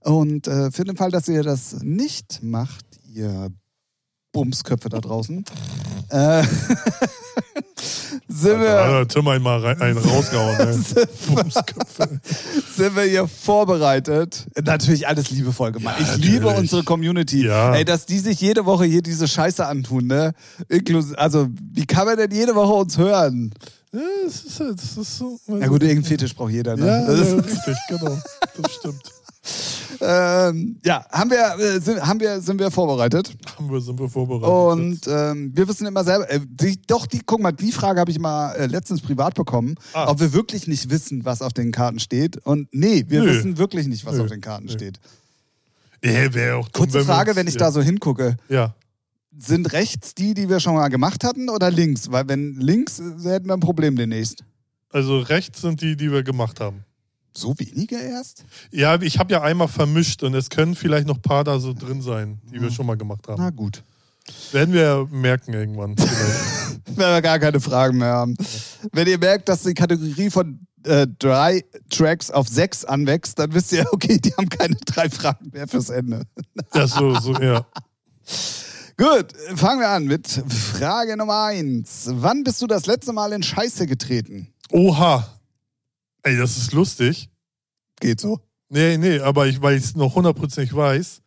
[0.00, 3.50] Und äh, für den Fall, dass ihr das nicht macht, ihr
[4.32, 5.44] Bumsköpfe da draußen,
[6.08, 6.42] äh,
[8.28, 10.56] sind, wir, hat Tim einmal rein, einen rausgehauen.
[10.62, 11.06] Ne?
[11.28, 12.20] Bumsköpfe.
[12.74, 14.46] sind wir hier vorbereitet.
[14.62, 15.96] Natürlich alles liebevoll gemacht.
[16.00, 16.30] Ich natürlich.
[16.30, 17.46] liebe unsere Community.
[17.46, 17.74] Ja.
[17.74, 20.32] Ey, dass die sich jede Woche hier diese Scheiße antun, ne?
[20.68, 23.52] Inklus also, wie kann man denn jede Woche uns hören?
[23.92, 25.38] Ja, das ist, das ist so.
[25.46, 26.86] Na gut, irgendeinen Fetisch braucht jeder, ne?
[26.86, 28.18] Ja, ja, richtig, genau.
[28.56, 29.02] Das stimmt.
[30.00, 33.34] Ähm, ja, haben wir, äh, sind, haben wir, sind wir vorbereitet.
[33.56, 34.48] Haben wir, sind wir vorbereitet.
[34.48, 38.10] Und ähm, wir wissen immer selber, äh, die, doch, die, guck mal, die Frage habe
[38.10, 40.08] ich mal äh, letztens privat bekommen, Ah.
[40.10, 42.38] ob wir wirklich nicht wissen, was auf den Karten steht.
[42.38, 43.30] Und nee, wir Nö.
[43.30, 44.22] wissen wirklich nicht, was Nö.
[44.22, 44.72] auf den Karten Nö.
[44.72, 44.98] steht.
[46.04, 47.60] ja, wäre auch dumm, Kurze wir Frage, uns- wenn ich ja.
[47.60, 48.36] da so hingucke.
[48.48, 48.74] Ja.
[49.36, 52.10] Sind rechts die, die wir schon mal gemacht hatten, oder links?
[52.10, 54.44] Weil wenn links, äh, hätten wir ein Problem demnächst.
[54.90, 56.84] Also rechts sind die, die wir gemacht haben.
[57.34, 58.44] So wenige erst?
[58.70, 61.72] Ja, ich habe ja einmal vermischt und es können vielleicht noch ein paar da so
[61.72, 62.72] drin sein, die wir Mhm.
[62.72, 63.40] schon mal gemacht haben.
[63.42, 63.82] Na gut.
[64.52, 65.96] Werden wir merken irgendwann.
[66.86, 68.36] Wenn wir gar keine Fragen mehr haben.
[68.92, 73.72] Wenn ihr merkt, dass die Kategorie von äh, drei Tracks auf sechs anwächst, dann wisst
[73.72, 76.24] ihr, okay, die haben keine drei Fragen mehr fürs Ende.
[76.74, 77.64] ja, so, so, ja.
[78.96, 82.06] Gut, fangen wir an mit Frage Nummer eins.
[82.10, 84.48] Wann bist du das letzte Mal in Scheiße getreten?
[84.70, 85.26] Oha.
[86.22, 87.30] Ey, das ist lustig.
[88.00, 88.40] Geht so.
[88.68, 91.20] Nee, nee, aber ich, weil ich es noch hundertprozentig weiß,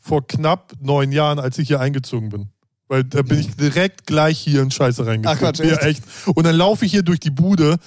[0.00, 2.48] vor knapp neun Jahren, als ich hier eingezogen bin.
[2.88, 5.36] Weil da bin ich direkt gleich hier in Scheiße reingekommen.
[5.36, 6.04] Ach, Quatsch, ja, echt?
[6.04, 6.04] echt.
[6.26, 7.78] Und dann laufe ich hier durch die Bude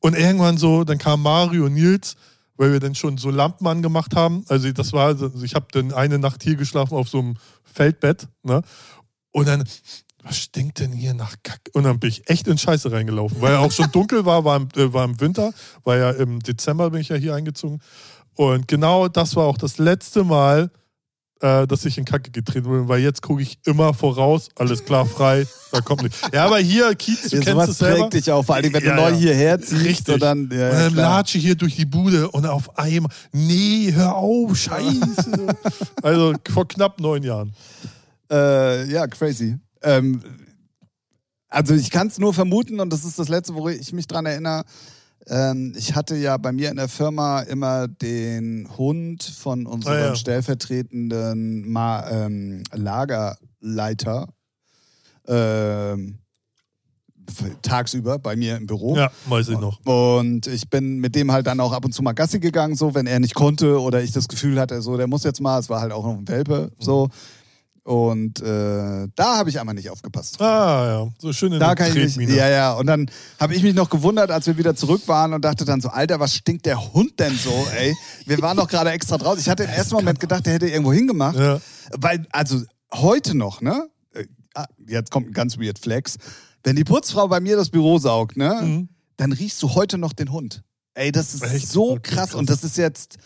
[0.00, 2.16] und irgendwann so, dann kam Mario und Nils,
[2.56, 4.44] weil wir dann schon so Lampen angemacht haben.
[4.48, 8.28] Also das war, also ich habe dann eine Nacht hier geschlafen auf so einem Feldbett,
[8.42, 8.62] ne?
[9.32, 9.64] Und dann,
[10.22, 11.60] was stinkt denn hier nach Kack?
[11.72, 14.56] Und dann bin ich echt in Scheiße reingelaufen, weil ja auch schon dunkel war, war
[14.56, 15.52] im, äh, war im Winter,
[15.84, 17.80] war ja im Dezember bin ich ja hier eingezogen.
[18.36, 20.70] Und genau das war auch das letzte Mal,
[21.40, 25.06] äh, dass ich in Kacke getreten bin, weil jetzt gucke ich immer voraus, alles klar,
[25.06, 26.20] frei, da kommt nichts.
[26.34, 28.00] Ja, aber hier, Kiez, du Ja, kennst es selber.
[28.08, 29.16] prägt dich auch, vor allem wenn Ja, du neu ja.
[29.16, 29.84] hierher ziehst.
[29.84, 30.14] Richtig.
[30.14, 33.90] Und dann, ja, und dann latsche ich hier durch die Bude und auf einmal, nee,
[33.94, 35.46] hör auf, scheiße.
[36.02, 37.54] also vor knapp neun Jahren.
[38.30, 39.58] Äh, ja, crazy.
[39.82, 40.22] Ähm,
[41.48, 44.26] also ich kann es nur vermuten und das ist das Letzte, wo ich mich dran
[44.26, 44.64] erinnere.
[45.26, 50.00] Ähm, ich hatte ja bei mir in der Firma immer den Hund von unserem Ah,
[50.00, 50.14] ja.
[50.14, 54.28] stellvertretenden Ma ähm, Lagerleiter
[55.26, 56.18] ähm,
[57.62, 58.96] tagsüber bei mir im Büro.
[58.96, 59.78] Ja, weiß ich noch.
[59.84, 62.94] Und ich bin mit dem halt dann auch ab und zu mal Gassi gegangen, so,
[62.94, 65.68] wenn er nicht konnte oder ich das Gefühl hatte, so, der muss jetzt mal, es
[65.68, 67.08] war halt auch noch ein Welpe, so.
[67.82, 70.40] Und äh, da habe ich einmal nicht aufgepasst.
[70.40, 72.30] Ah, ja, so schön in Da kann ich nicht.
[72.30, 72.74] Ja, ja.
[72.74, 75.80] Und dann habe ich mich noch gewundert, als wir wieder zurück waren und dachte dann
[75.80, 77.96] so, Alter, was stinkt der Hund denn so, ey?
[78.26, 79.40] Wir waren doch gerade extra draußen.
[79.40, 81.38] Ich hatte im ersten Moment gedacht, der hätte irgendwo hingemacht.
[81.38, 81.60] Ja.
[81.92, 82.62] Weil, also
[82.92, 83.88] heute noch, ne?
[84.14, 86.16] Äh, ah, Jetzt kommt ein ganz weird Flex.
[86.62, 88.60] Wenn die Putzfrau bei mir das Büro saugt, ne?
[88.62, 88.88] Mhm.
[89.16, 90.62] Dann riechst du heute noch den Hund.
[90.94, 91.68] Ey, das ist Echt?
[91.68, 92.34] so krass.
[92.34, 93.18] Und das ist jetzt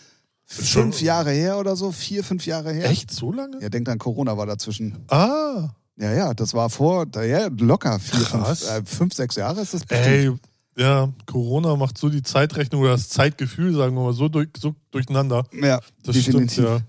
[0.46, 2.90] fünf Jahre her oder so, vier, fünf Jahre her.
[2.90, 3.58] Echt so lange?
[3.60, 4.96] Ja, denk dran, Corona war dazwischen.
[5.08, 9.74] Ah, Ja, ja, das war vor, ja, locker vier, fünf, äh, fünf, sechs Jahre ist
[9.74, 10.06] das bestimmt.
[10.06, 10.32] ey,
[10.76, 14.74] ja, Corona macht so die Zeitrechnung oder das Zeitgefühl, sagen wir mal, so, durch, so
[14.90, 15.46] durcheinander.
[15.52, 16.52] Ja, Das definitiv.
[16.52, 16.80] stimmt, ja.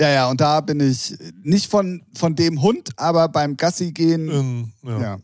[0.00, 4.28] Ja, ja, und da bin ich nicht von, von dem Hund, aber beim Gassi gehen,
[4.30, 5.00] In, ja.
[5.00, 5.18] ja,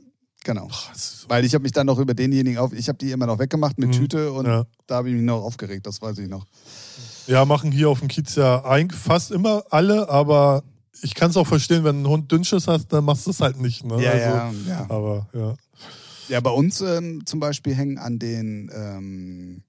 [0.45, 0.69] genau.
[0.69, 1.25] Krass.
[1.29, 3.77] Weil ich habe mich dann noch über denjenigen auf, ich habe die immer noch weggemacht
[3.79, 3.93] mit Mhm.
[3.93, 4.65] Tüte und Ja.
[4.87, 6.47] da habe ich mich noch aufgeregt, das weiß ich noch.
[7.27, 10.63] ja, machen hier auf dem Kiez ja eigentlich fast immer alle, aber
[11.03, 13.59] ich kann es auch verstehen, wenn ein Hund Dünnschiss hast, dann machst du es halt
[13.61, 13.85] nicht.
[13.85, 14.01] Ne?
[14.03, 14.87] Ja, also, ja, ja.
[14.91, 15.55] Aber ja.
[16.29, 19.63] Ja, bei uns ähm, zum Beispiel hängen an den ähm,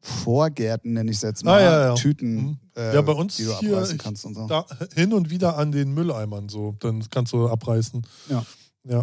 [0.00, 1.94] Vorgärten, nenne ich es jetzt mal, Ah, ja, ja.
[1.94, 2.58] Tüten, Mhm.
[2.76, 4.46] äh, Ja, bei uns die du hier, abreißen kannst und so.
[4.46, 6.76] Da, hin und wieder an den Mülleimern so.
[6.80, 8.06] Dann kannst du abreißen.
[8.30, 8.44] Ja.
[8.84, 9.02] Ja,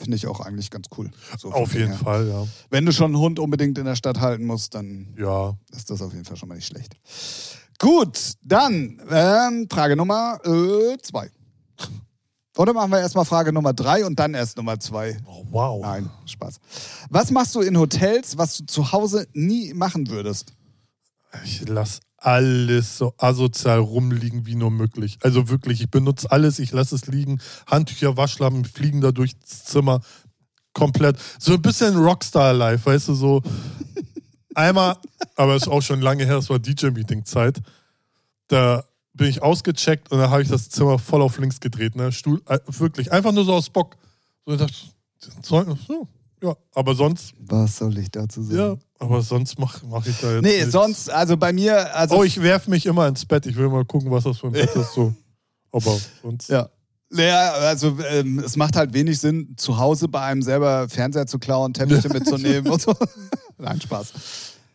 [0.00, 1.10] Finde ich auch eigentlich ganz cool.
[1.38, 1.96] So auf jeden her.
[1.98, 2.46] Fall, ja.
[2.70, 5.58] Wenn du schon einen Hund unbedingt in der Stadt halten musst, dann Ja.
[5.72, 6.96] ist das auf jeden Fall schon mal nicht schlecht.
[7.78, 11.30] Gut, dann ähm, Frage Nummer äh, zwei.
[12.56, 15.18] Oder machen wir erstmal Frage Nummer drei und dann erst Nummer zwei?
[15.26, 15.80] Oh, wow.
[15.82, 16.56] Nein, Spaß.
[17.10, 20.52] Was machst du in Hotels, was du zu Hause nie machen würdest?
[21.44, 25.18] Ich lasse alles so asozial rumliegen wie nur möglich.
[25.22, 27.40] Also wirklich, ich benutze alles, ich lasse es liegen.
[27.66, 30.00] Handtücher, Waschlappen fliegen da durchs Zimmer.
[30.72, 31.18] Komplett.
[31.38, 33.42] So ein bisschen Rockstar-Life, weißt du, so.
[34.54, 34.96] Einmal,
[35.36, 37.60] aber ist auch schon lange her, das war DJ-Meeting-Zeit.
[38.48, 41.96] Da bin ich ausgecheckt und da habe ich das Zimmer voll auf links gedreht.
[41.96, 42.12] Ne?
[42.12, 43.96] Stuhl, äh, wirklich, einfach nur so aus Bock.
[44.44, 44.74] So, ich dachte,
[45.42, 46.08] so, so,
[46.42, 50.42] ja, aber sonst, Was soll ich dazu ja, aber sonst mache mach ich da jetzt.
[50.42, 50.72] Nee, nichts.
[50.72, 52.16] sonst, also bei mir, also.
[52.18, 53.46] Oh, ich werfe mich immer ins Bett.
[53.46, 54.92] Ich will mal gucken, was das für ein Bett ist.
[54.94, 55.12] So.
[55.72, 56.48] Aber sonst.
[56.48, 56.68] Ja.
[57.12, 61.40] Naja, also ähm, es macht halt wenig Sinn, zu Hause bei einem selber Fernseher zu
[61.40, 62.94] klauen, Teppiche mitzunehmen und so.
[63.58, 64.12] Nein, Spaß.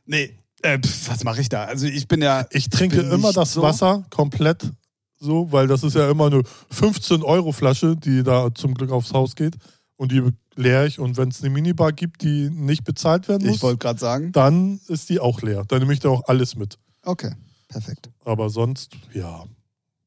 [0.05, 1.63] Nee, äh, pf, was mache ich da?
[1.63, 2.45] Also ich bin ja.
[2.49, 4.69] Ich trinke immer das so- Wasser komplett
[5.17, 6.41] so, weil das ist ja immer eine
[6.73, 9.55] 15-Euro-Flasche, die da zum Glück aufs Haus geht.
[9.97, 10.21] Und die
[10.55, 10.99] leere ich.
[10.99, 14.31] Und wenn es eine Minibar gibt, die nicht bezahlt werden muss, Ich wollte gerade sagen.
[14.31, 15.63] dann ist die auch leer.
[15.67, 16.77] Dann nehme ich da auch alles mit.
[17.03, 17.31] Okay,
[17.69, 18.09] perfekt.
[18.25, 19.43] Aber sonst, ja,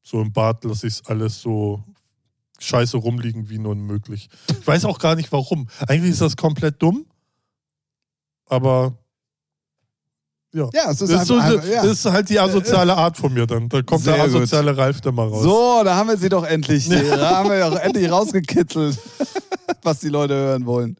[0.03, 1.83] so im Bad lasse ich es alles so
[2.59, 4.29] scheiße rumliegen wie nur möglich.
[4.49, 5.67] Ich weiß auch gar nicht warum.
[5.87, 7.05] Eigentlich ist das komplett dumm.
[8.47, 8.93] Aber
[10.53, 10.67] ja.
[10.73, 11.91] Ja, es ist, Das ist, so, einfach, das einfach, ja.
[11.91, 13.69] ist halt die asoziale Art von mir dann.
[13.69, 14.35] Da kommt der Sehr gut.
[14.35, 15.43] asoziale Ralf dann mal raus.
[15.43, 16.89] So, da haben wir sie doch endlich.
[16.89, 18.97] Da haben wir doch endlich rausgekitzelt,
[19.83, 20.97] was die Leute hören wollen.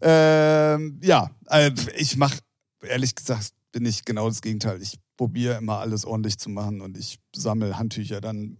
[0.00, 2.38] Ähm, ja, äh, ich mache,
[2.82, 4.80] ehrlich gesagt, bin ich genau das Gegenteil.
[4.82, 8.56] Ich probiere immer alles ordentlich zu machen und ich sammle Handtücher dann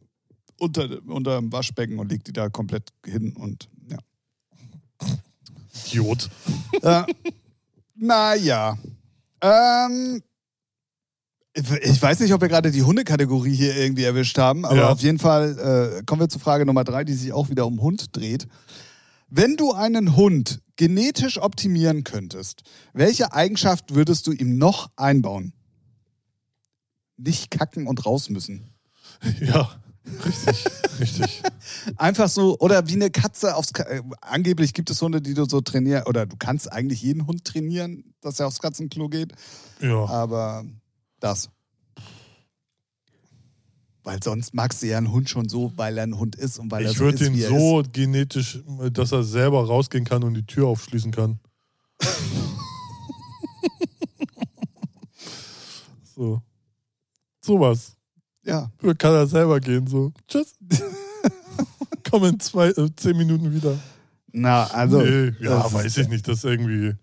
[0.59, 3.99] unter, unter dem Waschbecken und leg die da komplett hin und ja.
[5.87, 6.31] Idiot.
[6.83, 7.03] Äh,
[7.97, 8.79] naja.
[9.41, 10.23] Ähm,
[11.83, 14.89] ich weiß nicht, ob wir gerade die Hundekategorie hier irgendwie erwischt haben, aber Ja.
[14.91, 17.81] auf jeden Fall äh, kommen wir zu Frage Nummer drei, die sich auch wieder um
[17.81, 18.49] Hund dreht.
[19.37, 22.63] Wenn du einen Hund genetisch optimieren könntest,
[22.93, 25.53] welche Eigenschaft würdest du ihm noch einbauen?
[27.17, 28.71] Nicht kacken und raus müssen.
[29.41, 29.71] Ja,
[30.25, 30.65] richtig,
[31.01, 31.43] richtig.
[31.97, 33.73] Einfach so, oder wie eine Katze aufs.
[33.73, 37.27] Ka äh, angeblich gibt es Hunde, die du so trainieren, oder du kannst eigentlich jeden
[37.27, 39.33] Hund trainieren, dass er aufs Katzenklo geht.
[39.81, 40.05] Ja.
[40.07, 40.65] Aber
[41.21, 41.49] das.
[44.05, 46.71] Weil sonst magst du ja einen Hund schon so, weil er ein Hund ist und
[46.71, 48.61] weil er Ich so würde ist, ihn wie er so genetisch,
[48.93, 51.41] dass er selber rausgehen kann und die Tür aufschließen kann.
[56.15, 56.43] so.
[57.41, 57.79] Sowas.
[57.79, 57.97] ist.
[58.45, 58.71] Ja.
[58.99, 60.13] Kann er selber gehen, so.
[60.29, 60.55] Tschüss.
[62.11, 63.79] Komm in zwei, äh, zehn Minuten wieder.
[64.33, 65.01] Na, also.
[65.01, 66.29] nee, ja, weiß ist, ich nicht.
[66.29, 66.95] Das ist irgendwie.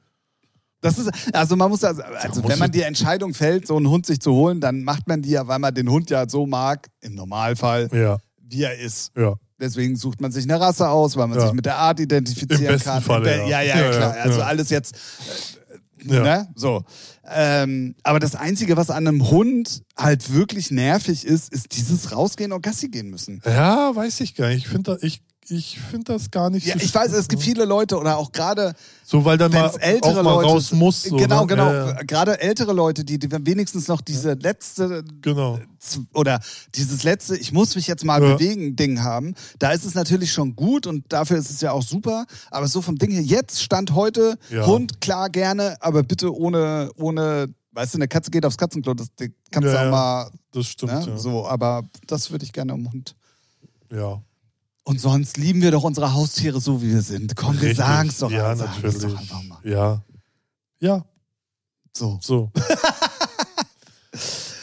[0.81, 4.05] Das ist, also man muss, also, also wenn man die Entscheidung fällt, so einen Hund
[4.07, 6.87] sich zu holen, dann macht man die ja, weil man den Hund ja so mag,
[7.01, 9.11] im Normalfall, Ja, wie er ist.
[9.15, 9.35] ja.
[9.59, 11.45] Deswegen sucht man sich eine Rasse aus, weil man Ja.
[11.45, 13.01] sich mit der Art identifizieren Im besten kann.
[13.03, 13.77] Falle, Be- ja, ja.
[13.77, 14.13] ja, Ja, klar.
[14.21, 14.95] also alles jetzt,
[16.03, 16.23] Ja.
[16.23, 16.47] ne?
[16.55, 16.83] So.
[17.31, 22.51] Ähm, aber das Einzige, was an einem Hund halt wirklich nervig ist, ist dieses Rausgehen
[22.53, 23.39] und Gassi gehen müssen.
[23.45, 24.65] Ja, weiß ich gar nicht.
[24.65, 27.65] Ich finde ich, ich find das gar nicht Ja, so ich weiß, es gibt viele
[27.65, 28.73] Leute oder auch gerade
[29.03, 31.03] So, weil dann wenn mal es ältere auch mal Leute raus muss.
[31.03, 31.47] So, genau, ne?
[31.47, 31.65] genau.
[31.71, 32.03] Ja, ja.
[32.03, 35.59] Gerade ältere Leute, die, die wenigstens noch diese letzte Genau.
[36.13, 36.39] oder
[36.75, 38.33] dieses letzte, ich muss mich jetzt mal Ja.
[38.35, 39.33] bewegen, Ding haben.
[39.59, 42.25] Da ist es natürlich schon gut und dafür ist es ja auch super.
[42.49, 44.65] Aber so vom Ding her, jetzt stand heute, Ja.
[44.67, 49.07] Hund, klar, gerne, aber bitte ohne, ohne, weißt du, eine Katze geht aufs Katzenklo, das
[49.17, 49.91] kannst Ja, du auch ja.
[49.91, 51.05] mal, Das stimmt, ne?
[51.09, 51.17] ja.
[51.17, 53.15] so, aber das würde ich gerne um Hund.
[53.91, 54.21] ja.
[54.83, 57.35] Und sonst lieben wir doch unsere Haustiere so, wie wir sind.
[57.35, 57.77] Komm, wir Richtig.
[57.77, 59.59] sagen's doch, Ja, doch einfach mal.
[59.63, 60.01] Ja.
[60.79, 61.05] Ja,
[61.95, 62.17] So.
[62.21, 62.51] so.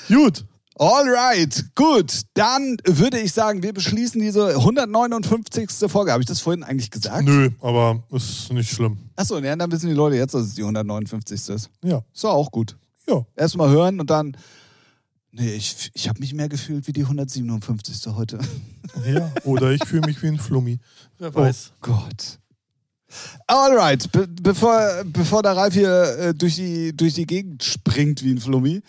[0.08, 0.44] Gut.
[0.80, 2.22] Alright, gut.
[2.34, 5.70] Dann würde ich sagen, wir beschließen diese 159.
[5.90, 6.12] Folge.
[6.12, 7.24] Habe ich das vorhin eigentlich gesagt?
[7.24, 8.96] Nö, aber ist nicht schlimm.
[9.16, 11.48] Achso, ja, dann wissen die Leute jetzt, dass es die 159.
[11.48, 11.70] ist.
[11.82, 12.02] Ja.
[12.14, 12.76] Ist doch auch gut.
[13.08, 13.26] Ja.
[13.36, 14.36] Erstmal hören und dann.
[15.30, 18.12] Nee, ich, ich habe mich mehr gefühlt wie die 157.
[18.14, 18.38] heute.
[19.06, 19.30] Ja.
[19.44, 20.78] Oder ich fühle mich wie ein Flummi.
[21.18, 21.72] Wer weiß.
[21.74, 22.38] Oh Gott.
[23.46, 28.32] Alright, be bevor, bevor der Ralf hier äh, durch, die, durch die Gegend springt wie
[28.32, 28.82] ein Flummi,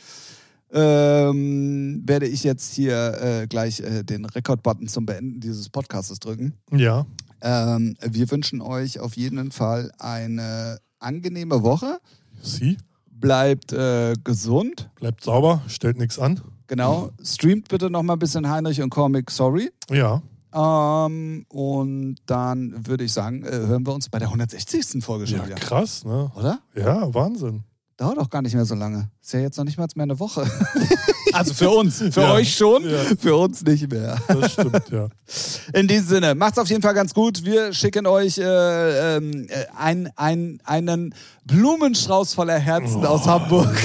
[0.71, 6.53] ähm, werde ich jetzt hier äh, gleich äh, den Rekord-Button zum Beenden dieses Podcasts drücken.
[6.71, 7.05] Ja.
[7.41, 11.99] Ähm, wir wünschen euch auf jeden Fall eine angenehme Woche.
[12.41, 12.77] Sie?
[13.19, 14.89] Bleibt äh, gesund.
[14.95, 16.41] Bleibt sauber, stellt nichts an.
[16.67, 17.09] Genau.
[17.23, 19.71] Streamt bitte noch mal ein bisschen Heinrich und Comic Sorry.
[19.89, 20.21] Ja.
[20.53, 25.03] Ähm, und dann würde ich sagen, äh, hören wir uns bei der 160.
[25.03, 25.55] Folge schon Ja, wieder.
[25.55, 26.31] krass, ne?
[26.35, 26.59] Oder?
[26.75, 27.63] Ja, Wahnsinn.
[27.99, 29.09] Dauert auch gar nicht mehr so lange.
[29.21, 30.49] Ist ja jetzt noch nicht mal mehr eine Woche.
[31.33, 31.97] also für uns.
[31.97, 32.31] Für Ja.
[32.31, 32.97] euch schon, Ja.
[33.19, 34.15] für uns nicht mehr.
[34.29, 35.09] Das stimmt, ja.
[35.77, 37.43] In diesem Sinne, macht's auf jeden Fall ganz gut.
[37.43, 41.13] Wir schicken euch äh, ähm, äh, ein, ein, einen
[41.43, 43.67] Blumenstrauß voller Herzen aus Hamburg.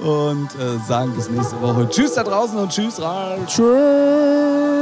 [0.00, 1.88] und äh, sagen bis nächste Woche.
[1.88, 3.46] Tschüss da draußen und tschüss, Ralf.
[3.46, 4.79] Tschüss.